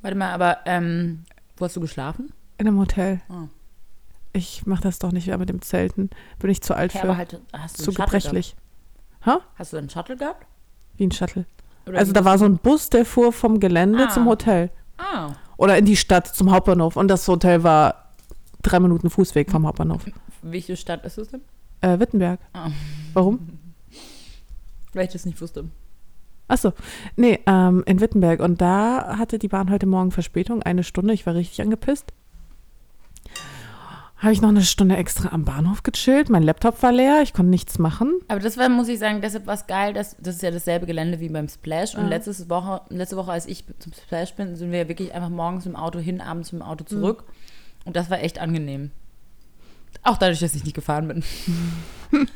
Warte 0.02 0.16
mal, 0.18 0.32
aber 0.34 0.58
ähm, 0.66 1.24
wo 1.56 1.64
hast 1.64 1.76
du 1.76 1.80
geschlafen? 1.80 2.32
in 2.58 2.68
einem 2.68 2.78
Hotel. 2.78 3.20
Oh. 3.30 3.48
Ich 4.32 4.66
mache 4.66 4.82
das 4.82 4.98
doch 4.98 5.12
nicht 5.12 5.28
mehr 5.28 5.38
mit 5.38 5.48
dem 5.48 5.62
Zelten. 5.62 6.10
Bin 6.38 6.50
ich 6.50 6.60
zu 6.62 6.74
alt 6.76 6.92
Ja, 6.94 7.00
für. 7.00 7.08
aber 7.08 7.16
halt, 7.16 7.40
hast 7.52 7.78
du 7.78 7.84
zu 7.84 7.90
einen 7.90 7.96
Shuttle 7.96 8.04
gebrechlich. 8.20 8.56
Gehabt? 9.20 9.44
Hast 9.56 9.72
du 9.72 9.76
einen 9.78 9.88
Shuttle 9.90 10.16
gehabt? 10.16 10.46
Wie 10.96 11.06
ein 11.06 11.10
Shuttle. 11.12 11.46
Oder 11.86 11.98
Also 11.98 12.12
da 12.12 12.24
war 12.24 12.38
so 12.38 12.44
ein 12.44 12.58
Bus, 12.58 12.90
der 12.90 13.04
fuhr 13.04 13.32
vom 13.32 13.60
Gelände 13.60 14.06
Ah. 14.06 14.10
zum 14.10 14.26
Hotel. 14.26 14.70
Ah, 14.98 15.32
Oder 15.56 15.78
in 15.78 15.84
die 15.84 15.96
Stadt, 15.96 16.26
zum 16.28 16.50
Hauptbahnhof. 16.50 16.96
Und 16.96 17.08
das 17.08 17.26
Hotel 17.28 17.62
war 17.62 18.10
drei 18.62 18.80
Minuten 18.80 19.10
Fußweg 19.10 19.50
vom 19.50 19.66
Hauptbahnhof. 19.66 20.02
welche 20.42 20.76
Stadt 20.76 21.04
ist 21.04 21.18
es 21.18 21.28
denn? 21.28 21.40
Äh, 21.80 21.98
Wittenberg. 22.00 22.40
Ah. 22.52 22.70
Warum? 23.12 23.58
Weil 24.94 25.06
ich 25.06 25.12
das 25.12 25.26
nicht 25.26 25.40
wusste. 25.40 25.64
Achso. 26.48 26.72
Nee, 27.16 27.40
ähm, 27.46 27.82
in 27.86 28.00
Wittenberg. 28.00 28.40
Und 28.40 28.60
da 28.60 29.16
hatte 29.18 29.38
die 29.38 29.48
Bahn 29.48 29.70
heute 29.70 29.86
Morgen 29.86 30.10
Verspätung, 30.10 30.62
eine 30.62 30.84
Stunde. 30.84 31.14
Ich 31.14 31.24
war 31.26 31.34
richtig 31.34 31.60
angepisst. 31.62 32.12
Habe 34.24 34.32
ich 34.32 34.40
noch 34.40 34.48
eine 34.48 34.62
Stunde 34.62 34.96
extra 34.96 35.32
am 35.32 35.44
Bahnhof 35.44 35.82
gechillt. 35.82 36.30
Mein 36.30 36.42
Laptop 36.42 36.82
war 36.82 36.92
leer. 36.92 37.20
Ich 37.22 37.34
konnte 37.34 37.50
nichts 37.50 37.78
machen. 37.78 38.20
Aber 38.28 38.40
das 38.40 38.56
war, 38.56 38.70
muss 38.70 38.88
ich 38.88 38.98
sagen, 38.98 39.20
deshalb 39.20 39.46
war 39.46 39.52
es 39.52 39.66
geil, 39.66 39.92
dass, 39.92 40.16
das 40.18 40.36
ist 40.36 40.42
ja 40.42 40.50
dasselbe 40.50 40.86
Gelände 40.86 41.20
wie 41.20 41.28
beim 41.28 41.46
Splash. 41.46 41.94
Und 41.94 42.04
Ja. 42.04 42.08
letztes 42.08 42.48
Woche, 42.48 42.80
letzte 42.88 43.18
Woche, 43.18 43.32
als 43.32 43.44
ich 43.44 43.64
zum 43.78 43.92
Splash 43.92 44.32
bin, 44.34 44.56
sind 44.56 44.72
wir 44.72 44.78
ja 44.78 44.88
wirklich 44.88 45.12
einfach 45.12 45.28
morgens 45.28 45.66
im 45.66 45.76
Auto 45.76 45.98
hin, 45.98 46.22
abends 46.22 46.54
im 46.54 46.62
Auto 46.62 46.84
zurück. 46.84 47.24
Und 47.84 47.96
das 47.96 48.08
war 48.08 48.18
echt 48.22 48.38
angenehm. 48.40 48.92
Auch 50.02 50.16
dadurch, 50.16 50.40
dass 50.40 50.54
ich 50.54 50.64
nicht 50.64 50.74
gefahren 50.74 51.06
bin. 51.08 51.22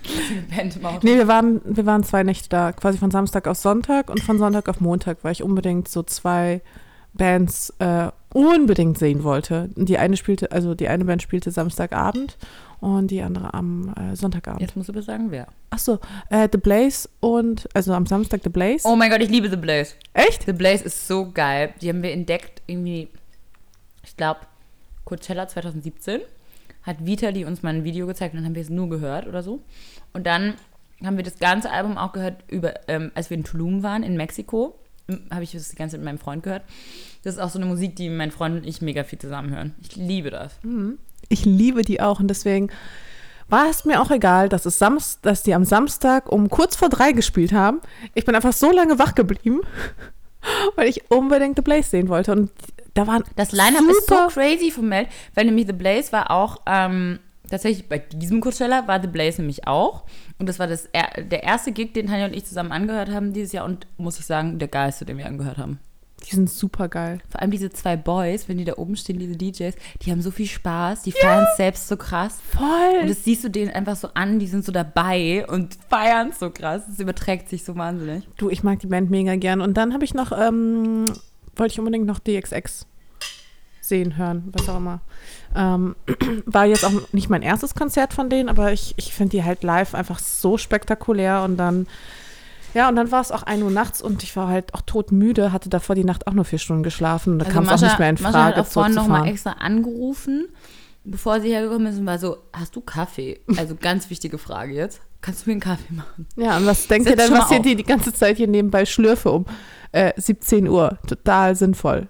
Nee, 1.02 1.16
wir 1.16 1.28
waren, 1.28 1.60
wir 1.64 1.86
waren 1.86 2.02
zwei 2.02 2.24
Nächte 2.24 2.48
da, 2.48 2.72
quasi 2.72 2.98
von 2.98 3.12
Samstag 3.12 3.46
auf 3.46 3.56
Sonntag 3.58 4.10
und 4.10 4.20
von 4.20 4.36
Sonntag 4.36 4.68
auf 4.68 4.80
Montag, 4.80 5.18
weil 5.22 5.30
ich 5.30 5.44
unbedingt 5.44 5.86
so 5.86 6.02
zwei 6.02 6.62
Bands 7.14 7.72
äh, 7.78 8.08
unbedingt 8.32 8.98
sehen 8.98 9.24
wollte. 9.24 9.70
Die 9.74 9.98
eine 9.98 10.16
spielte, 10.16 10.52
also 10.52 10.74
die 10.74 10.88
eine 10.88 11.04
Band 11.04 11.22
spielte 11.22 11.50
Samstagabend 11.50 12.36
und 12.80 13.10
die 13.10 13.22
andere 13.22 13.54
am 13.54 13.94
äh, 13.94 14.14
Sonntagabend. 14.14 14.60
Jetzt 14.60 14.76
musst 14.76 14.88
du 14.88 14.92
aber 14.92 15.02
sagen, 15.02 15.30
wer. 15.30 15.48
Achso, 15.70 15.98
äh, 16.30 16.48
The 16.50 16.58
Blaze 16.58 17.08
und, 17.20 17.68
also 17.74 17.92
am 17.92 18.06
Samstag 18.06 18.42
The 18.44 18.50
Blaze. 18.50 18.86
Oh 18.86 18.96
mein 18.96 19.10
Gott, 19.10 19.20
ich 19.20 19.30
liebe 19.30 19.48
The 19.50 19.56
Blaze. 19.56 19.94
Echt? 20.12 20.44
The 20.44 20.52
Blaze 20.52 20.84
ist 20.84 21.08
so 21.08 21.30
geil. 21.30 21.74
Die 21.80 21.88
haben 21.88 22.02
wir 22.02 22.12
entdeckt 22.12 22.62
irgendwie, 22.66 23.08
ich 24.04 24.16
glaube, 24.16 24.40
Coachella 25.04 25.48
2017. 25.48 26.20
Hat 26.82 27.04
Vitali 27.04 27.44
uns 27.44 27.62
mal 27.62 27.74
ein 27.74 27.84
Video 27.84 28.06
gezeigt 28.06 28.34
und 28.34 28.38
dann 28.38 28.46
haben 28.46 28.54
wir 28.54 28.62
es 28.62 28.70
nur 28.70 28.88
gehört 28.88 29.26
oder 29.26 29.42
so. 29.42 29.60
Und 30.12 30.26
dann 30.26 30.54
haben 31.04 31.16
wir 31.16 31.24
das 31.24 31.38
ganze 31.38 31.70
Album 31.70 31.98
auch 31.98 32.12
gehört, 32.12 32.44
über, 32.48 32.74
ähm, 32.88 33.10
als 33.14 33.30
wir 33.30 33.36
in 33.36 33.44
Tulum 33.44 33.82
waren, 33.82 34.02
in 34.02 34.16
Mexiko. 34.16 34.78
Habe 35.30 35.42
ich 35.42 35.52
das 35.52 35.70
die 35.70 35.76
ganze 35.76 35.92
Zeit 35.94 36.00
mit 36.00 36.06
meinem 36.06 36.18
Freund 36.18 36.42
gehört. 36.42 36.64
Das 37.22 37.34
ist 37.34 37.40
auch 37.40 37.48
so 37.48 37.58
eine 37.58 37.66
Musik, 37.66 37.96
die 37.96 38.10
mein 38.10 38.30
Freund 38.30 38.56
und 38.56 38.66
ich 38.66 38.82
mega 38.82 39.04
viel 39.04 39.18
zusammen 39.18 39.54
hören. 39.54 39.74
Ich 39.80 39.96
liebe 39.96 40.30
das. 40.30 40.58
Ich 41.28 41.44
liebe 41.46 41.82
die 41.82 42.00
auch 42.00 42.20
und 42.20 42.28
deswegen 42.28 42.70
war 43.48 43.70
es 43.70 43.86
mir 43.86 44.02
auch 44.02 44.10
egal, 44.10 44.50
dass, 44.50 44.66
es 44.66 44.78
Samst, 44.78 45.24
dass 45.24 45.42
die 45.42 45.54
am 45.54 45.64
Samstag 45.64 46.30
um 46.30 46.50
kurz 46.50 46.76
vor 46.76 46.90
drei 46.90 47.12
gespielt 47.12 47.52
haben. 47.52 47.80
Ich 48.14 48.26
bin 48.26 48.34
einfach 48.34 48.52
so 48.52 48.70
lange 48.70 48.98
wach 48.98 49.14
geblieben, 49.14 49.62
weil 50.76 50.88
ich 50.88 51.10
unbedingt 51.10 51.56
The 51.56 51.62
Blaze 51.62 51.88
sehen 51.88 52.08
wollte. 52.08 52.32
Und 52.32 52.50
da 52.92 53.06
waren 53.06 53.24
Das 53.36 53.52
Line-Up 53.52 53.84
ist 53.88 54.06
so 54.08 54.26
crazy 54.28 54.70
von 54.70 54.88
Mel, 54.88 55.06
weil 55.34 55.46
nämlich 55.46 55.66
The 55.66 55.72
Blaze 55.72 56.12
war 56.12 56.30
auch 56.30 56.58
ähm, 56.66 57.18
tatsächlich 57.50 57.88
bei 57.88 57.98
diesem 57.98 58.40
Coachella 58.40 58.86
war 58.86 59.00
The 59.00 59.08
Blaze 59.08 59.40
nämlich 59.40 59.66
auch. 59.66 60.04
Und 60.38 60.48
das 60.48 60.58
war 60.58 60.66
das, 60.66 60.88
der 60.92 61.42
erste 61.42 61.72
Gig, 61.72 61.92
den 61.94 62.06
Tanja 62.06 62.26
und 62.26 62.34
ich 62.34 62.44
zusammen 62.44 62.72
angehört 62.72 63.10
haben 63.10 63.32
dieses 63.32 63.52
Jahr. 63.52 63.64
Und 63.64 63.86
muss 63.96 64.18
ich 64.18 64.26
sagen, 64.26 64.58
der 64.58 64.68
geilste, 64.68 65.04
den 65.04 65.18
wir 65.18 65.26
angehört 65.26 65.58
haben. 65.58 65.78
Die 66.26 66.34
sind 66.34 66.50
super 66.50 66.88
geil. 66.88 67.20
Vor 67.28 67.40
allem 67.40 67.52
diese 67.52 67.70
zwei 67.70 67.96
Boys, 67.96 68.48
wenn 68.48 68.58
die 68.58 68.64
da 68.64 68.74
oben 68.76 68.96
stehen, 68.96 69.20
diese 69.20 69.36
DJs, 69.36 69.76
die 70.02 70.10
haben 70.10 70.20
so 70.20 70.32
viel 70.32 70.46
Spaß, 70.46 71.02
die 71.02 71.12
feiern 71.12 71.46
es 71.48 71.56
selbst 71.56 71.86
so 71.86 71.96
krass. 71.96 72.40
Voll. 72.50 73.02
Und 73.02 73.08
das 73.08 73.24
siehst 73.24 73.44
du 73.44 73.48
denen 73.48 73.70
einfach 73.70 73.94
so 73.94 74.08
an, 74.14 74.40
die 74.40 74.48
sind 74.48 74.64
so 74.64 74.72
dabei 74.72 75.46
und 75.46 75.78
feiern 75.88 76.32
so 76.32 76.50
krass. 76.50 76.82
Das 76.88 76.98
überträgt 76.98 77.48
sich 77.48 77.64
so 77.64 77.76
wahnsinnig. 77.76 78.28
Du, 78.36 78.50
ich 78.50 78.64
mag 78.64 78.80
die 78.80 78.88
Band 78.88 79.10
mega 79.10 79.36
gern. 79.36 79.60
Und 79.60 79.76
dann 79.76 79.94
habe 79.94 80.04
ich 80.04 80.12
noch, 80.12 80.32
ähm, 80.32 81.04
wollte 81.54 81.72
ich 81.72 81.78
unbedingt 81.78 82.06
noch 82.06 82.18
DXX 82.18 82.86
sehen, 83.88 84.16
hören, 84.16 84.48
was 84.52 84.68
auch 84.68 84.76
immer. 84.76 85.00
Ähm, 85.54 85.96
war 86.46 86.66
jetzt 86.66 86.84
auch 86.84 86.92
nicht 87.12 87.30
mein 87.30 87.42
erstes 87.42 87.74
Konzert 87.74 88.12
von 88.12 88.28
denen, 88.28 88.48
aber 88.48 88.72
ich, 88.72 88.94
ich 88.96 89.14
finde 89.14 89.36
die 89.36 89.44
halt 89.44 89.62
live 89.62 89.94
einfach 89.94 90.18
so 90.18 90.58
spektakulär 90.58 91.42
und 91.42 91.56
dann 91.56 91.86
ja, 92.74 92.88
und 92.88 92.96
dann 92.96 93.10
war 93.10 93.20
es 93.20 93.32
auch 93.32 93.42
1 93.42 93.62
Uhr 93.62 93.70
nachts 93.70 94.02
und 94.02 94.22
ich 94.22 94.36
war 94.36 94.48
halt 94.48 94.74
auch 94.74 94.82
todmüde, 94.82 95.52
hatte 95.52 95.70
davor 95.70 95.94
die 95.94 96.04
Nacht 96.04 96.26
auch 96.26 96.32
nur 96.34 96.44
vier 96.44 96.58
Stunden 96.58 96.82
geschlafen 96.82 97.32
und 97.32 97.38
da 97.38 97.46
also 97.46 97.54
kam 97.54 97.64
es 97.64 97.70
auch 97.70 97.86
nicht 97.86 97.98
mehr 97.98 98.10
in 98.10 98.16
Frage. 98.18 98.32
Mascha 98.36 98.46
hat 98.46 98.58
auch 98.58 98.66
vorhin 98.66 98.94
nochmal 98.94 99.26
extra 99.26 99.52
angerufen, 99.52 100.48
bevor 101.04 101.40
sie 101.40 101.48
hergekommen 101.48 101.86
ist 101.86 101.98
und 101.98 102.06
war 102.06 102.18
so, 102.18 102.36
hast 102.52 102.76
du 102.76 102.80
Kaffee? 102.80 103.40
Also 103.56 103.74
ganz 103.74 104.10
wichtige 104.10 104.38
Frage 104.38 104.74
jetzt. 104.74 105.00
Kannst 105.20 105.46
du 105.46 105.50
mir 105.50 105.54
einen 105.54 105.60
Kaffee 105.60 105.94
machen? 105.94 106.26
Ja, 106.36 106.56
und 106.56 106.66
was 106.66 106.86
denkt 106.86 107.08
ihr 107.08 107.16
denn, 107.16 107.32
was 107.32 107.50
ihr 107.50 107.60
die, 107.60 107.74
die 107.74 107.84
ganze 107.84 108.12
Zeit 108.12 108.36
hier 108.36 108.46
nebenbei 108.46 108.86
schlürfe 108.86 109.32
um 109.32 109.46
äh, 109.90 110.12
17 110.16 110.68
Uhr? 110.68 110.98
Total 111.06 111.56
sinnvoll. 111.56 112.08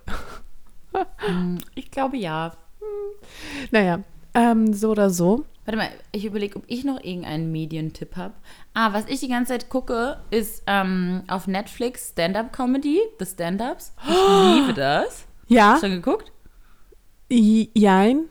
Hm, 1.19 1.59
ich 1.75 1.91
glaube 1.91 2.17
ja. 2.17 2.53
Naja, 3.71 4.01
ähm, 4.35 4.73
so 4.73 4.91
oder 4.91 5.11
so. 5.11 5.45
Warte 5.65 5.77
mal, 5.77 5.91
ich 6.13 6.25
überlege, 6.25 6.57
ob 6.57 6.65
ich 6.67 6.85
noch 6.85 7.03
irgendeinen 7.03 7.53
Medientipp 7.53 8.17
habe. 8.17 8.33
Ah, 8.73 8.95
was 8.95 9.05
ich 9.07 9.21
die 9.21 9.29
ganze 9.29 9.53
Zeit 9.53 9.69
gucke, 9.69 10.19
ist 10.31 10.63
ähm, 10.67 11.25
auf 11.29 11.47
Netflix 11.47 12.11
Stand-Up-Comedy, 12.11 13.01
The 13.19 13.27
Stand-Ups. 13.27 13.93
Ich 14.03 14.09
liebe 14.55 14.73
das. 14.73 15.27
Ja. 15.47 15.73
Hast 15.73 15.83
du 15.83 15.89
schon 15.89 15.97
geguckt? 15.97 16.33
Jein. 17.31 18.25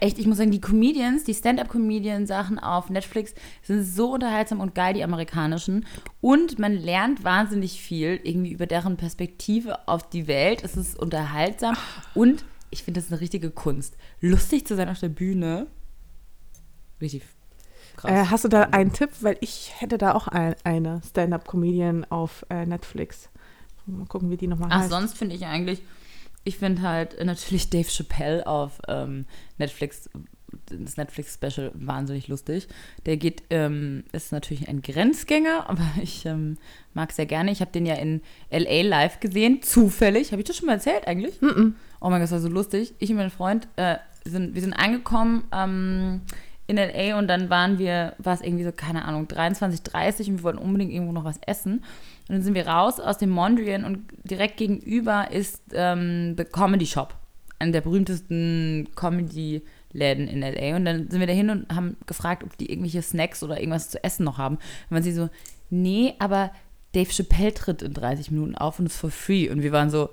Echt, 0.00 0.18
ich 0.18 0.26
muss 0.26 0.38
sagen, 0.38 0.50
die 0.50 0.60
Comedians, 0.60 1.24
die 1.24 1.34
Stand-Up-Comedian-Sachen 1.34 2.58
auf 2.58 2.90
Netflix 2.90 3.34
sind 3.62 3.84
so 3.84 4.14
unterhaltsam 4.14 4.60
und 4.60 4.74
geil, 4.74 4.94
die 4.94 5.04
amerikanischen. 5.04 5.86
Und 6.20 6.58
man 6.58 6.72
lernt 6.72 7.22
wahnsinnig 7.22 7.80
viel 7.80 8.18
irgendwie 8.22 8.52
über 8.52 8.66
deren 8.66 8.96
Perspektive 8.96 9.86
auf 9.88 10.08
die 10.08 10.26
Welt. 10.26 10.64
Es 10.64 10.76
ist 10.76 10.98
unterhaltsam 10.98 11.76
und 12.14 12.44
ich 12.70 12.84
finde, 12.84 12.98
das 12.98 13.06
ist 13.06 13.12
eine 13.12 13.20
richtige 13.20 13.50
Kunst. 13.50 13.96
Lustig 14.20 14.66
zu 14.66 14.76
sein 14.76 14.88
auf 14.88 15.00
der 15.00 15.08
Bühne 15.08 15.66
richtig 17.00 17.22
krass. 17.96 18.10
Äh, 18.10 18.30
hast 18.30 18.44
du 18.44 18.48
da 18.48 18.62
einen 18.62 18.92
Tipp? 18.92 19.10
Weil 19.20 19.36
ich 19.40 19.72
hätte 19.78 19.98
da 19.98 20.14
auch 20.14 20.28
ein, 20.28 20.54
eine 20.64 21.00
Stand-Up-Comedian 21.08 22.06
auf 22.10 22.46
äh, 22.50 22.66
Netflix. 22.66 23.28
Mal 23.86 24.06
gucken, 24.06 24.30
wie 24.30 24.36
die 24.36 24.46
nochmal 24.46 24.70
heißt. 24.70 24.92
Ach, 24.92 24.98
sonst 24.98 25.18
finde 25.18 25.34
ich 25.34 25.46
eigentlich, 25.46 25.82
ich 26.44 26.58
finde 26.58 26.82
halt 26.82 27.22
natürlich 27.24 27.70
Dave 27.70 27.88
Chappelle 27.88 28.46
auf 28.46 28.80
ähm, 28.88 29.26
Netflix, 29.58 30.08
das 30.68 30.96
Netflix-Special 30.96 31.70
wahnsinnig 31.74 32.28
lustig. 32.28 32.68
Der 33.06 33.16
geht, 33.16 33.44
ähm, 33.50 34.04
ist 34.12 34.32
natürlich 34.32 34.68
ein 34.68 34.82
Grenzgänger, 34.82 35.64
aber 35.68 35.86
ich 36.02 36.26
ähm, 36.26 36.56
mag 36.94 37.12
sehr 37.12 37.26
gerne. 37.26 37.50
Ich 37.50 37.60
habe 37.60 37.72
den 37.72 37.86
ja 37.86 37.94
in 37.94 38.20
LA 38.50 38.82
live 38.82 39.20
gesehen, 39.20 39.62
zufällig. 39.62 40.32
Habe 40.32 40.42
ich 40.42 40.48
das 40.48 40.56
schon 40.56 40.66
mal 40.66 40.74
erzählt 40.74 41.06
eigentlich? 41.06 41.40
Mm 41.40 41.46
-mm. 41.46 41.72
Oh 42.00 42.08
mein 42.08 42.20
Gott, 42.20 42.24
das 42.24 42.32
war 42.32 42.40
so 42.40 42.48
lustig. 42.48 42.94
Ich 42.98 43.10
und 43.10 43.16
mein 43.16 43.30
Freund 43.30 43.68
äh, 43.76 43.96
sind, 44.24 44.54
wir 44.54 44.60
sind 44.60 44.72
angekommen 44.72 45.44
ähm, 45.52 46.22
in 46.70 46.76
LA 46.76 47.18
und 47.18 47.26
dann 47.26 47.50
waren 47.50 47.78
wir, 47.78 48.14
war 48.18 48.34
es 48.34 48.40
irgendwie 48.40 48.64
so, 48.64 48.72
keine 48.72 49.04
Ahnung, 49.04 49.26
23, 49.26 49.82
30 49.82 50.28
und 50.28 50.38
wir 50.38 50.42
wollten 50.44 50.58
unbedingt 50.58 50.92
irgendwo 50.92 51.12
noch 51.12 51.24
was 51.24 51.40
essen. 51.46 51.84
Und 52.28 52.34
dann 52.34 52.42
sind 52.42 52.54
wir 52.54 52.68
raus 52.68 53.00
aus 53.00 53.18
dem 53.18 53.30
Mondrian 53.30 53.84
und 53.84 54.04
direkt 54.22 54.56
gegenüber 54.56 55.30
ist 55.32 55.62
ähm, 55.74 56.36
The 56.38 56.44
Comedy 56.44 56.86
Shop, 56.86 57.14
einer 57.58 57.72
der 57.72 57.80
berühmtesten 57.80 58.88
Comedy-Läden 58.94 60.28
in 60.28 60.40
LA. 60.42 60.76
Und 60.76 60.84
dann 60.84 61.10
sind 61.10 61.18
wir 61.18 61.26
dahin 61.26 61.50
und 61.50 61.74
haben 61.74 61.96
gefragt, 62.06 62.44
ob 62.44 62.56
die 62.56 62.70
irgendwelche 62.70 63.02
Snacks 63.02 63.42
oder 63.42 63.58
irgendwas 63.58 63.90
zu 63.90 64.02
essen 64.04 64.24
noch 64.24 64.38
haben. 64.38 64.56
Und 64.56 64.90
man 64.90 65.02
sie 65.02 65.12
so, 65.12 65.28
nee, 65.70 66.14
aber 66.20 66.52
Dave 66.92 67.10
Chappelle 67.10 67.52
tritt 67.52 67.82
in 67.82 67.94
30 67.94 68.30
Minuten 68.30 68.54
auf 68.54 68.78
und 68.78 68.86
ist 68.86 68.96
for 68.96 69.10
free. 69.10 69.50
Und 69.50 69.62
wir 69.62 69.72
waren 69.72 69.90
so, 69.90 70.10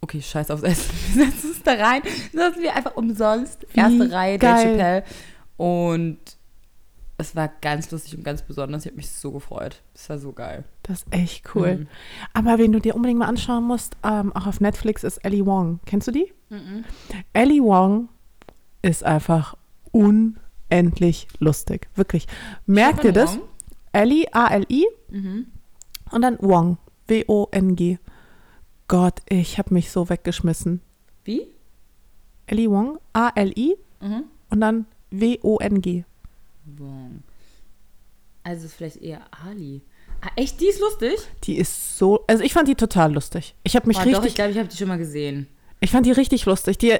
okay, 0.00 0.22
scheiß 0.22 0.50
aufs 0.50 0.62
Essen. 0.62 0.90
Wir 1.14 1.26
setzen 1.26 1.50
uns 1.50 1.62
da 1.62 1.72
rein. 1.72 2.02
Dann 2.32 2.50
saßen 2.50 2.62
wir 2.62 2.74
einfach 2.74 2.96
umsonst. 2.96 3.66
Erste 3.74 4.10
Reihe, 4.10 4.38
geil. 4.38 4.54
Dave 4.54 4.62
Chappelle. 4.62 5.04
Und 5.56 6.18
es 7.18 7.36
war 7.36 7.48
ganz 7.60 7.90
lustig 7.90 8.16
und 8.16 8.24
ganz 8.24 8.42
besonders. 8.42 8.84
Ich 8.84 8.90
habe 8.90 8.96
mich 8.96 9.10
so 9.10 9.30
gefreut. 9.30 9.82
Das 9.94 10.08
war 10.08 10.18
so 10.18 10.32
geil. 10.32 10.64
Das 10.82 11.02
ist 11.02 11.06
echt 11.12 11.54
cool. 11.54 11.76
Mhm. 11.76 11.86
Aber 12.32 12.58
wen 12.58 12.72
du 12.72 12.80
dir 12.80 12.94
unbedingt 12.96 13.20
mal 13.20 13.26
anschauen 13.26 13.64
musst, 13.64 13.96
ähm, 14.02 14.34
auch 14.34 14.46
auf 14.46 14.60
Netflix, 14.60 15.04
ist 15.04 15.18
Ellie 15.18 15.46
Wong. 15.46 15.80
Kennst 15.86 16.08
du 16.08 16.12
die? 16.12 16.32
Mhm. 16.50 16.84
Ellie 17.32 17.62
Wong 17.62 18.08
ist 18.82 19.04
einfach 19.04 19.56
unendlich 19.92 21.28
lustig. 21.38 21.88
Wirklich. 21.94 22.26
Merkt 22.66 23.04
ihr 23.04 23.12
das? 23.12 23.36
Wong? 23.36 23.48
Ellie, 23.92 24.26
A-L-I. 24.32 24.86
Mhm. 25.10 25.46
Und 26.10 26.22
dann 26.22 26.38
Wong, 26.40 26.78
W-O-N-G. 27.06 27.98
Gott, 28.88 29.20
ich 29.28 29.58
habe 29.58 29.72
mich 29.72 29.90
so 29.90 30.08
weggeschmissen. 30.08 30.80
Wie? 31.24 31.46
Ellie 32.46 32.70
Wong, 32.70 32.98
A-L-I. 33.12 33.76
Mhm. 34.00 34.24
Und 34.50 34.60
dann 34.60 34.86
W-O-N-G. 35.12 36.04
Wong. 36.64 37.22
Also 38.44 38.68
vielleicht 38.68 38.96
eher 38.96 39.20
Ali. 39.46 39.82
Ah, 40.20 40.30
echt, 40.36 40.60
die 40.60 40.66
ist 40.66 40.80
lustig? 40.80 41.14
Die 41.44 41.56
ist 41.56 41.98
so, 41.98 42.24
also 42.26 42.42
ich 42.44 42.52
fand 42.52 42.68
die 42.68 42.74
total 42.74 43.12
lustig. 43.12 43.54
Ich 43.64 43.76
habe 43.76 43.88
mich 43.88 43.96
Boah, 43.96 44.04
richtig. 44.04 44.20
Doch, 44.20 44.26
ich 44.26 44.34
glaube, 44.34 44.50
ich 44.50 44.58
habe 44.58 44.68
die 44.68 44.76
schon 44.76 44.88
mal 44.88 44.98
gesehen. 44.98 45.48
Ich 45.80 45.90
fand 45.90 46.06
die 46.06 46.12
richtig 46.12 46.44
lustig. 46.46 46.78
Die, 46.78 46.92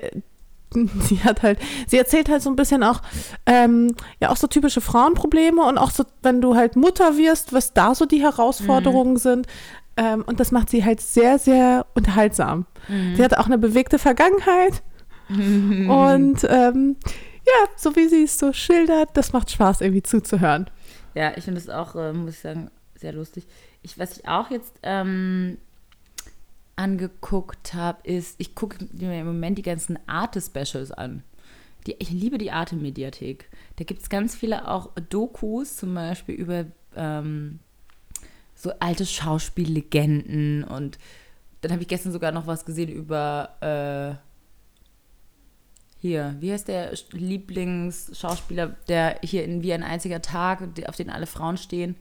sie 1.00 1.20
hat 1.20 1.42
halt, 1.42 1.58
sie 1.86 1.98
erzählt 1.98 2.28
halt 2.28 2.42
so 2.42 2.50
ein 2.50 2.56
bisschen 2.56 2.82
auch, 2.82 3.00
ähm, 3.46 3.94
ja, 4.20 4.30
auch 4.30 4.36
so 4.36 4.46
typische 4.46 4.80
Frauenprobleme 4.80 5.64
und 5.64 5.78
auch 5.78 5.90
so, 5.90 6.04
wenn 6.22 6.40
du 6.40 6.56
halt 6.56 6.76
Mutter 6.76 7.16
wirst, 7.16 7.52
was 7.52 7.72
da 7.72 7.94
so 7.94 8.06
die 8.06 8.22
Herausforderungen 8.22 9.14
mhm. 9.14 9.18
sind. 9.18 9.46
Ähm, 9.96 10.24
und 10.26 10.40
das 10.40 10.50
macht 10.52 10.70
sie 10.70 10.84
halt 10.84 11.00
sehr, 11.00 11.38
sehr 11.38 11.86
unterhaltsam. 11.94 12.66
Mhm. 12.88 13.16
Sie 13.16 13.22
hat 13.22 13.36
auch 13.36 13.46
eine 13.46 13.58
bewegte 13.58 13.98
Vergangenheit. 13.98 14.82
und 15.28 16.44
ähm, 16.48 16.96
ja, 17.46 17.68
so 17.76 17.94
wie 17.96 18.08
sie 18.08 18.24
es 18.24 18.38
so 18.38 18.52
schildert, 18.52 19.10
das 19.14 19.32
macht 19.32 19.50
Spaß, 19.50 19.80
irgendwie 19.80 20.02
zuzuhören. 20.02 20.70
Ja, 21.14 21.36
ich 21.36 21.44
finde 21.44 21.60
es 21.60 21.68
auch, 21.68 21.94
äh, 21.94 22.12
muss 22.12 22.34
ich 22.34 22.40
sagen, 22.40 22.70
sehr 22.94 23.12
lustig. 23.12 23.46
Ich, 23.82 23.98
was 23.98 24.18
ich 24.18 24.28
auch 24.28 24.50
jetzt 24.50 24.72
ähm, 24.82 25.58
angeguckt 26.76 27.74
habe, 27.74 28.06
ist, 28.08 28.36
ich 28.38 28.54
gucke 28.54 28.86
mir 28.92 29.20
im 29.20 29.26
Moment 29.26 29.58
die 29.58 29.62
ganzen 29.62 29.98
Arte-Specials 30.06 30.92
an. 30.92 31.22
Die, 31.86 31.96
ich 31.98 32.10
liebe 32.10 32.38
die 32.38 32.52
Arte-Mediathek. 32.52 33.50
Da 33.76 33.84
gibt 33.84 34.02
es 34.02 34.08
ganz 34.08 34.34
viele 34.34 34.68
auch 34.68 34.90
Dokus, 35.10 35.76
zum 35.76 35.94
Beispiel 35.94 36.36
über 36.36 36.66
ähm, 36.94 37.58
so 38.54 38.70
alte 38.78 39.04
Schauspiellegenden. 39.04 40.64
Und 40.64 40.98
dann 41.60 41.72
habe 41.72 41.82
ich 41.82 41.88
gestern 41.88 42.12
sogar 42.12 42.32
noch 42.32 42.46
was 42.46 42.64
gesehen 42.64 42.88
über 42.88 43.56
äh, 43.60 44.31
hier, 46.02 46.34
wie 46.40 46.50
heißt 46.52 46.66
der 46.66 46.92
Lieblingsschauspieler, 47.12 48.74
der 48.88 49.20
hier 49.22 49.44
in 49.44 49.62
Wie 49.62 49.72
ein 49.72 49.84
einziger 49.84 50.20
Tag, 50.20 50.60
auf 50.88 50.96
den 50.96 51.10
alle 51.10 51.26
Frauen 51.26 51.56
stehen? 51.56 51.94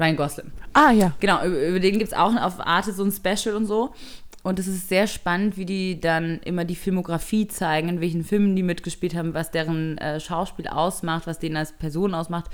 Ryan 0.00 0.16
Gosling. 0.16 0.52
Ah, 0.72 0.90
ja. 0.90 1.12
Genau, 1.20 1.44
über, 1.44 1.78
den 1.78 2.00
gibt 2.00 2.10
es 2.10 2.12
auch 2.12 2.34
auf 2.34 2.58
Arte 2.58 2.92
so 2.92 3.04
ein 3.04 3.12
Special 3.12 3.54
und 3.54 3.66
so. 3.66 3.94
Und 4.42 4.58
es 4.58 4.66
ist 4.66 4.88
sehr 4.88 5.06
spannend, 5.06 5.58
wie 5.58 5.64
die 5.64 6.00
dann 6.00 6.40
immer 6.40 6.64
die 6.64 6.74
Filmografie 6.74 7.46
zeigen, 7.46 7.88
in 7.88 8.00
welchen 8.00 8.24
Filmen 8.24 8.56
die 8.56 8.64
mitgespielt 8.64 9.14
haben, 9.14 9.32
was 9.32 9.52
deren 9.52 9.96
äh, 9.98 10.18
Schauspiel 10.18 10.66
ausmacht, 10.66 11.28
was 11.28 11.38
denen 11.38 11.56
als 11.56 11.70
Person 11.70 12.14
ausmacht, 12.14 12.50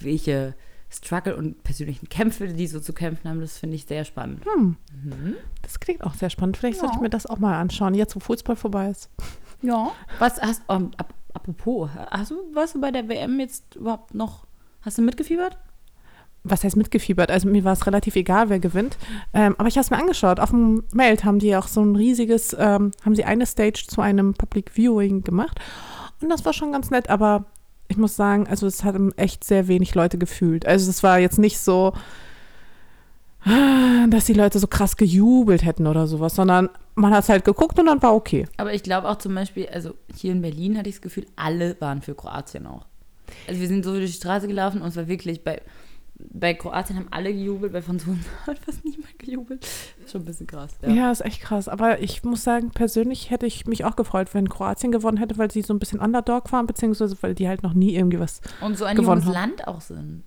welche 0.00 0.54
Struggle 0.88 1.36
und 1.36 1.62
persönlichen 1.64 2.08
Kämpfe, 2.08 2.48
die 2.48 2.66
so 2.66 2.80
zu 2.80 2.92
kämpfen 2.92 3.28
haben. 3.28 3.40
Das 3.40 3.58
finde 3.58 3.76
ich 3.76 3.86
sehr 3.86 4.04
spannend. 4.04 4.44
Hm. 4.44 4.76
Mhm. 5.04 5.34
Das 5.62 5.80
klingt 5.80 6.04
auch 6.04 6.14
sehr 6.14 6.30
spannend. 6.30 6.56
Vielleicht 6.56 6.76
ja. 6.76 6.82
sollte 6.82 6.96
ich 6.96 7.02
mir 7.02 7.10
das 7.10 7.26
auch 7.26 7.38
mal 7.38 7.58
anschauen, 7.60 7.94
jetzt 7.94 8.14
wo 8.16 8.20
Fußball 8.20 8.56
vorbei 8.56 8.90
ist. 8.90 9.10
Ja. 9.62 9.92
Was 10.18 10.40
hast 10.40 10.62
um, 10.68 10.76
ähm, 10.76 10.90
ap 10.96 11.14
apropos, 11.34 11.90
hast 12.10 12.30
du 12.30 12.36
was 12.54 12.80
bei 12.80 12.90
der 12.90 13.10
WM 13.10 13.38
jetzt 13.40 13.74
überhaupt 13.74 14.14
noch? 14.14 14.46
Hast 14.80 14.96
du 14.96 15.02
mitgefiebert? 15.02 15.58
was 16.50 16.64
heißt 16.64 16.76
mitgefiebert? 16.76 17.30
Also 17.30 17.48
mir 17.48 17.64
war 17.64 17.72
es 17.72 17.86
relativ 17.86 18.16
egal, 18.16 18.48
wer 18.48 18.58
gewinnt. 18.58 18.96
Ähm, 19.34 19.54
aber 19.58 19.68
ich 19.68 19.76
habe 19.76 19.82
es 19.82 19.90
mir 19.90 19.98
angeschaut. 19.98 20.40
Auf 20.40 20.50
dem 20.50 20.84
Meld 20.92 21.24
haben 21.24 21.38
die 21.38 21.56
auch 21.56 21.68
so 21.68 21.82
ein 21.82 21.96
riesiges, 21.96 22.54
ähm, 22.58 22.92
haben 23.04 23.14
sie 23.14 23.24
eine 23.24 23.46
Stage 23.46 23.86
zu 23.88 24.00
einem 24.00 24.34
Public 24.34 24.70
Viewing 24.70 25.22
gemacht. 25.22 25.58
Und 26.20 26.30
das 26.30 26.44
war 26.44 26.52
schon 26.52 26.72
ganz 26.72 26.90
nett, 26.90 27.10
aber 27.10 27.44
ich 27.88 27.96
muss 27.96 28.16
sagen, 28.16 28.46
also 28.48 28.66
es 28.66 28.84
haben 28.84 29.12
echt 29.16 29.44
sehr 29.44 29.68
wenig 29.68 29.94
Leute 29.94 30.18
gefühlt. 30.18 30.66
Also 30.66 30.90
es 30.90 31.02
war 31.02 31.18
jetzt 31.18 31.38
nicht 31.38 31.58
so, 31.58 31.92
dass 34.10 34.24
die 34.24 34.32
Leute 34.32 34.58
so 34.58 34.66
krass 34.66 34.96
gejubelt 34.96 35.64
hätten 35.64 35.86
oder 35.86 36.06
sowas, 36.06 36.34
sondern 36.34 36.68
man 36.96 37.12
hat 37.12 37.24
es 37.24 37.28
halt 37.28 37.44
geguckt 37.44 37.78
und 37.78 37.86
dann 37.86 38.02
war 38.02 38.14
okay. 38.14 38.48
Aber 38.56 38.74
ich 38.74 38.82
glaube 38.82 39.08
auch 39.08 39.18
zum 39.18 39.34
Beispiel, 39.34 39.68
also 39.68 39.94
hier 40.14 40.32
in 40.32 40.42
Berlin 40.42 40.76
hatte 40.76 40.88
ich 40.88 40.96
das 40.96 41.02
Gefühl, 41.02 41.26
alle 41.36 41.80
waren 41.80 42.02
für 42.02 42.14
Kroatien 42.14 42.66
auch. 42.66 42.86
Also 43.46 43.60
wir 43.60 43.68
sind 43.68 43.84
so 43.84 43.92
durch 43.92 44.10
die 44.10 44.16
Straße 44.16 44.48
gelaufen 44.48 44.82
und 44.82 44.88
es 44.88 44.96
war 44.96 45.06
wirklich 45.06 45.44
bei, 45.44 45.60
bei 46.18 46.54
Kroatien 46.54 46.96
haben 46.96 47.08
alle 47.10 47.32
gejubelt, 47.32 47.72
bei 47.72 47.82
Franzosen 47.82 48.24
hat 48.46 48.58
fast 48.58 48.84
niemand 48.84 49.18
gejubelt. 49.18 49.66
Schon 50.10 50.22
ein 50.22 50.24
bisschen 50.24 50.46
krass. 50.46 50.72
Ja. 50.82 50.88
ja, 50.90 51.12
ist 51.12 51.24
echt 51.24 51.40
krass. 51.42 51.68
Aber 51.68 52.00
ich 52.00 52.24
muss 52.24 52.42
sagen, 52.42 52.70
persönlich 52.70 53.30
hätte 53.30 53.46
ich 53.46 53.66
mich 53.66 53.84
auch 53.84 53.96
gefreut, 53.96 54.32
wenn 54.34 54.48
Kroatien 54.48 54.92
gewonnen 54.92 55.18
hätte, 55.18 55.36
weil 55.38 55.50
sie 55.50 55.62
so 55.62 55.74
ein 55.74 55.78
bisschen 55.78 56.00
Underdog 56.00 56.52
waren, 56.52 56.66
beziehungsweise 56.66 57.16
weil 57.20 57.34
die 57.34 57.48
halt 57.48 57.62
noch 57.62 57.74
nie 57.74 57.94
irgendwie 57.94 58.18
was 58.20 58.40
Und 58.60 58.78
so 58.78 58.84
ein 58.84 58.96
gewonnen 58.96 59.20
junges 59.22 59.36
haben. 59.36 59.48
Land 59.50 59.68
auch 59.68 59.80
sind. 59.80 60.22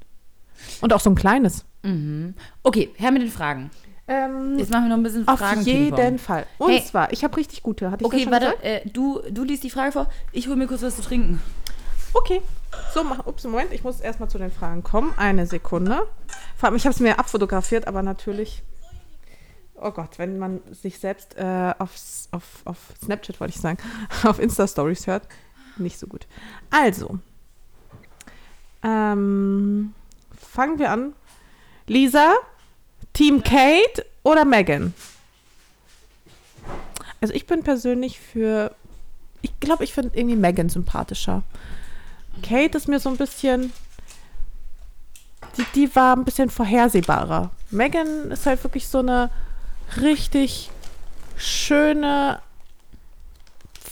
Und 0.81 0.93
auch 0.93 0.99
so 0.99 1.09
ein 1.09 1.15
kleines. 1.15 1.65
Mhm. 1.83 2.33
Okay, 2.63 2.89
her 2.97 3.11
mit 3.11 3.21
den 3.21 3.29
Fragen. 3.31 3.71
Ähm, 4.07 4.57
Jetzt 4.57 4.71
machen 4.71 4.85
wir 4.85 4.89
noch 4.89 4.97
ein 4.97 5.03
bisschen 5.03 5.27
auf 5.27 5.37
Fragen. 5.39 5.61
jeden 5.61 6.17
Fall. 6.17 6.45
Und 6.57 6.71
Hey. 6.71 6.83
zwar, 6.83 7.13
ich 7.13 7.23
habe 7.23 7.37
richtig 7.37 7.61
gute. 7.63 7.91
Hatte 7.91 8.01
ich 8.03 8.07
Okay, 8.07 8.23
schon 8.23 8.31
warte, 8.31 8.61
äh, 8.63 8.81
du, 8.89 9.21
du 9.31 9.43
liest 9.43 9.63
die 9.63 9.69
Frage 9.69 9.91
vor. 9.91 10.07
Ich 10.31 10.47
hole 10.47 10.55
mir 10.57 10.65
kurz 10.67 10.81
was 10.81 10.95
zu 10.95 11.03
trinken. 11.03 11.39
Okay. 12.14 12.41
So, 12.93 13.03
mach, 13.03 13.26
ups, 13.26 13.43
Moment, 13.43 13.72
ich 13.74 13.84
muss 13.84 13.99
erstmal 13.99 14.30
zu 14.30 14.38
den 14.38 14.51
Fragen 14.51 14.84
kommen. 14.84 15.14
Eine 15.18 15.45
Sekunde. 15.45 16.07
Vor 16.57 16.68
allem, 16.68 16.76
ich 16.76 16.86
habe 16.86 16.93
es 16.93 16.99
mir 16.99 17.20
abfotografiert, 17.20 17.88
aber 17.88 18.01
natürlich. 18.03 18.64
Oh 19.76 19.91
Gott, 19.91 20.18
wenn 20.18 20.38
man 20.38 20.62
sich 20.72 20.99
selbst 20.99 21.38
äh, 21.38 21.74
auf, 21.80 21.95
auf, 22.32 22.43
auf 22.66 22.78
Snapchat, 23.03 23.39
wollte 23.39 23.53
ich 23.53 23.62
sagen, 23.62 23.78
auf 24.24 24.39
Insta-Stories 24.39 25.07
hört, 25.07 25.28
nicht 25.78 25.97
so 25.97 26.07
gut. 26.07 26.28
Also, 26.70 27.20
ähm, 28.84 29.93
fangen 30.38 30.80
wir 30.80 30.91
an. 30.91 31.14
Lisa, 31.88 32.36
Team 33.14 33.41
Kate 33.43 34.05
oder 34.24 34.45
Megan? 34.45 34.93
Also 37.22 37.34
ich 37.34 37.47
bin 37.47 37.64
persönlich 37.64 38.20
für, 38.20 38.76
ich 39.41 39.60
glaube, 39.60 39.84
ich 39.84 39.93
finde 39.93 40.18
irgendwie 40.18 40.36
Megan 40.36 40.70
sympathischer. 40.70 41.43
Kate 42.39 42.77
ist 42.77 42.87
mir 42.87 42.99
so 42.99 43.09
ein 43.09 43.17
bisschen, 43.17 43.71
die, 45.57 45.65
die 45.75 45.95
war 45.95 46.15
ein 46.15 46.25
bisschen 46.25 46.49
vorhersehbarer. 46.49 47.51
Megan 47.71 48.31
ist 48.31 48.45
halt 48.45 48.63
wirklich 48.63 48.87
so 48.87 48.99
eine 48.99 49.29
richtig 50.01 50.69
schöne, 51.37 52.39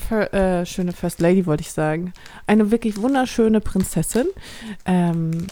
Fir- 0.10 0.34
äh, 0.34 0.66
schöne 0.66 0.94
First 0.94 1.20
Lady, 1.20 1.46
wollte 1.46 1.62
ich 1.62 1.72
sagen. 1.72 2.14
Eine 2.46 2.72
wirklich 2.72 3.02
wunderschöne 3.02 3.62
Prinzessin. 3.62 4.28
Ähm, 4.86 5.48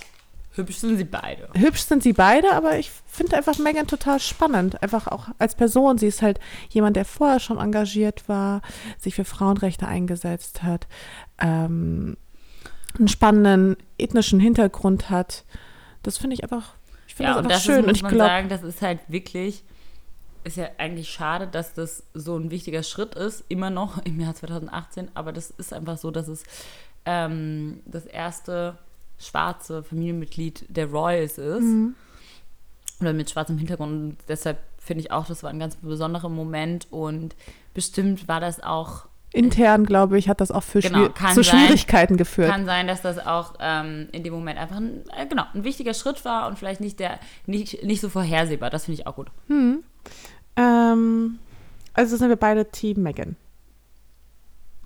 Hübsch 0.54 0.78
sind 0.78 0.96
sie 0.98 1.04
beide. 1.04 1.50
hübsch 1.54 1.82
sind 1.82 2.02
sie 2.02 2.14
beide, 2.14 2.54
aber 2.54 2.80
ich 2.80 2.90
finde 3.08 3.36
einfach 3.36 3.58
Megan 3.58 3.88
total 3.88 4.22
spannend. 4.22 4.82
Einfach 4.82 5.08
auch 5.08 5.28
als 5.38 5.54
Person. 5.56 5.98
Sie 5.98 6.08
ist 6.08 6.22
halt 6.22 6.40
jemand, 6.70 6.96
der 6.96 7.04
vorher 7.04 7.42
schon 7.42 7.58
engagiert 7.58 8.30
war, 8.30 8.62
sich 8.98 9.16
für 9.16 9.26
Frauenrechte 9.26 9.86
eingesetzt 9.86 10.64
hat, 10.64 10.88
ähm, 11.40 12.16
einen 13.00 13.08
spannenden 13.08 13.78
ethnischen 13.98 14.40
Hintergrund 14.40 15.10
hat. 15.10 15.44
Das 16.04 16.18
finde 16.18 16.36
ich 16.36 16.44
einfach, 16.44 16.74
ich 17.08 17.16
finde 17.16 17.32
Ja, 17.32 17.36
das 17.36 17.46
einfach 17.46 17.56
das 17.58 17.64
schön. 17.64 17.80
ist, 17.82 17.88
und 17.88 17.96
ich 17.96 18.04
man 18.04 18.12
glaube, 18.12 18.30
sagen, 18.30 18.50
das 18.50 18.64
ist 18.64 18.82
halt 18.82 19.00
wirklich, 19.08 19.64
ist 20.44 20.58
ja 20.58 20.68
eigentlich 20.78 21.10
schade, 21.10 21.48
dass 21.48 21.74
das 21.74 22.04
so 22.14 22.38
ein 22.38 22.52
wichtiger 22.52 22.84
Schritt 22.84 23.16
ist, 23.16 23.44
immer 23.50 23.70
noch 23.70 23.98
im 24.06 24.20
Jahr 24.20 24.36
2018, 24.36 25.10
aber 25.14 25.32
das 25.32 25.52
ist 25.52 25.74
einfach 25.74 25.98
so, 25.98 26.12
dass 26.12 26.28
es 26.28 26.44
ähm, 27.06 27.82
das 27.86 28.06
erste 28.06 28.78
schwarze 29.18 29.84
Familienmitglied 29.84 30.66
der 30.70 30.88
Royals 30.88 31.38
ist. 31.38 31.62
Mhm. 31.64 31.96
Oder 33.02 33.14
mit 33.14 33.30
schwarzem 33.30 33.58
Hintergrund. 33.58 33.92
Und 33.92 34.18
deshalb 34.30 34.60
finde 34.78 35.02
ich 35.02 35.12
auch, 35.12 35.26
das 35.26 35.44
war 35.44 35.50
ein 35.50 35.60
ganz 35.60 35.76
besonderer 35.76 36.30
Moment 36.30 36.88
und 36.92 37.36
bestimmt 37.74 38.28
war 38.28 38.40
das 38.40 38.62
auch 38.64 39.08
intern, 39.36 39.86
glaube 39.86 40.18
ich, 40.18 40.30
hat 40.30 40.42
das 40.42 40.52
auch 40.52 40.64
für 40.64 40.80
Genau, 40.80 41.06
Schwier 41.06 41.14
zu 41.34 41.44
sein. 41.44 41.44
Schwierigkeiten 41.44 42.18
geführt. 42.18 42.50
Kann 42.50 42.66
sein, 42.66 42.88
dass 42.88 43.02
das 43.02 43.20
auch 43.20 43.54
ähm, 43.60 44.08
in 44.12 44.24
dem 44.24 44.34
Moment 44.34 44.58
einfach 44.60 44.78
ein, 44.78 45.04
äh, 45.16 45.26
genau, 45.28 45.44
ein 45.54 45.64
wichtiger 45.64 45.94
Schritt 45.94 46.24
war 46.26 46.48
und 46.48 46.58
vielleicht 46.58 46.82
nicht, 46.82 47.00
der, 47.00 47.20
nicht, 47.46 47.84
nicht 47.84 48.02
so 48.02 48.10
vorhersehbar. 48.10 48.70
Das 48.70 48.86
finde 48.86 49.02
ich 49.02 49.08
auch 49.08 49.16
gut. 49.16 49.28
Ähm, 50.56 51.40
also 51.94 52.18
sind 52.18 52.30
wir 52.30 52.36
beide 52.36 52.70
Team 52.72 53.04
Megan. 53.04 53.36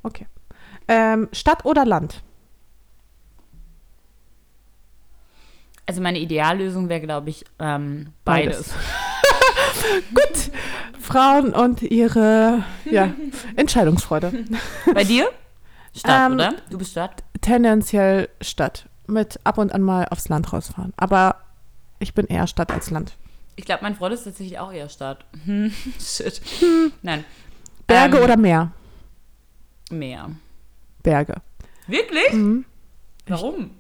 Okay. 0.03 0.27
Ähm, 0.87 1.29
Stadt 1.31 1.65
oder 1.65 1.85
Land? 1.85 2.23
Also 5.85 6.01
meine 6.01 6.19
Ideallösung 6.19 6.87
wäre, 6.89 7.01
glaube 7.01 7.29
ich, 7.29 7.45
ähm, 7.59 8.13
Beides. 8.23 8.73
beides. 10.11 10.51
Frauen 10.99 11.53
und 11.53 11.81
ihre 11.81 12.63
ja, 12.85 13.13
Entscheidungsfreude. 13.55 14.45
Bei 14.93 15.03
dir? 15.03 15.29
Stadt, 15.95 16.27
Ähm, 16.27 16.33
oder? 16.33 16.53
Du 16.69 16.77
bist 16.77 16.91
Stadt? 16.91 17.23
Tendenziell 17.41 18.29
Stadt. 18.41 18.87
Mit 19.07 19.39
ab 19.43 19.57
und 19.57 19.73
an 19.73 19.81
mal 19.81 20.05
aufs 20.09 20.29
Land 20.29 20.53
rausfahren. 20.53 20.93
Aber 20.97 21.37
ich 21.99 22.13
bin 22.13 22.27
eher 22.27 22.45
Stadt 22.47 22.71
als 22.71 22.91
Land. 22.91 23.17
Ich 23.55 23.65
glaube, 23.65 23.81
mein 23.83 23.95
Freund 23.95 24.13
ist 24.13 24.23
tatsächlich 24.23 24.59
auch 24.59 24.71
eher 24.71 24.87
Stadt. 24.89 25.25
Hm, 25.45 25.73
shit. 25.99 26.41
Nein. 27.01 27.25
Berge 27.87 28.17
Ähm, 28.17 28.23
oder 28.23 28.37
Meer? 28.37 28.71
Meer. 29.89 30.29
Berge. 31.01 31.35
Wirklich? 31.87 32.31
Mhm. 32.33 32.65
Warum? 33.27 33.71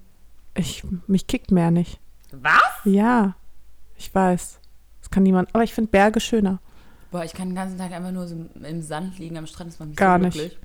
Ich, 0.55 0.83
mich 1.07 1.27
kickt 1.27 1.51
Meer 1.51 1.69
nicht. 1.71 1.99
Was? 2.31 2.53
Ja, 2.85 3.35
ich 3.95 4.13
weiß. 4.13 4.58
Das 5.09 5.15
kann 5.15 5.23
niemand. 5.23 5.49
Aber 5.55 5.63
ich 5.63 5.73
finde 5.73 5.89
Berge 5.89 6.19
schöner. 6.19 6.59
Boah, 7.11 7.23
ich 7.23 7.33
kann 7.33 7.49
den 7.49 7.55
ganzen 7.55 7.79
Tag 7.79 7.91
einfach 7.91 8.11
nur 8.11 8.27
so 8.27 8.35
im 8.63 8.81
Sand 8.83 9.17
liegen 9.17 9.37
am 9.37 9.47
Strand. 9.47 9.71
Das 9.71 9.79
macht 9.79 9.89
mich 9.89 9.97
Gar 9.97 10.19
so 10.19 10.25
nicht. 10.25 10.33
glücklich. 10.37 10.59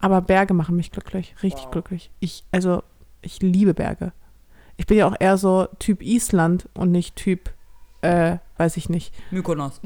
Aber 0.00 0.20
Berge 0.20 0.54
machen 0.54 0.74
mich 0.74 0.90
glücklich. 0.90 1.36
Richtig 1.42 1.64
Wow. 1.66 1.70
glücklich. 1.70 2.10
Ich, 2.18 2.44
also, 2.50 2.82
ich 3.22 3.40
liebe 3.40 3.72
Berge. 3.74 4.12
Ich 4.76 4.86
bin 4.86 4.98
ja 4.98 5.06
auch 5.06 5.14
eher 5.20 5.38
so 5.38 5.68
Typ 5.78 6.02
Island 6.02 6.68
und 6.74 6.90
nicht 6.90 7.14
Typ, 7.14 7.50
äh, 8.02 8.38
weiß 8.56 8.76
ich 8.76 8.88
nicht. 8.88 9.14
Mykonos. 9.30 9.80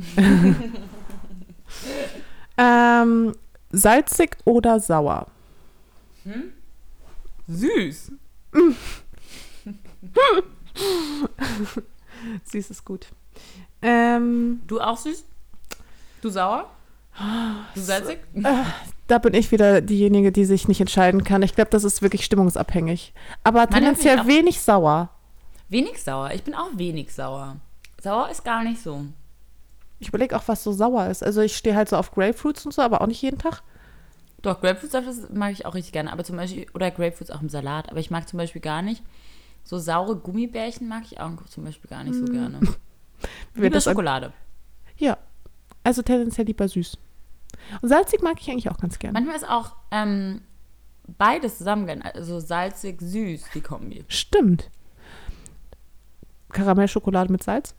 Ähm, 2.57 3.35
salzig 3.71 4.39
oder 4.47 4.81
sauer? 4.81 5.27
Süß. 7.47 8.13
Süß 12.45 12.71
ist 12.71 12.85
gut. 12.85 13.09
Ähm, 13.83 14.61
Du 14.67 14.81
auch 14.81 14.97
süß? 14.97 15.25
Du 16.23 16.31
sauer? 16.31 16.71
Du 17.75 17.81
salzig? 17.81 18.19
da 19.07 19.19
bin 19.19 19.35
ich 19.35 19.51
wieder 19.51 19.81
diejenige, 19.81 20.33
die 20.33 20.45
sich 20.45 20.69
nicht 20.69 20.81
entscheiden 20.81 21.25
kann. 21.25 21.43
Ich 21.43 21.55
glaube, 21.55 21.71
das 21.71 21.85
ist 21.85 22.03
wirklich 22.03 22.25
stimmungsabhängig. 22.25 23.13
Aber 23.43 23.61
Meine 23.61 23.71
tendenziell 23.71 24.27
wenig 24.27 24.61
sauer. 24.61 25.11
Wenig 25.69 26.03
sauer. 26.03 26.31
Ich 26.35 26.45
bin 26.45 26.55
auch 26.55 26.69
wenig 26.75 27.13
sauer. 27.13 27.57
Sauer 28.01 28.29
ist 28.31 28.45
gar 28.45 28.63
nicht 28.63 28.81
so. 28.83 29.05
Ich 29.99 30.09
überlege 30.09 30.37
auch, 30.37 30.45
was 30.47 30.63
so 30.63 30.73
sauer 30.73 31.07
ist. 31.07 31.25
Also 31.25 31.41
ich 31.41 31.57
stehe 31.57 31.75
halt 31.75 31.89
so 31.89 31.97
auf 31.97 32.13
Grapefruits 32.13 32.65
und 32.65 32.73
so, 32.73 32.83
aber 32.83 33.01
auch 33.01 33.07
nicht 33.07 33.21
jeden 33.23 33.39
Tag. 33.39 33.63
Doch, 34.43 34.61
Grapefruitsaft 34.61 35.35
mag 35.35 35.53
ich 35.53 35.67
auch 35.67 35.75
richtig 35.75 35.93
gerne. 35.93 36.13
Aber 36.13 36.23
zum 36.23 36.37
Beispiel, 36.37 36.67
oder 36.73 36.91
Grapefruits 36.91 37.31
auch 37.31 37.43
im 37.43 37.49
Salat. 37.49 37.91
Aber 37.91 37.99
ich 37.99 38.11
mag 38.11 38.29
zum 38.29 38.39
Beispiel 38.39 38.61
gar 38.61 38.83
nicht. 38.83 39.03
So 39.65 39.79
saure 39.79 40.17
Gummibärchen 40.17 40.89
mag 40.89 41.03
ich 41.05 41.21
auch 41.21 41.31
zum 41.51 41.65
Beispiel 41.65 41.91
gar 41.91 42.05
nicht 42.05 42.15
so 42.15 42.25
gerne. 42.27 42.61
Lieber 43.59 43.81
Schokolade. 43.81 44.33
Ja, 44.97 45.19
also 45.85 46.03
tendenziell 46.03 46.47
lieber 46.47 46.69
süß. 46.69 46.99
Und 47.83 47.89
salzig 47.89 48.23
mag 48.23 48.41
ich 48.41 48.51
eigentlich 48.51 48.71
auch 48.71 48.79
ganz 48.79 48.99
gerne. 48.99 49.15
Manchmal 49.15 49.37
ist 49.37 49.49
auch 49.49 49.77
ähm, 49.91 50.43
beides 51.19 51.59
zusammen. 51.59 52.03
Also 52.03 52.41
salzig, 52.41 53.01
süß, 53.01 53.45
die 53.55 53.61
Kombi. 53.61 54.05
Stimmt. 54.09 54.71
Karamellschokolade 56.51 57.31
mit 57.31 57.43
Salz? 57.43 57.75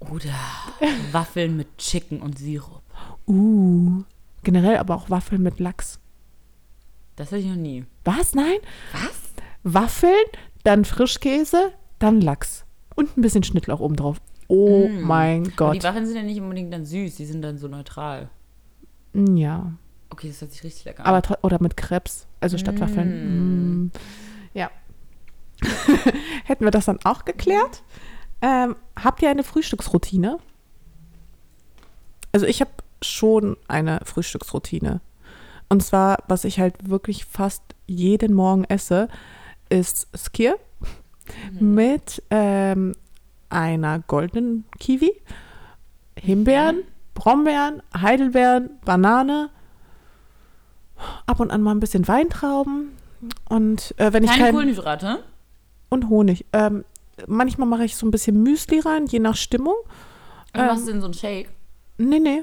Oder 0.00 0.34
Waffeln 1.12 1.56
mit 1.56 1.78
Chicken 1.78 2.20
und 2.20 2.38
Sirup. 2.38 2.82
Uh. 3.26 4.02
Generell 4.42 4.76
aber 4.76 4.94
auch 4.94 5.10
Waffeln 5.10 5.42
mit 5.42 5.58
Lachs. 5.58 5.98
Das 7.16 7.28
hatte 7.28 7.38
ich 7.38 7.46
noch 7.46 7.56
nie. 7.56 7.84
Was? 8.04 8.34
Nein? 8.34 8.58
Was? 8.92 9.20
Waffeln, 9.62 10.12
dann 10.62 10.84
Frischkäse, 10.84 11.72
dann 11.98 12.20
Lachs. 12.20 12.65
Und 12.96 13.16
ein 13.16 13.20
bisschen 13.20 13.44
Schnittlauch 13.44 13.78
oben 13.80 13.94
drauf. 13.96 14.20
Oh 14.48 14.88
Mm. 14.88 15.02
mein 15.02 15.42
Aber 15.46 15.52
Gott. 15.56 15.74
die 15.76 15.82
Waffeln 15.84 16.06
sind 16.06 16.16
ja 16.16 16.22
nicht 16.22 16.40
unbedingt 16.40 16.72
dann 16.72 16.84
süß, 16.84 17.14
die 17.16 17.24
sind 17.26 17.42
dann 17.42 17.58
so 17.58 17.68
neutral. 17.68 18.28
Ja. 19.14 19.72
Okay, 20.10 20.28
das 20.28 20.40
hört 20.40 20.52
sich 20.52 20.62
richtig 20.64 20.84
lecker 20.84 21.04
an. 21.06 21.14
Aber 21.14 21.38
oder 21.42 21.60
mit 21.62 21.76
Krebs, 21.76 22.26
also 22.40 22.58
statt 22.58 22.80
Waffeln. 22.80 23.84
Mm. 23.86 23.90
Ja. 24.54 24.70
Hätten 26.44 26.64
wir 26.64 26.70
das 26.70 26.84
dann 26.86 26.98
auch 27.04 27.24
geklärt? 27.24 27.82
Ähm, 28.42 28.76
habt 29.02 29.22
ihr 29.22 29.30
eine 29.30 29.42
Frühstücksroutine? 29.42 30.38
Also 32.32 32.46
ich 32.46 32.60
habe 32.60 32.70
schon 33.02 33.56
eine 33.68 34.00
Frühstücksroutine. 34.04 35.00
Und 35.68 35.82
zwar, 35.82 36.18
was 36.28 36.44
ich 36.44 36.60
halt 36.60 36.88
wirklich 36.88 37.24
fast 37.24 37.62
jeden 37.86 38.32
Morgen 38.34 38.64
esse, 38.64 39.08
ist 39.68 40.06
Skier 40.16 40.56
mit 41.58 42.22
ähm, 42.30 42.94
einer 43.48 44.00
goldenen 44.00 44.64
Kiwi, 44.78 45.12
Himbeeren, 46.18 46.82
Brombeeren, 47.14 47.82
Heidelbeeren, 47.98 48.70
Banane, 48.84 49.50
ab 51.26 51.40
und 51.40 51.50
an 51.50 51.62
mal 51.62 51.72
ein 51.72 51.80
bisschen 51.80 52.06
Weintrauben 52.08 52.90
und 53.48 53.94
äh, 53.98 54.12
wenn 54.12 54.24
ich 54.24 54.30
Keine 54.30 54.44
kein 54.44 54.54
Kohlenhydrate. 54.54 55.22
und 55.88 56.08
Honig. 56.08 56.46
Ähm, 56.52 56.84
manchmal 57.26 57.68
mache 57.68 57.84
ich 57.84 57.96
so 57.96 58.06
ein 58.06 58.10
bisschen 58.10 58.42
Müsli 58.42 58.80
rein, 58.80 59.06
je 59.06 59.18
nach 59.18 59.36
Stimmung. 59.36 59.74
Ähm, 60.54 60.66
machst 60.66 60.86
du 60.86 60.92
in 60.92 61.00
so 61.00 61.06
einen 61.06 61.14
Shake? 61.14 61.50
Nee, 61.98 62.18
nee. 62.18 62.42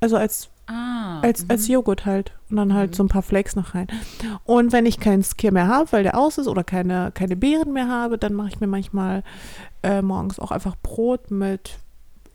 Also 0.00 0.16
als 0.16 0.48
Ah. 0.66 1.20
als, 1.20 1.48
als 1.48 1.68
Joghurt 1.68 2.06
halt. 2.06 2.32
Und 2.50 2.56
dann 2.56 2.74
halt 2.74 2.94
so 2.94 3.02
ein 3.02 3.08
paar 3.08 3.22
Flakes 3.22 3.56
noch 3.56 3.74
rein. 3.74 3.86
Und 4.44 4.72
wenn 4.72 4.86
ich 4.86 5.00
keinen 5.00 5.22
Skier 5.22 5.52
mehr 5.52 5.68
habe, 5.68 5.90
weil 5.92 6.02
der 6.02 6.18
aus 6.18 6.38
ist 6.38 6.48
oder 6.48 6.64
keine, 6.64 7.10
keine 7.12 7.36
Beeren 7.36 7.72
mehr 7.72 7.88
habe, 7.88 8.18
dann 8.18 8.34
mache 8.34 8.48
ich 8.48 8.60
mir 8.60 8.66
manchmal 8.66 9.22
äh, 9.82 10.02
morgens 10.02 10.38
auch 10.38 10.50
einfach 10.50 10.76
Brot 10.82 11.30
mit 11.30 11.78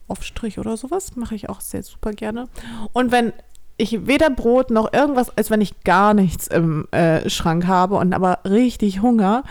Aufstrich 0.08 0.60
oder 0.60 0.78
sowas. 0.78 1.16
Mache 1.16 1.36
ich 1.36 1.50
auch 1.50 1.62
sehr 1.62 1.84
super 1.84 2.12
gerne. 2.12 2.48
Und 2.94 3.12
wenn 3.12 3.34
ich 3.78 4.08
weder 4.08 4.30
Brot 4.30 4.72
noch 4.72 4.92
irgendwas, 4.92 5.36
als 5.38 5.52
wenn 5.52 5.62
ich 5.62 5.84
gar 5.84 6.14
nichts 6.14 6.48
im 6.48 6.88
äh, 6.92 7.30
Schrank 7.30 7.68
habe 7.68 7.96
und 7.96 8.14
aber 8.14 8.40
richtig 8.44 9.02
Hunger, 9.02 9.44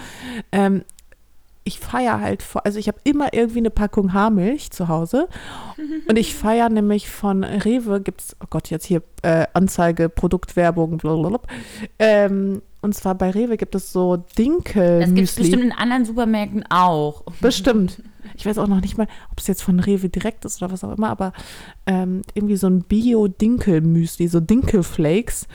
ähm, 0.51 0.85
ich 1.67 1.81
feiere 1.81 2.21
halt, 2.21 2.43
vor, 2.43 2.65
also 2.65 2.79
ich 2.79 2.87
habe 2.87 2.99
immer 3.03 3.35
irgendwie 3.35 3.59
eine 3.59 3.71
Packung 3.71 4.13
Haarmilch 4.13 4.71
zu 4.71 4.87
Hause 4.89 5.29
und 6.09 6.17
ich 6.17 6.35
feiere 6.35 6.69
nämlich 6.69 7.11
von 7.11 7.43
Rewe, 7.43 8.01
gibt 8.01 8.21
es, 8.21 8.37
oh 8.41 8.47
Gott, 8.49 8.71
jetzt 8.71 8.87
hier 8.87 9.03
äh, 9.23 9.47
Anzeige, 9.53 10.09
Produktwerbung, 10.09 10.97
blablabla. 10.99 11.41
Ähm, 11.99 12.63
und 12.83 12.95
zwar 12.95 13.17
bei 13.17 13.31
Rewe 13.31 13.57
gibt 13.57 13.75
es 13.75 13.93
so 13.93 14.25
Das 15.01 15.13
gibt 15.13 15.29
es 15.29 15.35
bestimmt 15.35 15.65
in 15.65 15.73
anderen 15.73 16.05
Supermärkten 16.05 16.65
auch. 16.71 17.23
Bestimmt. 17.41 18.01
Ich 18.37 18.47
weiß 18.47 18.59
auch 18.59 18.69
noch 18.69 18.81
nicht 18.81 18.97
mal, 18.97 19.09
ob 19.33 19.41
es 19.41 19.49
jetzt 19.49 19.63
von 19.63 19.81
Rewe 19.81 20.09
direkt 20.09 20.45
ist 20.45 20.63
oder 20.63 20.71
was 20.71 20.85
auch 20.85 20.97
immer, 20.97 21.09
aber 21.09 21.33
ähm, 21.87 22.23
irgendwie 22.35 22.57
so 22.57 22.69
ein 22.69 22.83
Bio-Dinkel-Müsli, 22.83 24.29
so 24.29 24.39
Dinkelflakes. 24.39 25.49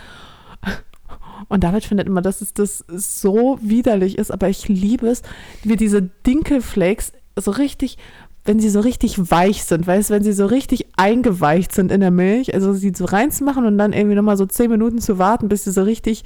Und 1.48 1.64
David 1.64 1.84
findet 1.84 2.08
immer, 2.08 2.22
dass 2.22 2.42
es 2.42 2.54
das 2.54 2.84
so 2.88 3.60
widerlich 3.62 4.18
ist, 4.18 4.32
aber 4.32 4.50
ich 4.50 4.68
liebe 4.68 5.08
es, 5.08 5.22
wie 5.64 5.76
diese 5.76 6.02
Dinkelflakes 6.02 7.14
so 7.36 7.52
richtig, 7.52 7.98
wenn 8.46 8.60
sie 8.60 8.70
so 8.70 8.80
richtig 8.80 9.32
weich 9.32 9.64
sind, 9.64 9.86
weißt 9.86 10.10
du, 10.10 10.14
wenn 10.16 10.24
sie 10.24 10.34
so 10.34 10.46
richtig 10.46 10.88
eingeweicht 10.98 11.74
sind 11.74 11.92
in 11.92 12.02
der 12.02 12.12
Milch, 12.12 12.54
also 12.54 12.74
sie 12.74 12.92
so 12.96 13.06
reinzumachen 13.06 13.66
und 13.66 13.78
dann 13.78 13.94
irgendwie 13.94 14.16
nochmal 14.16 14.38
so 14.38 14.46
zehn 14.46 14.72
Minuten 14.72 15.00
zu 15.00 15.18
warten, 15.18 15.48
bis 15.48 15.64
sie 15.64 15.72
so 15.72 15.84
richtig, 15.84 16.24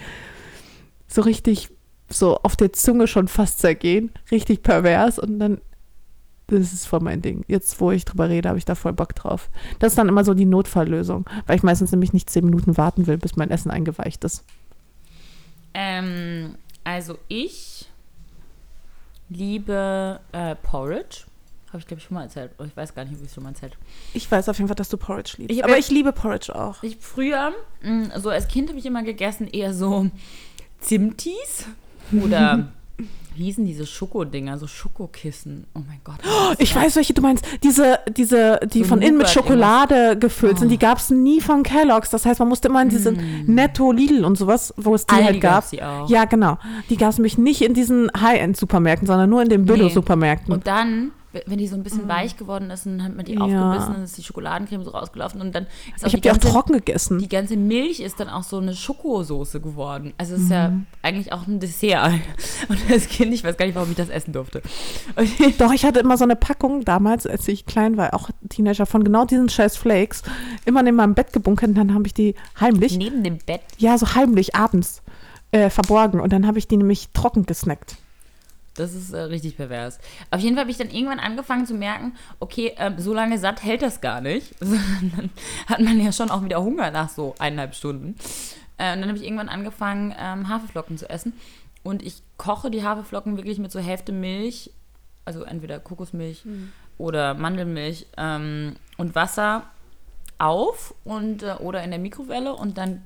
so 1.07 1.21
richtig 1.21 1.69
so 2.09 2.37
auf 2.37 2.55
der 2.55 2.71
Zunge 2.71 3.07
schon 3.07 3.27
fast 3.27 3.59
zergehen, 3.59 4.11
richtig 4.31 4.63
pervers 4.63 5.19
und 5.19 5.39
dann 5.39 5.59
das 6.47 6.73
ist 6.73 6.85
voll 6.85 6.99
mein 6.99 7.21
Ding. 7.21 7.43
Jetzt, 7.47 7.81
wo 7.81 7.91
ich 7.91 8.05
drüber 8.05 8.29
rede, 8.29 8.49
habe 8.49 8.59
ich 8.59 8.65
da 8.65 8.75
voll 8.75 8.93
Bock 8.93 9.15
drauf. 9.15 9.49
Das 9.79 9.93
ist 9.93 9.97
dann 9.97 10.09
immer 10.09 10.23
so 10.23 10.33
die 10.33 10.45
Notfalllösung, 10.45 11.25
weil 11.47 11.55
ich 11.55 11.63
meistens 11.63 11.91
nämlich 11.91 12.13
nicht 12.13 12.29
zehn 12.29 12.45
Minuten 12.45 12.77
warten 12.77 13.07
will, 13.07 13.17
bis 13.17 13.35
mein 13.35 13.49
Essen 13.49 13.71
eingeweicht 13.71 14.23
ist. 14.23 14.43
Ähm, 15.77 16.55
also 16.85 17.17
ich 17.27 17.85
liebe 19.29 20.19
äh, 20.31 20.55
Porridge. 20.55 21.25
Habe 21.67 21.79
ich, 21.79 21.87
glaube 21.87 21.99
ich, 21.99 22.05
schon 22.07 22.15
mal 22.15 22.23
erzählt. 22.23 22.51
Oh, 22.57 22.63
Ich 22.63 22.77
weiß 22.77 22.95
gar 22.95 23.03
nicht, 23.03 23.15
ob 23.15 23.21
ich 23.21 23.27
es 23.27 23.33
schon 23.33 23.43
mal 23.43 23.49
erzählt 23.49 23.73
habe. 23.73 23.83
Ich 24.13 24.31
weiß 24.31 24.47
auf 24.47 24.57
jeden 24.57 24.69
Fall, 24.69 24.75
dass 24.75 24.87
du 24.87 24.95
Porridge 24.97 25.33
liebst. 25.37 25.51
Ich 25.57 25.63
aber 25.63 25.77
ich 25.77 25.89
liebe 25.89 26.13
Porridge 26.13 26.55
auch. 26.55 26.81
Ich 26.83 26.95
früher, 26.97 27.51
mh, 27.81 28.17
so 28.19 28.29
als 28.29 28.47
Kind 28.47 28.69
habe 28.69 28.79
ich 28.79 28.85
immer 28.85 29.03
gegessen, 29.03 29.47
eher 29.47 29.73
so 29.73 30.09
Zimtis 30.79 31.65
oder 32.13 32.69
hießen 33.43 33.65
diese 33.65 33.85
Schokodinger, 33.85 34.57
so 34.57 34.67
Schokokissen. 34.67 35.65
Oh 35.75 35.79
mein 35.87 35.99
Gott. 36.03 36.17
Ich 36.59 36.75
weiß, 36.75 36.95
welche 36.95 37.13
du 37.13 37.21
meinst. 37.21 37.45
Diese, 37.63 37.99
diese, 38.15 38.59
die 38.73 38.79
So 38.79 38.85
von 38.89 39.01
innen 39.01 39.17
mit 39.17 39.29
Schokolade 39.29 40.17
gefüllt 40.17 40.59
sind, 40.59 40.67
Oh. 40.67 40.71
die 40.71 40.79
gab 40.79 40.97
es 40.97 41.09
nie 41.09 41.41
von 41.41 41.63
Kellogg's. 41.63 42.09
Das 42.09 42.25
heißt, 42.25 42.39
man 42.39 42.49
musste 42.49 42.67
immer 42.69 42.81
in 42.81 42.89
diese 42.89 43.11
Netto, 43.11 43.91
Lidl 43.91 44.25
und 44.25 44.37
sowas, 44.37 44.73
wo 44.77 44.95
es 44.95 45.05
die 45.05 45.13
Aldi 45.13 45.25
halt 45.25 45.41
gab. 45.41 45.53
gab's 45.55 45.69
die 45.71 45.83
auch. 45.83 46.09
Ja, 46.09 46.25
genau. 46.25 46.57
Die 46.89 46.97
gab 46.97 47.09
es 47.09 47.17
nämlich 47.17 47.37
nicht 47.37 47.61
in 47.61 47.73
diesen 47.73 48.09
High-End-Supermärkten, 48.19 49.07
sondern 49.07 49.29
nur 49.29 49.41
in 49.41 49.49
den 49.49 49.65
Billo-Supermärkten. 49.65 50.53
Und 50.53 50.67
dann, 50.67 51.11
wenn 51.45 51.57
die 51.57 51.67
so 51.67 51.75
ein 51.75 51.83
bisschen 51.83 52.07
weich 52.07 52.37
geworden 52.37 52.69
ist, 52.69 52.85
dann 52.85 53.03
hat 53.03 53.15
man 53.15 53.25
die 53.25 53.33
Ja. 53.33 53.41
aufgebissen, 53.41 53.93
dann 53.93 54.03
ist 54.03 54.17
die 54.17 54.23
Schokoladencreme 54.23 54.83
so 54.83 54.91
rausgelaufen 54.91 55.41
und 55.41 55.53
dann 55.53 55.65
ist 55.95 56.03
auch 56.03 56.07
Ich 56.07 56.13
habe 56.13 56.21
die 56.21 56.21
die 56.21 56.31
auch 56.31 56.37
trocken 56.37 56.73
gegessen. 56.73 57.19
die 57.19 57.29
ganze 57.29 57.57
Milch 57.57 57.99
ist 57.99 58.19
dann 58.19 58.29
auch 58.29 58.43
so 58.43 58.57
eine 58.57 58.75
Schokosoße 58.75 59.61
geworden. 59.61 60.13
Also 60.17 60.35
es 60.35 60.41
ist 60.43 60.49
ja 60.51 60.69
Mhm. 60.69 60.85
eigentlich 61.01 61.31
auch 61.33 61.47
ein 61.47 61.59
Dessert. 61.59 62.13
Und 62.69 62.79
als 62.91 63.07
Kind, 63.07 63.33
ich 63.33 63.43
weiß 63.43 63.57
gar 63.57 63.65
nicht, 63.65 63.75
warum 63.75 63.89
ich 63.91 63.95
das 63.97 64.09
essen 64.09 64.33
durfte. 64.33 64.61
Doch, 65.57 65.71
ich 65.73 65.85
hatte 65.85 65.99
immer 65.99 66.17
so 66.17 66.23
eine 66.23 66.35
Packung 66.35 66.83
damals, 66.85 67.25
als 67.27 67.47
ich 67.47 67.65
klein 67.65 67.97
war, 67.97 68.13
auch 68.13 68.29
Teenager, 68.49 68.85
von 68.85 69.03
genau 69.03 69.25
diesen 69.25 69.49
scheiß 69.49 69.77
Flakes, 69.77 70.23
immer 70.65 70.85
in 70.85 70.95
meinem 70.95 71.13
Bett 71.15 71.33
gebunkert 71.33 71.69
und 71.69 71.75
dann 71.75 71.93
habe 71.93 72.07
ich 72.07 72.13
die 72.13 72.35
heimlich, 72.59 72.97
neben 72.97 73.23
dem 73.23 73.37
Bett 73.39 73.61
ja, 73.77 73.97
so 73.97 74.15
heimlich 74.15 74.55
abends 74.55 75.01
äh, 75.51 75.69
verborgen 75.69 76.19
und 76.19 76.33
dann 76.33 76.47
habe 76.47 76.57
ich 76.59 76.67
die 76.67 76.77
nämlich 76.77 77.09
trocken 77.13 77.45
gesnackt. 77.45 77.97
Das 78.75 78.93
ist 78.93 79.13
äh, 79.13 79.21
richtig 79.21 79.55
pervers. 79.55 79.99
Auf 80.31 80.41
jeden 80.41 80.55
Fall 80.55 80.63
habe 80.63 80.71
ich 80.71 80.77
dann 80.77 80.89
irgendwann 80.89 81.19
angefangen 81.19 81.65
zu 81.65 81.73
merken, 81.73 82.13
okay, 82.39 82.73
ähm, 82.77 82.95
so 82.97 83.13
lange 83.13 83.39
satt 83.39 83.63
hält 83.63 83.81
das 83.81 84.01
gar 84.01 84.21
nicht. 84.21 84.53
Dann 84.59 85.29
hat 85.67 85.79
man 85.79 85.99
ja 85.99 86.11
schon 86.11 86.29
auch 86.29 86.43
wieder 86.43 86.61
Hunger 86.61 86.91
nach 86.91 87.09
so 87.09 87.35
eineinhalb 87.39 87.73
Stunden. 87.73 88.15
Äh, 88.77 88.93
und 88.93 89.01
dann 89.01 89.07
habe 89.07 89.17
ich 89.17 89.23
irgendwann 89.23 89.47
angefangen, 89.47 90.13
ähm, 90.19 90.49
Haferflocken 90.49 90.97
zu 90.97 91.09
essen. 91.09 91.33
Und 91.83 92.03
ich 92.03 92.21
koche 92.37 92.69
die 92.69 92.83
Haferflocken 92.83 93.37
wirklich 93.37 93.59
mit 93.59 93.71
so 93.71 93.79
Hälfte 93.79 94.11
Milch, 94.11 94.71
also 95.23 95.43
entweder 95.43 95.79
Kokosmilch 95.79 96.43
oder 96.97 97.33
Mandelmilch 97.33 98.07
ähm, 98.17 98.75
und 98.97 99.15
Wasser 99.15 99.63
auf 100.37 100.93
und 101.03 101.43
äh, 101.43 101.53
oder 101.59 101.83
in 101.83 101.91
der 101.91 101.99
Mikrowelle 101.99 102.53
und 102.53 102.77
dann 102.77 103.03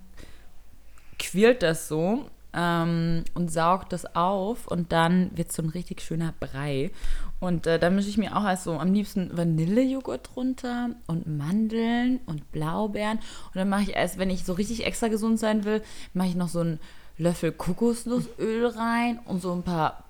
quirlt 1.19 1.61
das 1.61 1.87
so 1.87 2.29
ähm, 2.53 3.23
und 3.33 3.51
saugt 3.51 3.93
das 3.93 4.15
auf 4.15 4.67
und 4.67 4.91
dann 4.91 5.31
wird 5.35 5.51
so 5.51 5.61
ein 5.61 5.69
richtig 5.69 6.01
schöner 6.01 6.33
Brei. 6.39 6.91
Und 7.39 7.67
äh, 7.67 7.79
da 7.79 7.89
mische 7.89 8.09
ich 8.09 8.17
mir 8.17 8.35
auch 8.35 8.43
als 8.43 8.63
so 8.63 8.73
am 8.73 8.93
liebsten 8.93 9.35
Vanillejoghurt 9.35 10.31
drunter 10.33 10.89
und 11.07 11.27
Mandeln 11.27 12.19
und 12.25 12.51
Blaubeeren. 12.51 13.19
Und 13.19 13.55
dann 13.55 13.69
mache 13.69 13.83
ich 13.83 13.95
erst, 13.95 14.17
wenn 14.17 14.29
ich 14.29 14.43
so 14.43 14.53
richtig 14.53 14.85
extra 14.85 15.07
gesund 15.07 15.39
sein 15.39 15.63
will, 15.63 15.81
mache 16.13 16.27
ich 16.27 16.35
noch 16.35 16.49
so 16.49 16.59
einen 16.59 16.79
Löffel 17.17 17.51
Kokosnussöl 17.51 18.65
rein 18.67 19.19
und 19.25 19.41
so 19.41 19.53
ein 19.53 19.63
paar 19.63 20.03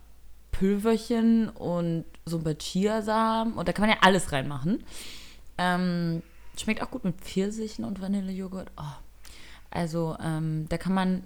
Pülverchen 0.51 1.49
und 1.49 2.05
so 2.25 2.37
ein 2.37 2.43
paar 2.43 2.57
Chiasamen. 2.57 3.53
Und 3.53 3.67
da 3.67 3.73
kann 3.73 3.87
man 3.87 3.95
ja 3.95 4.01
alles 4.01 4.31
reinmachen. 4.31 4.83
Ähm, 5.57 6.23
schmeckt 6.57 6.81
auch 6.81 6.91
gut 6.91 7.03
mit 7.03 7.19
Pfirsichen 7.21 7.85
und 7.85 8.01
Vanillejoghurt. 8.01 8.71
Oh. 8.77 8.83
Also 9.71 10.17
ähm, 10.23 10.65
da 10.69 10.77
kann 10.77 10.93
man 10.93 11.23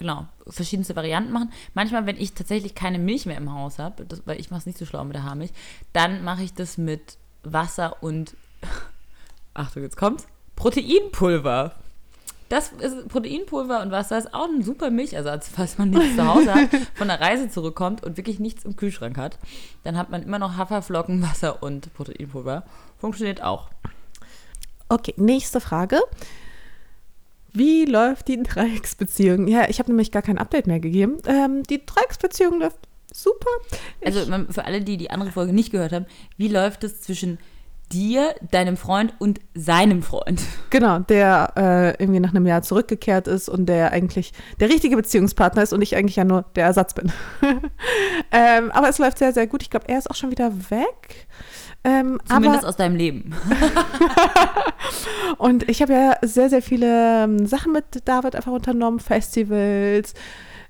genau 0.00 0.26
verschiedenste 0.48 0.96
Varianten 0.96 1.30
machen. 1.30 1.52
Manchmal, 1.74 2.06
wenn 2.06 2.16
ich 2.16 2.32
tatsächlich 2.32 2.74
keine 2.74 2.98
Milch 2.98 3.26
mehr 3.26 3.36
im 3.36 3.52
Haus 3.52 3.78
habe, 3.78 4.04
weil 4.24 4.40
ich 4.40 4.50
mache 4.50 4.60
es 4.60 4.66
nicht 4.66 4.78
so 4.78 4.86
schlau 4.86 5.04
mit 5.04 5.14
der 5.14 5.22
Haarmilch, 5.22 5.52
dann 5.92 6.24
mache 6.24 6.42
ich 6.42 6.54
das 6.54 6.76
mit 6.76 7.18
Wasser 7.44 8.02
und 8.02 8.34
Achtung, 9.54 9.82
jetzt 9.84 9.96
kommt's 9.96 10.26
Proteinpulver. 10.56 11.74
Das 12.48 12.72
ist 12.72 13.08
Proteinpulver 13.08 13.80
und 13.82 13.92
Wasser 13.92 14.18
ist 14.18 14.34
auch 14.34 14.48
ein 14.48 14.64
super 14.64 14.90
Milchersatz, 14.90 15.48
falls 15.54 15.78
man 15.78 15.90
nichts 15.90 16.16
zu 16.16 16.26
Hause 16.26 16.52
hat, 16.52 16.68
von 16.94 17.06
der 17.06 17.20
Reise 17.20 17.48
zurückkommt 17.48 18.02
und 18.02 18.16
wirklich 18.16 18.40
nichts 18.40 18.64
im 18.64 18.74
Kühlschrank 18.74 19.16
hat. 19.16 19.38
Dann 19.84 19.96
hat 19.96 20.10
man 20.10 20.22
immer 20.22 20.40
noch 20.40 20.56
Haferflocken, 20.56 21.22
Wasser 21.22 21.62
und 21.62 21.94
Proteinpulver. 21.94 22.64
Funktioniert 22.98 23.42
auch. 23.42 23.68
Okay, 24.88 25.14
nächste 25.16 25.60
Frage. 25.60 26.00
Wie 27.52 27.84
läuft 27.84 28.28
die 28.28 28.42
Dreiecksbeziehung? 28.42 29.48
Ja, 29.48 29.68
ich 29.68 29.78
habe 29.78 29.90
nämlich 29.90 30.12
gar 30.12 30.22
kein 30.22 30.38
Update 30.38 30.66
mehr 30.66 30.80
gegeben. 30.80 31.18
Ähm, 31.26 31.62
die 31.64 31.84
Dreiecksbeziehung 31.84 32.60
läuft 32.60 32.78
super. 33.12 33.50
Also 34.04 34.26
man- 34.30 34.48
für 34.52 34.64
alle, 34.64 34.80
die 34.82 34.96
die 34.96 35.10
andere 35.10 35.32
Folge 35.32 35.52
nicht 35.52 35.72
gehört 35.72 35.92
haben, 35.92 36.06
wie 36.36 36.48
läuft 36.48 36.84
es 36.84 37.00
zwischen 37.00 37.38
dir, 37.92 38.36
deinem 38.52 38.76
Freund 38.76 39.14
und 39.18 39.40
seinem 39.52 40.04
Freund? 40.04 40.40
Genau, 40.70 41.00
der 41.00 41.52
äh, 41.56 42.02
irgendwie 42.02 42.20
nach 42.20 42.30
einem 42.30 42.46
Jahr 42.46 42.62
zurückgekehrt 42.62 43.26
ist 43.26 43.48
und 43.48 43.66
der 43.66 43.90
eigentlich 43.90 44.32
der 44.60 44.68
richtige 44.68 44.94
Beziehungspartner 44.96 45.64
ist 45.64 45.72
und 45.72 45.82
ich 45.82 45.96
eigentlich 45.96 46.14
ja 46.14 46.22
nur 46.24 46.44
der 46.54 46.66
Ersatz 46.66 46.94
bin. 46.94 47.10
ähm, 48.30 48.70
aber 48.70 48.88
es 48.88 48.98
läuft 48.98 49.18
sehr, 49.18 49.32
sehr 49.32 49.48
gut. 49.48 49.62
Ich 49.62 49.70
glaube, 49.70 49.88
er 49.88 49.98
ist 49.98 50.08
auch 50.08 50.14
schon 50.14 50.30
wieder 50.30 50.52
weg. 50.70 51.26
Ähm, 51.82 52.20
Zumindest 52.28 52.64
aus 52.64 52.76
deinem 52.76 52.94
Leben. 52.94 53.34
und 55.38 55.68
ich 55.68 55.82
habe 55.82 55.92
ja 55.92 56.16
sehr, 56.22 56.48
sehr 56.50 56.62
viele 56.62 57.24
ähm, 57.24 57.46
Sachen 57.46 57.72
mit 57.72 57.84
David 58.04 58.34
einfach 58.36 58.52
unternommen, 58.52 59.00
Festivals, 59.00 60.14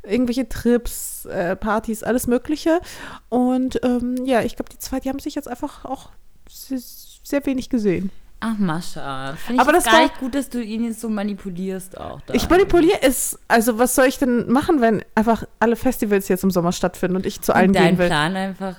irgendwelche 0.03 0.49
Trips, 0.49 1.25
äh, 1.27 1.57
Partys, 1.57 2.03
alles 2.03 2.27
Mögliche. 2.27 2.81
Und 3.29 3.81
ähm, 3.85 4.17
ja, 4.25 4.43
ich 4.43 4.57
glaube, 4.57 4.71
die 4.71 4.79
zwei, 4.79 5.01
die 5.01 5.09
haben 5.09 5.19
sich 5.19 5.35
jetzt 5.35 5.49
einfach 5.49 5.85
auch 5.85 6.11
sehr, 6.49 6.79
sehr 6.81 7.45
wenig 7.47 7.69
gesehen. 7.69 8.11
Ach, 8.43 8.57
Mascha. 8.57 9.35
Finde 9.37 9.57
ich 9.57 9.61
Aber 9.61 9.73
das 9.73 9.85
gar 9.85 9.93
war- 9.95 10.03
nicht 10.05 10.19
gut, 10.19 10.35
dass 10.35 10.49
du 10.49 10.63
ihn 10.63 10.83
jetzt 10.85 11.01
so 11.03 11.11
manipulierst 11.11 11.99
auch. 12.01 12.23
Da. 12.23 12.33
Ich 12.33 12.49
manipuliere 12.49 13.03
es. 13.03 13.39
Also, 13.49 13.79
was 13.79 13.95
soll 13.95 14.07
ich 14.07 14.17
denn 14.19 14.51
machen, 14.51 14.81
wenn 14.81 15.05
einfach 15.15 15.45
alle 15.59 15.77
Festivals 15.77 16.29
jetzt 16.29 16.43
im 16.43 16.51
Sommer 16.51 16.73
stattfinden 16.73 17.17
und 17.17 17.27
ich 17.27 17.43
zu 17.43 17.55
allen 17.55 17.69
Und 17.69 17.77
dein 17.77 17.89
gehen 17.89 17.99
will? 17.99 18.07
Plan 18.07 18.35
einfach 18.37 18.77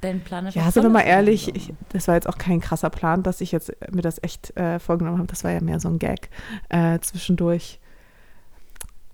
dein 0.00 0.20
Plan 0.20 0.46
einfach 0.46 0.60
Ja, 0.60 0.70
sind 0.70 0.82
wir 0.82 0.90
mal 0.90 1.00
ist. 1.00 1.06
ehrlich, 1.08 1.54
ich, 1.54 1.72
das 1.90 2.08
war 2.08 2.14
jetzt 2.14 2.28
auch 2.28 2.38
kein 2.38 2.60
krasser 2.60 2.90
Plan, 2.90 3.22
dass 3.22 3.40
ich 3.40 3.52
jetzt 3.52 3.72
mir 3.90 4.02
das 4.02 4.22
echt 4.22 4.56
äh, 4.56 4.78
vorgenommen 4.78 5.18
habe. 5.18 5.28
Das 5.28 5.44
war 5.44 5.50
ja 5.50 5.60
mehr 5.60 5.80
so 5.80 5.88
ein 5.88 5.98
Gag 5.98 6.30
äh, 6.68 6.98
zwischendurch. 7.00 7.80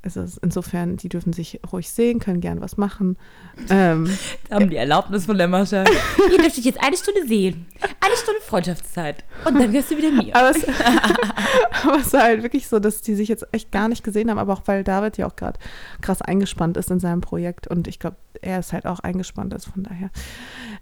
Also 0.04 0.24
insofern, 0.42 0.98
die 0.98 1.08
dürfen 1.08 1.32
sich 1.32 1.60
ruhig 1.72 1.88
sehen, 1.88 2.18
können 2.20 2.42
gern 2.42 2.60
was 2.60 2.76
machen. 2.76 3.16
Ähm, 3.70 4.10
haben 4.50 4.68
die 4.68 4.76
Erlaubnis 4.76 5.24
von 5.24 5.38
der 5.38 5.48
Mascha. 5.48 5.84
Ihr 6.30 6.38
dürft 6.38 6.58
dich 6.58 6.66
jetzt 6.66 6.82
eine 6.82 6.96
Stunde 6.96 7.26
sehen. 7.26 7.66
Eine 8.00 8.16
Stunde 8.16 8.40
Freundschaftszeit. 8.42 9.24
Und 9.46 9.58
dann 9.58 9.72
wirst 9.72 9.90
du 9.90 9.96
wieder 9.96 10.10
mir. 10.10 10.36
aber, 10.36 10.50
es, 10.50 10.66
aber 11.84 11.98
es 11.98 12.12
war 12.12 12.22
halt 12.22 12.42
wirklich 12.42 12.68
so, 12.68 12.78
dass 12.78 13.00
die 13.00 13.14
sich 13.14 13.28
jetzt 13.28 13.46
echt 13.52 13.72
gar 13.72 13.88
nicht 13.88 14.04
gesehen 14.04 14.28
haben, 14.30 14.38
aber 14.38 14.52
auch 14.52 14.62
weil 14.66 14.84
David 14.84 15.16
ja 15.16 15.26
auch 15.26 15.36
gerade 15.36 15.58
krass 16.02 16.20
eingespannt 16.20 16.76
ist 16.76 16.90
in 16.90 17.00
seinem 17.00 17.22
Projekt 17.22 17.66
und 17.66 17.88
ich 17.88 17.98
glaube, 17.98 18.16
er 18.42 18.58
ist 18.58 18.72
halt 18.74 18.84
auch 18.84 19.00
eingespannt 19.00 19.54
ist, 19.54 19.66
von 19.66 19.84
daher. 19.84 20.10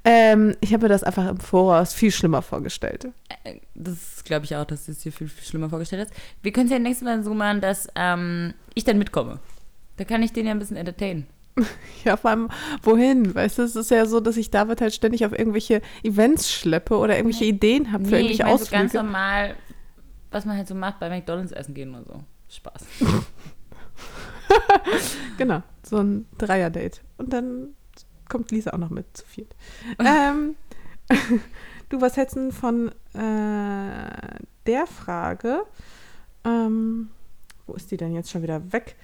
Ähm, 0.04 0.56
ich 0.60 0.72
habe 0.72 0.84
mir 0.84 0.88
das 0.88 1.04
einfach 1.04 1.28
im 1.28 1.38
Voraus 1.38 1.92
viel 1.94 2.10
schlimmer 2.10 2.42
vorgestellt. 2.42 3.08
Äh, 3.44 3.60
Das 3.74 4.24
glaube 4.24 4.46
ich 4.46 4.56
auch, 4.56 4.64
dass 4.64 4.86
du 4.86 4.92
es 4.92 4.98
dir 4.98 5.12
viel, 5.12 5.28
viel 5.28 5.44
schlimmer 5.44 5.68
vorgestellt 5.68 6.08
hast. 6.08 6.20
Wir 6.42 6.52
können 6.52 6.66
es 6.66 6.72
ja 6.72 6.78
nächstes 6.80 7.04
Mal 7.04 7.22
so 7.22 7.34
machen, 7.34 7.60
dass 7.60 7.86
ähm, 7.94 8.54
ich 8.74 8.84
dann 8.84 8.98
mitkomme. 8.98 9.40
Da 9.96 10.04
kann 10.04 10.22
ich 10.22 10.32
den 10.32 10.46
ja 10.46 10.52
ein 10.52 10.58
bisschen 10.58 10.76
entertainen. 10.76 11.26
Ja, 12.04 12.16
vor 12.16 12.30
allem, 12.30 12.48
wohin? 12.82 13.32
Weißt 13.34 13.58
du, 13.58 13.62
es 13.62 13.76
ist 13.76 13.90
ja 13.92 14.06
so, 14.06 14.18
dass 14.18 14.36
ich 14.36 14.50
David 14.50 14.80
halt 14.80 14.92
ständig 14.92 15.24
auf 15.24 15.38
irgendwelche 15.38 15.80
Events 16.02 16.50
schleppe 16.50 16.96
oder 16.96 17.16
irgendwelche 17.16 17.44
Ideen 17.44 17.92
habe 17.92 18.04
für 18.06 18.16
Nee, 18.16 18.22
ich 18.22 18.40
irgendwelche 18.40 18.42
meine 18.44 18.58
so 18.58 18.62
Ausflüge. 18.64 18.82
ganz 18.82 18.92
normal, 18.94 19.54
was 20.32 20.44
man 20.46 20.56
halt 20.56 20.66
so 20.66 20.74
macht, 20.74 20.98
bei 20.98 21.08
McDonalds 21.08 21.52
essen 21.52 21.74
gehen 21.74 21.94
oder 21.94 22.04
so. 22.04 22.24
Spaß. 22.48 22.82
Genau, 25.38 25.62
so 25.82 25.98
ein 25.98 26.26
Dreier-Date. 26.38 27.02
Und 27.16 27.32
dann 27.32 27.74
kommt 28.28 28.50
Lisa 28.50 28.72
auch 28.72 28.78
noch 28.78 28.90
mit 28.90 29.16
zu 29.16 29.24
viert. 29.26 29.54
ähm, 29.98 30.56
du, 31.88 32.00
was 32.00 32.16
hältst 32.16 32.36
du 32.36 32.50
von 32.50 32.88
äh, 33.14 34.38
der 34.66 34.86
Frage? 34.86 35.62
Ähm, 36.44 37.10
wo 37.72 37.76
ist 37.76 37.90
die 37.90 37.96
denn 37.96 38.12
jetzt 38.12 38.30
schon 38.30 38.42
wieder 38.42 38.70
weg? 38.72 38.96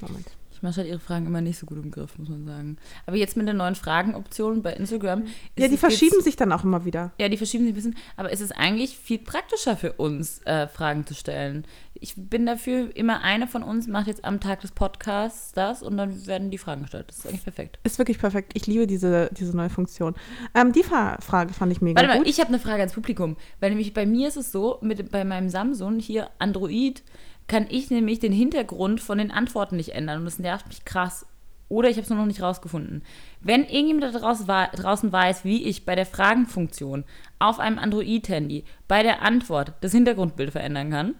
Moment. 0.00 0.26
Ich 0.50 0.62
mache 0.62 0.78
halt 0.78 0.88
ihre 0.88 0.98
Fragen 0.98 1.26
immer 1.26 1.40
nicht 1.40 1.56
so 1.56 1.66
gut 1.66 1.78
im 1.78 1.92
Griff, 1.92 2.18
muss 2.18 2.28
man 2.28 2.44
sagen. 2.44 2.78
Aber 3.06 3.16
jetzt 3.16 3.36
mit 3.36 3.46
den 3.46 3.58
neuen 3.58 3.76
Fragenoptionen 3.76 4.60
bei 4.60 4.72
Instagram. 4.72 5.26
Ja, 5.56 5.68
die 5.68 5.74
es 5.74 5.80
verschieben 5.80 6.20
sich 6.20 6.34
dann 6.34 6.50
auch 6.50 6.64
immer 6.64 6.84
wieder. 6.84 7.12
Ja, 7.20 7.28
die 7.28 7.36
verschieben 7.36 7.62
sich 7.62 7.72
ein 7.72 7.76
bisschen. 7.76 7.96
Aber 8.16 8.32
es 8.32 8.40
ist 8.40 8.50
eigentlich 8.50 8.98
viel 8.98 9.20
praktischer 9.20 9.76
für 9.76 9.92
uns, 9.92 10.40
äh, 10.46 10.66
Fragen 10.66 11.06
zu 11.06 11.14
stellen. 11.14 11.64
Ich 12.00 12.14
bin 12.16 12.46
dafür, 12.46 12.94
immer 12.96 13.22
eine 13.22 13.48
von 13.48 13.62
uns 13.62 13.86
macht 13.86 14.06
jetzt 14.06 14.24
am 14.24 14.40
Tag 14.40 14.60
des 14.60 14.72
Podcasts 14.72 15.52
das 15.52 15.82
und 15.82 15.96
dann 15.96 16.26
werden 16.26 16.50
die 16.50 16.58
Fragen 16.58 16.82
gestellt. 16.82 17.06
Das 17.08 17.18
ist 17.18 17.26
eigentlich 17.26 17.44
perfekt. 17.44 17.78
Ist 17.82 17.98
wirklich 17.98 18.18
perfekt. 18.18 18.52
Ich 18.54 18.66
liebe 18.66 18.86
diese, 18.86 19.30
diese 19.32 19.56
neue 19.56 19.70
Funktion. 19.70 20.14
Ähm, 20.54 20.72
die 20.72 20.82
Fa 20.82 21.18
Frage 21.20 21.52
fand 21.52 21.72
ich 21.72 21.80
mega 21.80 21.96
Warte 22.00 22.08
mal, 22.08 22.18
gut. 22.18 22.28
ich 22.28 22.38
habe 22.40 22.48
eine 22.48 22.58
Frage 22.58 22.80
ans 22.80 22.92
Publikum. 22.92 23.36
Weil 23.60 23.70
nämlich 23.70 23.94
bei 23.94 24.06
mir 24.06 24.28
ist 24.28 24.36
es 24.36 24.52
so, 24.52 24.78
mit, 24.80 25.10
bei 25.10 25.24
meinem 25.24 25.48
Samsung 25.48 25.98
hier 25.98 26.30
Android 26.38 27.02
kann 27.48 27.66
ich 27.68 27.90
nämlich 27.90 28.18
den 28.20 28.32
Hintergrund 28.32 29.00
von 29.00 29.18
den 29.18 29.30
Antworten 29.30 29.76
nicht 29.76 29.94
ändern. 29.94 30.20
Und 30.20 30.24
das 30.26 30.38
nervt 30.38 30.68
mich 30.68 30.84
krass. 30.84 31.26
Oder 31.68 31.90
ich 31.90 31.96
habe 31.96 32.04
es 32.04 32.10
nur 32.10 32.18
noch 32.18 32.26
nicht 32.26 32.42
rausgefunden. 32.42 33.02
Wenn 33.40 33.64
irgendjemand 33.64 34.14
da 34.14 34.18
draußen, 34.18 34.46
draußen 34.46 35.12
weiß, 35.12 35.44
wie 35.44 35.64
ich 35.64 35.84
bei 35.84 35.94
der 35.94 36.06
Fragenfunktion 36.06 37.04
auf 37.38 37.58
einem 37.58 37.78
Android-Handy 37.78 38.64
bei 38.86 39.02
der 39.02 39.22
Antwort 39.22 39.72
das 39.80 39.92
Hintergrundbild 39.92 40.50
verändern 40.52 40.90
kann 40.90 41.14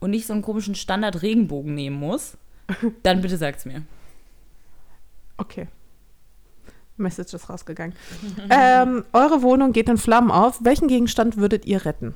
und 0.00 0.10
nicht 0.10 0.26
so 0.26 0.32
einen 0.32 0.42
komischen 0.42 0.74
Standard-Regenbogen 0.74 1.74
nehmen 1.74 1.96
muss, 1.96 2.36
dann 3.02 3.20
bitte 3.20 3.36
sagt's 3.36 3.64
mir. 3.64 3.82
Okay. 5.36 5.68
Message 6.96 7.32
ist 7.34 7.48
rausgegangen. 7.48 7.94
ähm, 8.50 9.04
eure 9.12 9.42
Wohnung 9.42 9.72
geht 9.72 9.88
in 9.88 9.98
Flammen 9.98 10.30
auf. 10.30 10.64
Welchen 10.64 10.88
Gegenstand 10.88 11.36
würdet 11.36 11.64
ihr 11.64 11.84
retten? 11.84 12.14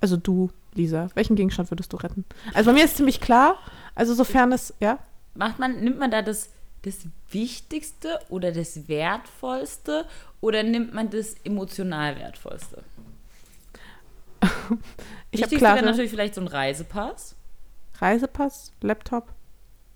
Also 0.00 0.16
du, 0.16 0.50
Lisa, 0.74 1.08
welchen 1.14 1.36
Gegenstand 1.36 1.70
würdest 1.70 1.92
du 1.92 1.98
retten? 1.98 2.24
Also 2.52 2.70
bei 2.70 2.74
mir 2.74 2.84
ist 2.84 2.96
ziemlich 2.96 3.20
klar. 3.20 3.58
Also 3.94 4.14
sofern 4.14 4.50
es, 4.52 4.74
ja, 4.80 4.98
Macht 5.34 5.58
man, 5.58 5.80
nimmt 5.80 5.98
man 5.98 6.10
da 6.10 6.22
das, 6.22 6.50
das 6.82 7.06
Wichtigste 7.30 8.18
oder 8.28 8.52
das 8.52 8.88
Wertvollste 8.88 10.06
oder 10.40 10.62
nimmt 10.62 10.92
man 10.92 11.10
das 11.10 11.34
emotional 11.44 12.18
Wertvollste? 12.18 12.82
ich 15.30 15.42
habe 15.42 15.60
wäre 15.60 15.82
natürlich 15.82 16.10
vielleicht 16.10 16.34
so 16.34 16.40
ein 16.40 16.48
Reisepass, 16.48 17.36
Reisepass, 17.98 18.72
Laptop, 18.80 19.32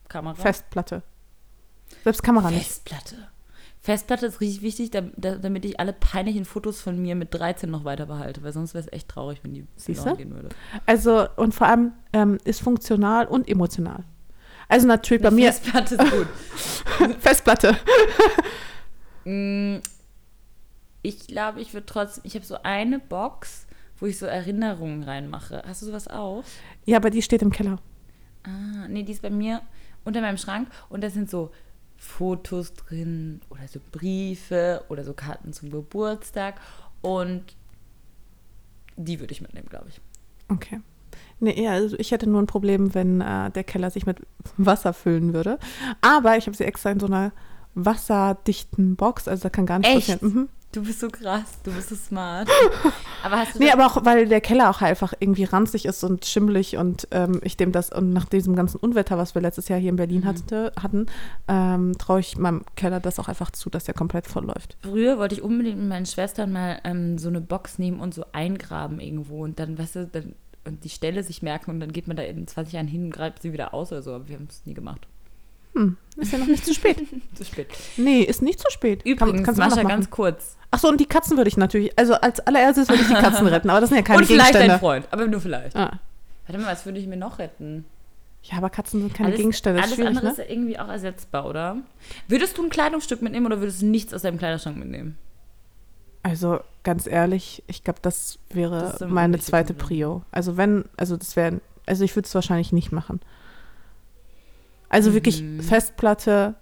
Kamera. 0.09 0.35
Festplatte. 0.35 1.03
Selbst 2.03 2.23
Kamera 2.23 2.51
nicht. 2.51 2.67
Festplatte. 2.67 3.29
Festplatte 3.85 4.25
ist 4.25 4.41
richtig 4.41 4.63
wichtig, 4.63 4.91
da, 4.93 5.03
da, 5.15 5.37
damit 5.37 5.67
ich 5.67 5.79
alle 5.79 5.93
peinlichen 5.93 6.47
Fotos 6.47 6.81
von 6.81 7.01
mir 7.03 7.15
mit 7.15 7.35
13 7.35 7.71
noch 7.71 7.85
weiter 7.85 8.07
behalte, 8.07 8.43
weil 8.43 8.53
sonst 8.53 8.73
wäre 8.73 8.83
es 8.83 8.91
echt 8.91 9.11
traurig, 9.11 9.41
wenn 9.43 9.53
die 9.53 9.67
verloren 9.77 10.17
gehen 10.17 10.35
würde. 10.35 10.49
Also 10.87 11.29
und 11.37 11.55
vor 11.55 11.67
allem 11.67 11.93
ähm, 12.15 12.39
ist 12.45 12.63
funktional 12.63 13.27
und 13.27 13.47
emotional. 13.47 14.05
Also 14.69 14.87
natürlich 14.87 15.23
bei 15.23 15.31
mir 15.31 15.53
Festplatte 15.53 15.97
ist 15.97 16.11
gut. 16.11 16.27
Festplatte. 17.21 17.77
Mm, 19.27 19.77
ich 21.03 21.27
glaube, 21.27 21.61
ich 21.61 21.75
würde 21.75 21.85
trotzdem, 21.85 22.23
ich 22.25 22.35
habe 22.37 22.47
so 22.47 22.57
eine 22.63 22.99
Box, 22.99 23.67
wo 24.05 24.07
ich 24.07 24.19
so 24.19 24.27
Erinnerungen 24.27 25.03
reinmache. 25.03 25.63
Hast 25.67 25.81
du 25.81 25.87
sowas 25.87 26.09
auch? 26.09 26.45
Ja, 26.85 26.99
aber 26.99 27.09
die 27.09 27.23
steht 27.23 27.41
im 27.41 27.51
Keller. 27.51 27.79
Ah, 28.43 28.87
nee, 28.87 29.03
die 29.03 29.13
ist 29.13 29.23
bei 29.23 29.31
mir 29.31 29.63
unter 30.05 30.21
meinem 30.21 30.37
Schrank 30.37 30.69
und 30.91 31.03
da 31.03 31.09
sind 31.09 31.31
so 31.31 31.53
Fotos 31.97 32.75
drin 32.75 33.41
oder 33.49 33.67
so 33.67 33.81
Briefe 33.93 34.85
oder 34.91 35.05
so 35.05 35.15
Karten 35.15 35.55
zum 35.55 35.71
Geburtstag 35.71 36.61
und 37.01 37.57
die 38.99 39.21
würde 39.21 39.33
ich 39.33 39.41
mitnehmen, 39.41 39.69
glaube 39.71 39.87
ich. 39.89 40.03
Okay. 40.51 40.83
Nee, 41.41 41.63
ja, 41.63 41.71
also 41.71 41.97
ich 41.99 42.11
hätte 42.11 42.29
nur 42.29 42.43
ein 42.43 42.47
Problem, 42.47 42.93
wenn 42.93 43.23
äh, 43.23 43.51
der 43.53 43.65
Keller 43.65 43.91
sich 43.91 44.05
mit 44.05 44.19
Wasser 44.59 44.93
füllen 44.93 45.33
würde. 45.33 45.59
Aber 46.03 46.37
ich 46.37 46.47
habe 46.47 46.55
sie 46.55 46.65
extra 46.65 46.91
in 46.91 47.01
so 47.01 47.07
einer 47.07 47.33
wasserdichten 47.75 48.97
Box, 48.97 49.29
also 49.29 49.45
da 49.45 49.49
kann 49.49 49.65
gar 49.65 49.79
nichts 49.79 49.97
Echt? 49.97 50.21
passieren. 50.21 50.35
Mhm. 50.35 50.49
Du 50.75 50.83
bist 50.83 50.99
so 50.99 51.09
krass, 51.09 51.61
du 51.63 51.73
bist 51.73 51.89
so 51.91 51.95
smart. 51.95 52.49
Aber 53.23 53.39
hast 53.39 53.55
du 53.55 53.61
Nee, 53.61 53.71
aber 53.71 53.87
auch, 53.87 54.05
weil 54.05 54.27
der 54.27 54.41
Keller 54.41 54.71
auch 54.71 54.83
einfach 54.83 55.15
irgendwie 55.21 55.45
ranzig 55.45 55.85
ist 55.87 56.03
und 56.03 56.25
schimmelig 56.27 56.77
und 56.77 57.07
ähm, 57.13 57.41
ich 57.45 57.57
dem 57.57 57.71
das, 57.71 57.91
und 57.91 58.13
nach 58.13 58.25
diesem 58.25 58.57
ganzen 58.57 58.79
Unwetter, 58.79 59.17
was 59.17 59.35
wir 59.37 59.43
letztes 59.43 59.69
Jahr 59.69 59.79
hier 59.79 59.91
in 59.91 59.97
Berlin 59.97 60.23
Mhm. 60.23 60.27
hatte, 60.27 60.73
hatten, 60.83 61.07
ähm, 61.47 61.97
traue 61.97 62.21
ich 62.21 62.37
meinem 62.37 62.65
Keller 62.75 62.99
das 62.99 63.21
auch 63.21 63.29
einfach 63.29 63.53
zu, 63.53 63.71
dass 63.71 63.85
der 63.85 63.95
komplett 63.95 64.27
voll 64.27 64.45
läuft. 64.47 64.77
Früher 64.83 65.19
wollte 65.19 65.37
ich 65.37 65.43
unbedingt 65.43 65.79
mit 65.79 65.89
meinen 65.89 66.07
Schwestern 66.07 66.53
mal 66.53 66.81
ähm, 66.83 67.19
so 67.19 67.29
eine 67.29 67.41
Box 67.41 67.79
nehmen 67.79 68.01
und 68.01 68.13
so 68.13 68.25
eingraben 68.33 68.99
irgendwo 68.99 69.45
und 69.45 69.61
dann, 69.61 69.79
weißt 69.79 69.97
du, 69.97 70.07
dann 70.09 70.35
und 70.67 70.83
die 70.83 70.89
Stelle 70.89 71.23
sich 71.23 71.43
merken 71.43 71.71
und 71.71 71.79
dann 71.81 71.93
geht 71.93 72.09
man 72.09 72.17
da 72.17 72.23
in 72.23 72.47
20 72.47 72.73
Jahren 72.73 72.87
hin 72.89 73.05
und 73.05 73.11
greift 73.11 73.43
sie 73.43 73.53
wieder 73.53 73.75
aus 73.75 73.93
oder 73.93 74.03
so, 74.03 74.13
aber 74.15 74.29
wir 74.29 74.37
haben 74.37 74.49
es 74.49 74.65
nie 74.65 74.73
gemacht. 74.75 75.07
Hm, 75.75 75.97
ist 76.17 76.33
ja 76.33 76.39
noch 76.39 76.47
nicht 76.47 76.65
zu 76.65 76.73
spät. 76.73 76.99
Zu 77.35 77.45
spät. 77.45 77.69
Nee, 77.97 78.23
ist 78.23 78.43
nicht 78.43 78.61
zu 78.61 78.71
spät. 78.71 79.03
Übrigens, 79.05 79.43
kannst 79.45 79.61
du 79.61 79.65
immer 79.65 79.75
Mascha, 79.75 79.89
ganz 79.89 80.09
kurz. 80.11 80.57
Ach 80.71 80.79
so, 80.79 80.89
und 80.89 81.01
die 81.01 81.07
Katzen 81.07 81.37
würde 81.37 81.49
ich 81.49 81.57
natürlich, 81.57 81.99
also 81.99 82.15
als 82.15 82.41
allererstes 82.41 82.89
würde 82.89 83.03
ich 83.03 83.09
die 83.09 83.15
Katzen 83.15 83.47
retten, 83.49 83.71
aber 83.71 83.81
das 83.81 83.91
sind 83.91 83.99
ja 83.99 84.03
keine 84.05 84.21
und 84.21 84.27
vielleicht 84.27 84.53
Gegenstände. 84.53 84.73
dein 84.75 84.81
Freund, 84.81 85.09
aber 85.11 85.27
nur 85.27 85.41
vielleicht. 85.41 85.77
Ah. 85.77 85.99
Warte 86.47 86.61
mal, 86.61 86.73
was 86.73 86.85
würde 86.87 86.99
ich 86.99 87.07
mir 87.07 87.17
noch 87.17 87.39
retten? 87.39 87.85
Ja, 88.45 88.59
aber 88.59 88.71
Katzen 88.71 89.01
sind 89.01 89.15
keine 89.15 89.29
alles, 89.29 89.39
Gegenstände. 89.39 89.81
Das 89.81 89.91
alles 89.91 89.99
ist 89.99 90.07
andere 90.07 90.25
ne? 90.27 90.31
ist 90.33 90.39
ja 90.39 90.45
irgendwie 90.49 90.79
auch 90.79 90.89
ersetzbar, 90.89 91.47
oder? 91.47 91.79
Würdest 92.29 92.59
du 92.59 92.63
ein 92.63 92.71
Kleidungsstück 92.71 93.23
mitnehmen 93.23 93.47
oder 93.47 93.61
würdest 93.61 93.83
du 93.83 93.87
nichts 93.87 94.13
aus 94.13 94.23
deinem 94.23 94.39
Kleiderschrank 94.39 94.77
mitnehmen? 94.77 95.17
Also 96.23 96.61
ganz 96.83 97.07
ehrlich, 97.07 97.63
ich 97.67 97.85
glaube, 97.85 98.01
das 98.03 98.39
wäre 98.51 98.97
Das 98.99 99.09
meine 99.09 99.39
zweite? 99.39 99.75
Prio. 99.75 100.23
Also 100.31 100.57
wenn, 100.57 100.85
also 100.97 101.17
das 101.17 101.37
wäre, 101.37 101.61
also 101.87 102.05
ich 102.05 102.15
würde 102.17 102.27
es 102.27 102.35
wahrscheinlich 102.35 102.73
nicht 102.73 102.93
machen. 102.93 103.21
Also 104.89 105.15
wirklich 105.15 105.43
Mhm. 105.43 105.61
Festplatte 105.61 106.55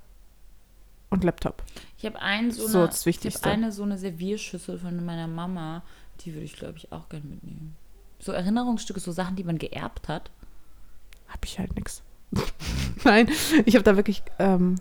und 1.11 1.25
Laptop. 1.25 1.63
Ich 1.99 2.07
habe 2.07 2.21
ein 2.21 2.51
so, 2.51 2.67
So 2.67 2.79
eine, 2.79 2.87
das 2.89 3.01
ich 3.01 3.07
Wichtigste. 3.07 3.41
habe 3.43 3.51
eine 3.55 3.73
so 3.73 3.83
eine 3.83 3.99
Servierschüssel 3.99 4.79
von 4.79 5.05
meiner 5.05 5.29
Mama, 5.29 5.83
die 6.21 6.33
würde 6.35 6.45
ich 6.45 6.55
glaube 6.57 6.79
ich 6.79 6.91
auch 6.93 7.09
gerne 7.09 7.25
mitnehmen. 7.27 7.77
So 8.19 8.33
Erinnerungsstücke, 8.33 9.01
so 9.01 9.13
Sachen, 9.13 9.37
die 9.37 9.45
man 9.45 9.59
geerbt 9.59 10.09
hat. 10.09 10.31
Habe 11.29 11.41
ich 11.45 11.59
halt 11.59 11.75
nichts. 11.77 12.03
Nein, 13.05 13.29
ich 13.67 13.75
habe 13.75 13.83
da 13.85 13.97
wirklich 13.97 14.23
ähm, 14.39 14.77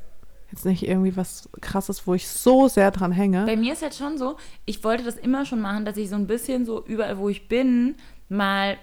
jetzt 0.51 0.63
nicht 0.65 0.87
irgendwie 0.87 1.17
was 1.17 1.49
krasses, 1.59 2.05
wo 2.07 2.13
ich 2.13 2.27
so 2.27 2.67
sehr 2.67 2.91
dran 2.91 3.11
hänge. 3.11 3.45
Bei 3.45 3.57
mir 3.57 3.73
ist 3.73 3.81
halt 3.81 3.95
schon 3.95 4.17
so, 4.17 4.37
ich 4.65 4.83
wollte 4.83 5.03
das 5.03 5.15
immer 5.15 5.45
schon 5.45 5.59
machen, 5.59 5.83
dass 5.85 5.97
ich 5.97 6.09
so 6.09 6.15
ein 6.15 6.27
bisschen 6.27 6.65
so 6.65 6.85
überall, 6.85 7.17
wo 7.17 7.29
ich 7.29 7.47
bin, 7.47 7.95
mal 8.29 8.77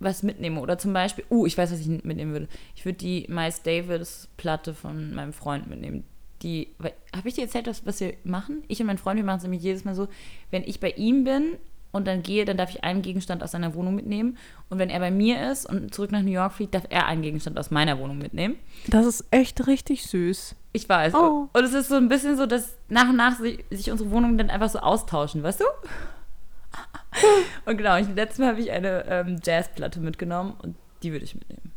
was 0.00 0.22
mitnehme. 0.22 0.60
Oder 0.60 0.78
zum 0.78 0.92
Beispiel, 0.92 1.24
uh, 1.30 1.46
ich 1.46 1.56
weiß, 1.56 1.72
was 1.72 1.80
ich 1.80 1.86
mitnehmen 1.86 2.32
würde. 2.32 2.48
Ich 2.74 2.84
würde 2.84 2.98
die 2.98 3.26
Miles 3.28 3.62
Davis 3.62 4.28
Platte 4.36 4.74
von 4.74 5.14
meinem 5.14 5.32
Freund 5.32 5.68
mitnehmen. 5.68 6.04
Die, 6.42 6.68
habe 7.14 7.28
ich 7.28 7.34
dir 7.34 7.42
erzählt, 7.42 7.66
was, 7.66 7.84
was 7.84 8.00
wir 8.00 8.14
machen? 8.24 8.64
Ich 8.66 8.80
und 8.80 8.86
mein 8.86 8.98
Freund, 8.98 9.18
wir 9.18 9.24
machen 9.24 9.38
es 9.38 9.42
nämlich 9.42 9.62
jedes 9.62 9.84
Mal 9.84 9.94
so, 9.94 10.08
wenn 10.50 10.64
ich 10.64 10.80
bei 10.80 10.90
ihm 10.92 11.24
bin 11.24 11.58
und 11.92 12.06
dann 12.06 12.22
gehe, 12.22 12.44
dann 12.44 12.56
darf 12.56 12.70
ich 12.70 12.82
einen 12.82 13.02
Gegenstand 13.02 13.42
aus 13.42 13.50
seiner 13.50 13.74
Wohnung 13.74 13.94
mitnehmen. 13.94 14.38
Und 14.68 14.78
wenn 14.78 14.90
er 14.90 15.00
bei 15.00 15.10
mir 15.10 15.50
ist 15.50 15.66
und 15.66 15.92
zurück 15.92 16.12
nach 16.12 16.22
New 16.22 16.30
York 16.30 16.52
fliegt, 16.52 16.74
darf 16.74 16.84
er 16.88 17.06
einen 17.06 17.22
Gegenstand 17.22 17.58
aus 17.58 17.70
meiner 17.70 17.98
Wohnung 17.98 18.18
mitnehmen. 18.18 18.56
Das 18.86 19.04
ist 19.06 19.26
echt 19.30 19.66
richtig 19.66 20.06
süß. 20.06 20.54
Ich 20.72 20.88
weiß. 20.88 21.14
Oh. 21.14 21.48
Und 21.52 21.64
es 21.64 21.74
ist 21.74 21.88
so 21.88 21.96
ein 21.96 22.08
bisschen 22.08 22.36
so, 22.36 22.46
dass 22.46 22.76
nach 22.88 23.08
und 23.08 23.16
nach 23.16 23.38
sich, 23.38 23.64
sich 23.70 23.90
unsere 23.90 24.10
Wohnungen 24.10 24.38
dann 24.38 24.50
einfach 24.50 24.70
so 24.70 24.78
austauschen, 24.78 25.42
weißt 25.42 25.60
du? 25.60 25.64
Und 27.64 27.76
genau, 27.76 27.96
ich, 27.96 28.08
letztes 28.14 28.38
Mal 28.38 28.48
habe 28.48 28.60
ich 28.60 28.70
eine 28.70 29.04
ähm, 29.06 29.40
Jazzplatte 29.42 30.00
mitgenommen 30.00 30.54
und 30.62 30.76
die 31.02 31.12
würde 31.12 31.24
ich 31.24 31.34
mitnehmen. 31.34 31.72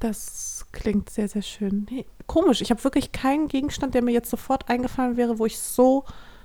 Das 0.00 0.66
klingt 0.72 1.08
sehr, 1.08 1.28
sehr 1.28 1.42
schön. 1.42 1.86
Nee, 1.90 2.04
komisch, 2.26 2.60
ich 2.60 2.70
habe 2.70 2.84
wirklich 2.84 3.12
keinen 3.12 3.48
Gegenstand, 3.48 3.94
der 3.94 4.02
mir 4.02 4.12
jetzt 4.12 4.30
sofort 4.30 4.68
eingefallen 4.68 5.16
wäre, 5.16 5.38
wo 5.38 5.46
ich 5.46 5.58
so 5.58 6.04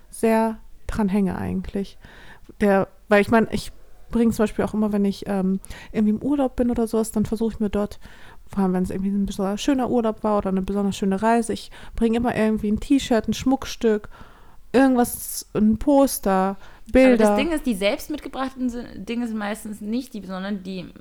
sehr 0.09 0.59
dran 0.87 1.09
hänge 1.09 1.37
eigentlich. 1.37 1.97
Der, 2.61 2.87
weil 3.09 3.21
ich 3.21 3.29
meine, 3.29 3.51
ich 3.51 3.71
bringe 4.11 4.31
zum 4.31 4.43
Beispiel 4.43 4.65
auch 4.65 4.73
immer, 4.73 4.93
wenn 4.93 5.05
ich 5.05 5.27
ähm, 5.27 5.59
irgendwie 5.91 6.13
im 6.13 6.21
Urlaub 6.21 6.55
bin 6.55 6.69
oder 6.69 6.87
sowas, 6.87 7.11
dann 7.11 7.25
versuche 7.25 7.53
ich 7.53 7.59
mir 7.59 7.69
dort, 7.69 7.99
vor 8.47 8.63
allem 8.63 8.73
wenn 8.73 8.83
es 8.83 8.89
irgendwie 8.89 9.09
ein 9.09 9.25
besonders 9.25 9.61
schöner 9.61 9.89
Urlaub 9.89 10.23
war 10.23 10.37
oder 10.37 10.49
eine 10.49 10.61
besonders 10.61 10.97
schöne 10.97 11.21
Reise, 11.21 11.53
ich 11.53 11.71
bringe 11.95 12.17
immer 12.17 12.35
irgendwie 12.35 12.71
ein 12.71 12.79
T-Shirt, 12.79 13.27
ein 13.27 13.33
Schmuckstück, 13.33 14.09
irgendwas, 14.73 15.45
ein 15.53 15.77
Poster, 15.77 16.57
Bilder. 16.91 17.25
Aber 17.29 17.35
das 17.35 17.37
Ding 17.45 17.51
ist, 17.53 17.65
die 17.65 17.75
selbst 17.75 18.09
mitgebrachten 18.09 18.71
Dinge 19.05 19.27
sind 19.27 19.37
meistens 19.37 19.79
nicht 19.81 20.13
die, 20.13 20.25
sondern 20.25 20.63
die. 20.63 20.91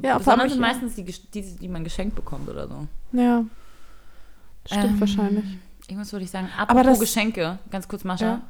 ja, 0.00 0.18
besonders 0.18 0.52
sind 0.52 0.60
meistens 0.60 0.94
die, 0.94 1.04
die, 1.04 1.56
die 1.56 1.68
man 1.68 1.82
geschenkt 1.84 2.14
bekommt 2.14 2.48
oder 2.48 2.68
so. 2.68 2.86
Ja. 3.12 3.44
Stimmt 4.66 4.84
Ähm, 4.84 5.00
wahrscheinlich. 5.00 5.44
Irgendwas 5.88 6.12
würde 6.12 6.24
ich 6.24 6.30
sagen. 6.30 6.48
Aber 6.56 6.70
Apropos 6.80 6.98
das- 6.98 7.08
Geschenke, 7.08 7.58
ganz 7.70 7.88
kurz, 7.88 8.04
Mascha. 8.04 8.24
Ja. 8.26 8.42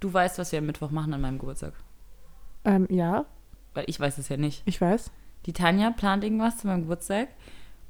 Du 0.00 0.12
weißt, 0.12 0.38
was 0.38 0.52
wir 0.52 0.58
am 0.58 0.66
Mittwoch 0.66 0.90
machen 0.90 1.12
an 1.14 1.20
meinem 1.20 1.38
Geburtstag. 1.38 1.72
Ähm, 2.64 2.86
ja, 2.90 3.24
Weil 3.74 3.84
ich 3.88 3.98
weiß 3.98 4.18
es 4.18 4.28
ja 4.28 4.36
nicht. 4.36 4.62
ich 4.66 4.80
weiß. 4.80 5.10
Die 5.46 5.52
Tanja 5.52 5.90
plant 5.90 6.22
irgendwas 6.22 6.58
zu 6.58 6.66
meinem 6.68 6.82
Geburtstag 6.82 7.28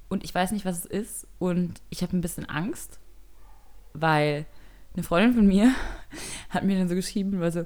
und 0.08 0.24
ich 0.24 0.34
weiß 0.34 0.52
nicht, 0.52 0.64
was 0.64 0.78
es 0.78 0.86
ist. 0.86 1.26
Und 1.38 1.82
ich 1.90 2.02
habe 2.02 2.16
ein 2.16 2.20
bisschen 2.22 2.48
Angst, 2.48 2.98
weil 3.92 4.46
eine 4.94 5.02
Freundin 5.02 5.34
von 5.34 5.46
mir 5.46 5.72
hat 6.50 6.64
mir 6.64 6.78
dann 6.78 6.88
so 6.88 6.94
geschrieben, 6.94 7.40
war 7.40 7.50
so, 7.50 7.64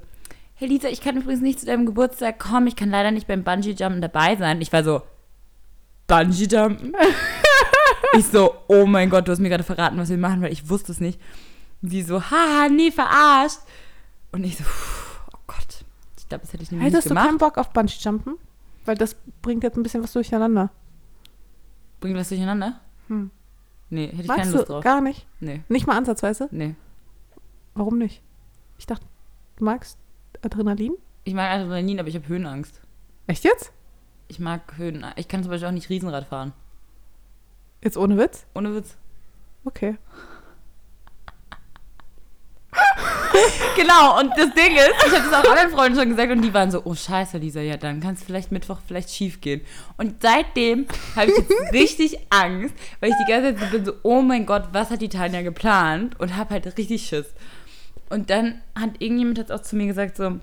hey 0.55 0.67
Lisa, 0.67 0.87
ich 0.87 1.01
kann 1.01 1.17
übrigens 1.17 1.41
nicht 1.41 1.59
zu 1.59 1.65
deinem 1.65 1.85
Geburtstag 1.85 2.39
kommen, 2.39 2.67
ich 2.67 2.75
kann 2.75 2.89
leider 2.89 3.11
nicht 3.11 3.27
beim 3.27 3.43
Bungee-Jumpen 3.43 4.01
dabei 4.01 4.35
sein. 4.35 4.61
Ich 4.61 4.71
war 4.73 4.83
so, 4.83 5.01
Bungee-Jumpen? 6.07 6.95
ich 8.17 8.25
so, 8.27 8.53
oh 8.67 8.85
mein 8.85 9.09
Gott, 9.09 9.27
du 9.27 9.31
hast 9.31 9.39
mir 9.39 9.49
gerade 9.49 9.63
verraten, 9.63 9.97
was 9.97 10.09
wir 10.09 10.17
machen, 10.17 10.41
weil 10.41 10.51
ich 10.53 10.69
wusste 10.69 10.91
es 10.91 10.99
nicht. 10.99 11.19
Und 11.81 11.89
sie 11.89 12.01
so, 12.01 12.21
haha, 12.21 12.69
nee, 12.69 12.91
verarscht. 12.91 13.59
Und 14.31 14.43
ich 14.45 14.57
so, 14.57 14.63
oh 15.33 15.37
Gott, 15.47 15.83
ich 16.17 16.27
glaube, 16.27 16.43
das 16.43 16.53
hätte 16.53 16.63
ich 16.63 16.71
nämlich 16.71 16.87
Hättest 16.87 17.05
nicht 17.05 17.11
du 17.11 17.15
gemacht. 17.15 17.27
keinen 17.27 17.37
Bock 17.37 17.57
auf 17.57 17.71
Bungee-Jumpen? 17.71 18.37
Weil 18.85 18.95
das 18.95 19.15
bringt 19.41 19.63
jetzt 19.63 19.75
ein 19.77 19.83
bisschen 19.83 20.01
was 20.01 20.13
durcheinander. 20.13 20.71
Bringt 21.99 22.17
das 22.17 22.29
durcheinander? 22.29 22.79
Hm. 23.09 23.31
Nee, 23.89 24.07
hätte 24.07 24.21
ich 24.21 24.27
Magst 24.27 24.39
keine 24.41 24.51
du 24.51 24.57
Lust 24.59 24.69
drauf. 24.69 24.83
gar 24.83 25.01
nicht? 25.01 25.25
Nee, 25.39 25.61
Nicht 25.69 25.87
mal 25.87 25.97
ansatzweise? 25.97 26.47
nee. 26.51 26.75
Warum 27.77 27.99
nicht? 27.99 28.23
Ich 28.79 28.87
dachte, 28.87 29.05
du 29.57 29.63
magst 29.63 29.99
Adrenalin? 30.41 30.93
Ich 31.25 31.35
mag 31.35 31.51
Adrenalin, 31.51 31.99
aber 31.99 32.09
ich 32.09 32.15
habe 32.15 32.27
Höhenangst. 32.27 32.81
Echt 33.27 33.43
jetzt? 33.43 33.71
Ich 34.27 34.39
mag 34.39 34.77
Höhen. 34.77 35.05
Ich 35.15 35.27
kann 35.27 35.43
zum 35.43 35.51
Beispiel 35.51 35.67
auch 35.67 35.73
nicht 35.73 35.89
Riesenrad 35.89 36.25
fahren. 36.25 36.53
Jetzt 37.83 37.95
ohne 37.95 38.17
Witz? 38.17 38.47
Ohne 38.55 38.73
Witz. 38.73 38.97
Okay. 39.63 39.97
Genau, 43.75 44.19
und 44.19 44.31
das 44.35 44.51
Ding 44.55 44.75
ist, 44.75 44.95
ich 45.05 45.13
habe 45.13 45.29
das 45.29 45.33
auch 45.33 45.51
anderen 45.51 45.69
Freunden 45.69 45.99
schon 45.99 46.09
gesagt 46.09 46.31
und 46.31 46.41
die 46.41 46.51
waren 46.51 46.71
so, 46.71 46.81
oh 46.83 46.95
scheiße, 46.95 47.37
Lisa, 47.37 47.61
ja, 47.61 47.77
dann 47.77 47.99
kann 47.99 48.15
es 48.15 48.23
vielleicht 48.23 48.51
Mittwoch 48.51 48.79
vielleicht 48.85 49.11
schief 49.11 49.39
gehen. 49.39 49.61
Und 49.97 50.21
seitdem 50.23 50.87
habe 51.15 51.29
ich 51.29 51.37
jetzt 51.37 51.51
richtig 51.73 52.17
Angst, 52.31 52.73
weil 52.99 53.11
ich 53.11 53.15
die 53.23 53.31
ganze 53.31 53.55
Zeit 53.55 53.69
so 53.69 53.77
bin 53.77 53.85
so, 53.85 53.93
oh 54.01 54.23
mein 54.23 54.47
Gott, 54.47 54.69
was 54.71 54.89
hat 54.89 55.01
die 55.01 55.09
Tanja 55.09 55.43
geplant? 55.43 56.19
Und 56.19 56.35
habe 56.35 56.55
halt 56.55 56.77
richtig 56.77 57.05
Schiss. 57.05 57.27
Und 58.09 58.29
dann 58.29 58.61
hat 58.75 58.91
irgendjemand 58.99 59.37
jetzt 59.37 59.51
auch 59.51 59.61
zu 59.61 59.75
mir 59.75 59.87
gesagt 59.87 60.17
so, 60.17 60.39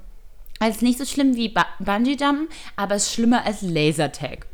es 0.61 0.77
ist 0.77 0.83
nicht 0.83 0.99
so 0.99 1.05
schlimm 1.05 1.35
wie 1.35 1.53
Bungee-Jumpen, 1.81 2.49
aber 2.77 2.95
es 2.95 3.07
ist 3.07 3.15
schlimmer 3.15 3.45
als 3.45 3.63
Lasertag. 3.63 4.47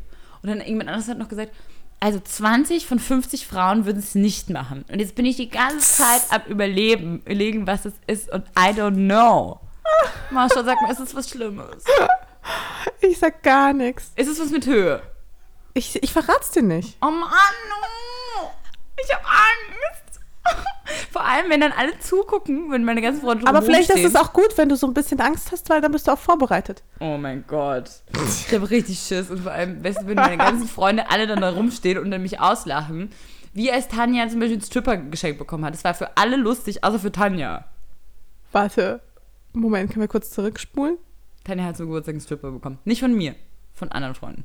Und 0.43 0.49
dann 0.49 0.59
irgendjemand 0.59 0.89
anderes 0.89 1.09
hat 1.09 1.19
noch 1.19 1.29
gesagt, 1.29 1.53
also 2.01 2.19
20 2.19 2.87
von 2.87 2.99
50 2.99 3.47
Frauen 3.47 3.85
würden 3.85 3.99
es 3.99 4.15
nicht 4.15 4.49
machen. 4.49 4.85
Und 4.91 5.01
jetzt 5.01 5.15
bin 5.15 5.27
ich 5.27 5.37
die 5.37 5.51
ganze 5.51 5.81
Zeit 5.81 6.23
am 6.31 6.43
Überleben, 6.47 7.21
überlegen, 7.21 7.67
was 7.67 7.85
es 7.85 7.93
ist 8.07 8.33
und 8.33 8.47
I 8.59 8.73
don't 8.73 8.95
know. 8.95 9.61
Marsha, 10.31 10.65
sag 10.65 10.81
mal, 10.81 10.91
ist 10.91 11.01
es 11.01 11.15
was 11.15 11.29
Schlimmes? 11.29 11.85
Ich 13.03 13.19
sag 13.19 13.43
gar 13.43 13.73
nichts. 13.75 14.13
Ist 14.17 14.29
es 14.29 14.41
was 14.41 14.51
mit 14.51 14.67
Höhe? 14.67 15.03
Ich, 15.75 16.03
ich 16.03 16.13
verrat's 16.13 16.51
dir 16.51 16.63
nicht. 16.63 16.97
Oh 17.03 17.11
Mann, 17.11 17.31
no. 17.69 18.51
ich 18.97 19.15
habe 19.15 19.25
Angst. 19.25 20.00
Vor 21.11 21.25
allem, 21.25 21.51
wenn 21.51 21.61
dann 21.61 21.73
alle 21.73 21.99
zugucken, 22.01 22.71
wenn 22.71 22.85
meine 22.85 23.01
ganzen 23.03 23.23
Freunde 23.23 23.47
Aber 23.47 23.63
vielleicht 23.63 23.91
ist 23.91 23.99
stehen. 23.99 24.07
es 24.07 24.17
auch 24.17 24.33
gut, 24.33 24.57
wenn 24.57 24.69
du 24.69 24.77
so 24.77 24.87
ein 24.87 24.95
bisschen 24.95 25.21
Angst 25.21 25.53
hast, 25.53 25.69
weil 25.71 25.81
dann 25.81 25.93
bist 25.93 26.07
du 26.09 26.13
auch 26.13 26.19
vorbereitet. 26.19 26.83
Oh 27.01 27.17
mein 27.17 27.45
Gott. 27.47 27.91
Ich 28.47 28.53
habe 28.55 28.71
richtig 28.71 28.99
Schiss. 28.99 29.31
Und 29.31 29.41
vor 29.41 29.53
allem, 29.53 29.83
weißt 29.85 30.03
du, 30.03 30.07
wenn 30.07 30.17
meine 30.17 30.37
ganzen 30.37 30.67
Freunde 30.69 31.11
alle 31.11 31.27
dann 31.27 31.41
da 31.41 31.51
rumstehen 31.51 31.99
und 31.99 32.11
dann 32.11 32.23
mich 32.23 32.41
auslachen. 32.41 33.11
Wie 33.53 33.71
als 33.73 33.89
Tanja 33.89 34.29
zum 34.29 34.41
Beispiel 34.41 34.59
ein 34.59 34.63
Stripper-Geschenk 34.63 35.39
bekommen 35.39 35.65
hat. 35.65 35.75
Das 35.75 35.85
war 35.85 35.95
für 35.95 36.17
alle 36.17 36.37
lustig, 36.37 36.85
außer 36.85 36.99
für 36.99 37.13
Tanja. 37.13 37.65
Warte. 38.53 39.01
Moment, 39.53 39.91
können 39.91 40.03
wir 40.03 40.09
kurz 40.09 40.31
zurückspulen? 40.31 40.99
Tanja 41.45 41.65
hat 41.65 41.77
zum 41.77 41.87
Geburtstag 41.87 42.13
einen 42.13 42.21
Stripper 42.21 42.51
bekommen. 42.53 42.79
Nicht 42.85 43.01
von 43.01 43.13
mir, 43.15 43.35
von 43.75 43.91
anderen 43.91 44.15
Freunden. 44.15 44.45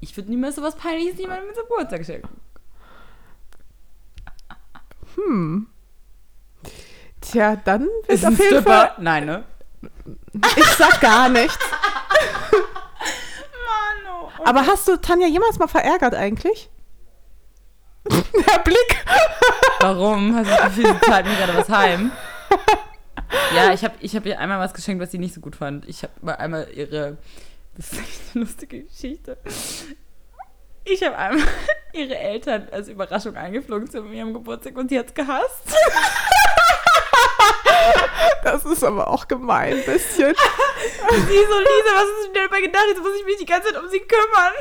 Ich 0.00 0.16
würde 0.16 0.30
niemals 0.30 0.56
sowas 0.56 0.76
Peinliches 0.76 1.16
niemandem 1.16 1.54
zum 1.54 1.62
Geburtstag 1.68 2.04
schenken. 2.04 2.28
Hm. 5.16 5.66
Tja, 7.20 7.56
dann 7.56 7.82
wird 7.82 8.08
Ist 8.08 8.24
auf 8.24 8.38
jeden 8.38 8.62
Fall. 8.62 8.92
Nein, 8.98 9.26
ne? 9.26 9.44
Ich 10.56 10.66
sag 10.66 11.00
gar 11.00 11.28
nichts. 11.28 11.58
Mano. 14.04 14.30
Aber 14.44 14.66
hast 14.66 14.86
du 14.86 14.96
Tanja 14.96 15.26
jemals 15.26 15.58
mal 15.58 15.68
verärgert 15.68 16.14
eigentlich? 16.14 16.70
Der 18.08 18.58
Blick. 18.60 19.04
Warum? 19.80 20.36
Hast 20.36 20.50
du 20.50 20.64
Gefühl, 20.64 20.94
sie 20.94 21.06
zahlt 21.06 21.26
mir 21.26 21.36
gerade 21.36 21.56
was 21.56 21.68
heim? 21.68 22.12
Ja, 23.54 23.72
ich 23.72 23.82
habe 23.82 23.94
ich 24.00 24.14
hab 24.14 24.24
ihr 24.24 24.38
einmal 24.38 24.60
was 24.60 24.72
geschenkt, 24.72 25.02
was 25.02 25.10
sie 25.10 25.18
nicht 25.18 25.34
so 25.34 25.40
gut 25.40 25.56
fand. 25.56 25.88
Ich 25.88 26.04
habe 26.04 26.12
mal 26.22 26.36
einmal 26.36 26.68
ihre. 26.72 27.18
Das 27.76 27.92
ist 27.92 27.98
echt 27.98 28.20
eine 28.34 28.44
lustige 28.44 28.84
Geschichte. 28.84 29.36
Ich 30.86 31.02
habe 31.02 31.18
einmal 31.18 31.46
ihre 31.92 32.16
Eltern 32.16 32.68
als 32.70 32.88
Überraschung 32.88 33.36
eingeflogen 33.36 33.90
zu 33.90 34.04
ihrem 34.06 34.32
Geburtstag 34.32 34.76
und 34.76 34.88
sie 34.88 34.98
hat's 34.98 35.14
gehasst. 35.14 35.62
Das 38.42 38.64
ist 38.64 38.84
aber 38.84 39.08
auch 39.08 39.26
gemein, 39.26 39.74
ein 39.74 39.84
bisschen. 39.84 40.34
Sie 41.10 41.16
so, 41.16 41.58
Lisa, 41.58 41.92
was 41.94 42.02
hast 42.02 42.28
du 42.28 42.32
denn 42.32 42.42
dabei 42.44 42.60
gedacht? 42.60 42.84
Jetzt 42.88 43.00
muss 43.00 43.16
ich 43.18 43.24
mich 43.24 43.36
die 43.38 43.44
ganze 43.44 43.72
Zeit 43.72 43.82
um 43.82 43.88
sie 43.88 43.98
kümmern. 44.00 44.52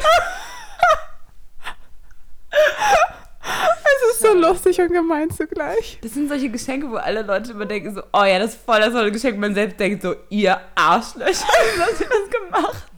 Es 3.83 4.11
ist 4.11 4.21
so 4.21 4.33
lustig 4.33 4.79
und 4.81 4.91
gemein 4.91 5.29
zugleich. 5.29 5.99
Das 6.01 6.13
sind 6.13 6.29
solche 6.29 6.49
Geschenke, 6.49 6.89
wo 6.89 6.95
alle 6.95 7.21
Leute 7.21 7.51
immer 7.51 7.65
denken 7.65 7.93
so, 7.93 8.01
oh 8.11 8.23
ja, 8.23 8.39
das 8.39 8.55
ist 8.55 8.65
voll 8.65 8.79
das 8.79 8.91
tolle 8.91 9.11
Geschenk. 9.11 9.37
Man 9.39 9.53
selbst 9.53 9.79
denkt 9.79 10.01
so, 10.01 10.15
ihr 10.29 10.59
Arschlöcher, 10.73 11.45
wie 11.75 11.81
habt 11.81 11.99
ihr 11.99 12.07
das 12.07 12.29
gemacht? 12.29 12.91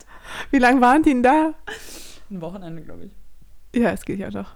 Wie 0.51 0.59
lange 0.59 0.79
waren 0.79 1.03
die 1.03 1.09
denn 1.09 1.23
da? 1.23 1.53
Ein 2.29 2.41
Wochenende, 2.41 2.81
glaube 2.81 3.05
ich. 3.05 3.11
Ja, 3.75 3.91
es 3.91 4.05
geht 4.05 4.19
ja 4.19 4.29
doch. 4.29 4.55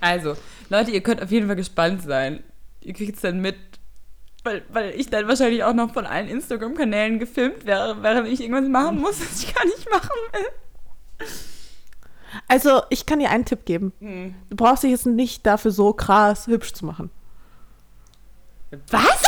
Also, 0.00 0.34
Leute, 0.68 0.90
ihr 0.90 1.02
könnt 1.02 1.22
auf 1.22 1.30
jeden 1.30 1.46
Fall 1.46 1.56
gespannt 1.56 2.02
sein. 2.02 2.42
Ihr 2.80 2.94
kriegt 2.94 3.16
es 3.16 3.22
dann 3.22 3.40
mit, 3.40 3.56
weil, 4.44 4.62
weil 4.70 4.90
ich 4.90 5.10
dann 5.10 5.28
wahrscheinlich 5.28 5.64
auch 5.64 5.74
noch 5.74 5.92
von 5.92 6.06
allen 6.06 6.28
Instagram-Kanälen 6.28 7.18
gefilmt 7.18 7.66
wäre, 7.66 8.02
während 8.02 8.28
ich 8.28 8.40
irgendwas 8.40 8.68
machen 8.68 9.00
muss, 9.00 9.20
was 9.20 9.42
ich 9.42 9.54
gar 9.54 9.64
nicht 9.64 9.90
machen 9.90 10.08
will. 10.32 11.26
Also, 12.48 12.82
ich 12.90 13.06
kann 13.06 13.18
dir 13.18 13.30
einen 13.30 13.44
Tipp 13.44 13.64
geben. 13.66 13.92
Du 14.48 14.56
brauchst 14.56 14.84
dich 14.84 14.90
jetzt 14.90 15.06
nicht 15.06 15.44
dafür 15.44 15.72
so 15.72 15.92
krass 15.92 16.46
hübsch 16.46 16.72
zu 16.72 16.86
machen. 16.86 17.10
Was? 18.90 19.22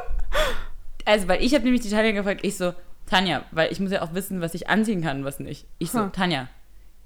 also, 1.04 1.28
weil 1.28 1.42
ich 1.42 1.54
habe 1.54 1.64
nämlich 1.64 1.82
die 1.82 1.90
Tanja 1.90 2.12
gefragt, 2.12 2.40
ich 2.42 2.56
so, 2.56 2.72
Tanja, 3.08 3.42
weil 3.52 3.72
ich 3.72 3.80
muss 3.80 3.90
ja 3.90 4.02
auch 4.02 4.14
wissen, 4.14 4.40
was 4.40 4.54
ich 4.54 4.68
anziehen 4.68 5.02
kann 5.02 5.18
und 5.18 5.24
was 5.24 5.40
nicht. 5.40 5.66
Ich 5.78 5.90
so, 5.90 6.00
Hm. 6.00 6.12
Tanja, 6.12 6.48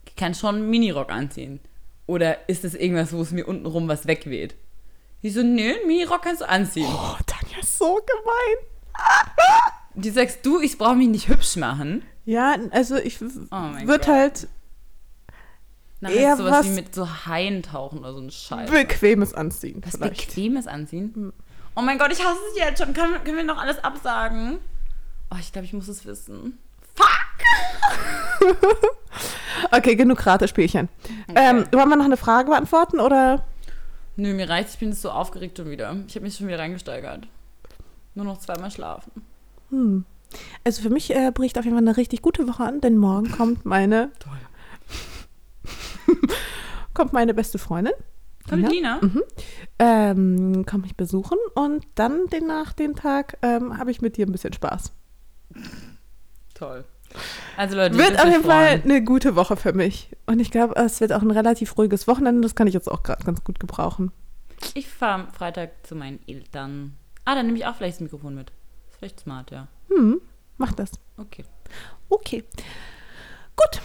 ich 0.06 0.16
kann 0.16 0.34
schon 0.34 0.56
einen 0.56 0.70
Minirock 0.70 1.10
anziehen. 1.10 1.60
Oder 2.06 2.48
ist 2.48 2.64
das 2.64 2.74
irgendwas, 2.74 3.12
wo 3.12 3.22
es 3.22 3.30
mir 3.30 3.46
untenrum 3.46 3.86
was 3.88 4.06
wegweht? 4.06 4.54
Die 5.22 5.30
so, 5.30 5.42
nö, 5.42 5.62
einen 5.74 5.86
Minirock 5.86 6.22
kannst 6.22 6.40
du 6.42 6.48
anziehen. 6.48 6.88
Oh, 6.90 7.16
Tanja 7.26 7.58
ist 7.60 7.78
so 7.78 7.94
gemein. 7.94 8.66
Die 9.94 10.10
sagst 10.10 10.44
du, 10.44 10.60
ich 10.60 10.76
brauche 10.78 10.96
mich 10.96 11.08
nicht 11.08 11.28
hübsch 11.28 11.56
machen. 11.56 12.02
Ja, 12.24 12.56
also 12.70 12.96
ich 12.96 13.18
Oh 13.22 13.26
mein 13.50 13.86
würde 13.86 14.06
halt 14.06 14.48
Nachher 16.00 16.16
Eher 16.16 16.36
sowas 16.36 16.52
was- 16.52 16.66
wie 16.66 16.70
mit 16.70 16.94
so 16.94 17.08
Haien 17.26 17.62
tauchen 17.62 18.00
oder 18.00 18.12
so 18.14 18.20
ein 18.20 18.30
Scheiß. 18.30 18.68
bequemes 18.70 19.34
anziehen. 19.34 19.80
Was 19.84 19.96
vielleicht. 19.96 20.26
Bequemes 20.26 20.66
anziehen? 20.66 21.32
Oh 21.76 21.80
mein 21.82 21.96
Gott, 21.98 22.10
ich 22.12 22.24
hasse 22.24 22.40
es 22.52 22.58
jetzt 22.58 22.82
schon. 22.82 22.92
Können, 22.92 23.22
können 23.22 23.36
wir 23.36 23.44
noch 23.44 23.58
alles 23.58 23.82
absagen? 23.84 24.58
Oh, 25.32 25.36
ich 25.40 25.52
glaube, 25.52 25.64
ich 25.66 25.72
muss 25.72 25.88
es 25.88 26.04
wissen. 26.04 26.58
Fuck! 26.94 27.08
Okay, 29.70 29.94
genug 29.96 30.26
Ratespielchen. 30.26 30.88
Ähm, 31.34 31.64
wollen 31.72 31.88
wir 31.88 31.96
noch 31.96 32.04
eine 32.04 32.16
Frage 32.16 32.50
beantworten 32.50 33.00
oder? 33.00 33.44
Nö, 34.16 34.34
mir 34.34 34.48
reicht, 34.48 34.70
ich 34.70 34.78
bin 34.78 34.90
jetzt 34.90 35.00
so 35.00 35.10
aufgeregt 35.10 35.56
schon 35.56 35.70
wieder. 35.70 35.96
Ich 36.06 36.14
habe 36.14 36.24
mich 36.24 36.36
schon 36.36 36.46
wieder 36.48 36.58
reingesteigert. 36.58 37.26
Nur 38.14 38.24
noch 38.26 38.38
zweimal 38.38 38.70
schlafen. 38.70 39.10
Hm. 39.70 40.04
Also 40.64 40.82
für 40.82 40.90
mich 40.90 41.14
äh, 41.14 41.30
bricht 41.32 41.58
auf 41.58 41.64
jeden 41.64 41.76
Fall 41.76 41.86
eine 41.86 41.96
richtig 41.96 42.20
gute 42.22 42.46
Woche 42.48 42.64
an, 42.64 42.80
denn 42.80 42.98
morgen 42.98 43.30
kommt 43.36 43.64
meine 43.64 44.10
Toll. 44.18 44.38
kommt 46.94 47.12
meine 47.12 47.32
beste 47.32 47.58
Freundin. 47.58 47.94
Kommt 48.48 48.64
Ja. 48.64 48.68
Lina? 48.68 48.98
Mhm. 49.00 49.22
Ähm, 49.78 50.66
kommt 50.66 50.82
mich 50.82 50.96
besuchen 50.96 51.38
und 51.54 51.86
dann 51.94 52.26
den, 52.26 52.46
nach 52.46 52.72
dem 52.72 52.96
Tag 52.96 53.38
ähm, 53.42 53.78
habe 53.78 53.90
ich 53.90 54.02
mit 54.02 54.16
dir 54.16 54.26
ein 54.26 54.32
bisschen 54.32 54.52
Spaß. 54.52 54.92
Toll. 56.54 56.84
Also 57.56 57.76
Leute, 57.76 57.96
Wird 57.98 58.18
auf 58.18 58.26
jeden 58.26 58.44
Fall 58.44 58.80
eine 58.82 59.04
gute 59.04 59.36
Woche 59.36 59.56
für 59.56 59.72
mich. 59.72 60.08
Und 60.26 60.40
ich 60.40 60.50
glaube, 60.50 60.76
es 60.76 61.00
wird 61.00 61.12
auch 61.12 61.22
ein 61.22 61.30
relativ 61.30 61.76
ruhiges 61.76 62.06
Wochenende. 62.08 62.40
Das 62.40 62.54
kann 62.54 62.66
ich 62.66 62.74
jetzt 62.74 62.90
auch 62.90 63.02
gerade 63.02 63.24
ganz 63.24 63.44
gut 63.44 63.60
gebrauchen. 63.60 64.12
Ich 64.74 64.88
fahre 64.88 65.26
Freitag 65.32 65.86
zu 65.86 65.94
meinen 65.94 66.20
Eltern. 66.26 66.96
Ah, 67.24 67.34
dann 67.34 67.46
nehme 67.46 67.58
ich 67.58 67.66
auch 67.66 67.74
vielleicht 67.76 67.96
das 67.96 68.00
Mikrofon 68.00 68.34
mit. 68.34 68.50
Ist 68.90 68.98
vielleicht 68.98 69.20
smart, 69.20 69.50
ja. 69.50 69.68
Hm, 69.88 70.20
mach 70.56 70.72
das. 70.72 70.92
Okay. 71.18 71.44
Okay. 72.08 72.44
Gut. 73.56 73.80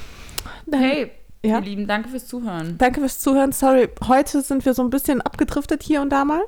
Dann, 0.65 0.79
Hey, 0.79 1.11
ja. 1.43 1.57
ihr 1.59 1.61
Lieben, 1.65 1.87
danke 1.87 2.09
fürs 2.09 2.27
Zuhören. 2.27 2.77
Danke 2.77 3.01
fürs 3.01 3.19
Zuhören. 3.19 3.51
Sorry, 3.51 3.89
heute 4.07 4.41
sind 4.41 4.65
wir 4.65 4.73
so 4.73 4.83
ein 4.83 4.89
bisschen 4.89 5.21
abgedriftet 5.21 5.83
hier 5.83 6.01
und 6.01 6.09
da 6.11 6.23
mal. 6.25 6.41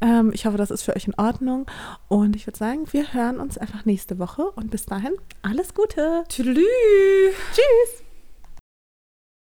Ähm, 0.00 0.30
ich 0.32 0.46
hoffe, 0.46 0.56
das 0.56 0.70
ist 0.70 0.82
für 0.82 0.94
euch 0.94 1.06
in 1.06 1.14
Ordnung. 1.14 1.66
Und 2.08 2.36
ich 2.36 2.46
würde 2.46 2.58
sagen, 2.58 2.86
wir 2.92 3.12
hören 3.12 3.40
uns 3.40 3.58
einfach 3.58 3.84
nächste 3.84 4.18
Woche. 4.18 4.42
Und 4.54 4.70
bis 4.70 4.86
dahin, 4.86 5.12
alles 5.42 5.74
Gute. 5.74 6.24
Tschüss. 6.28 6.56
Tschüss. 7.52 8.07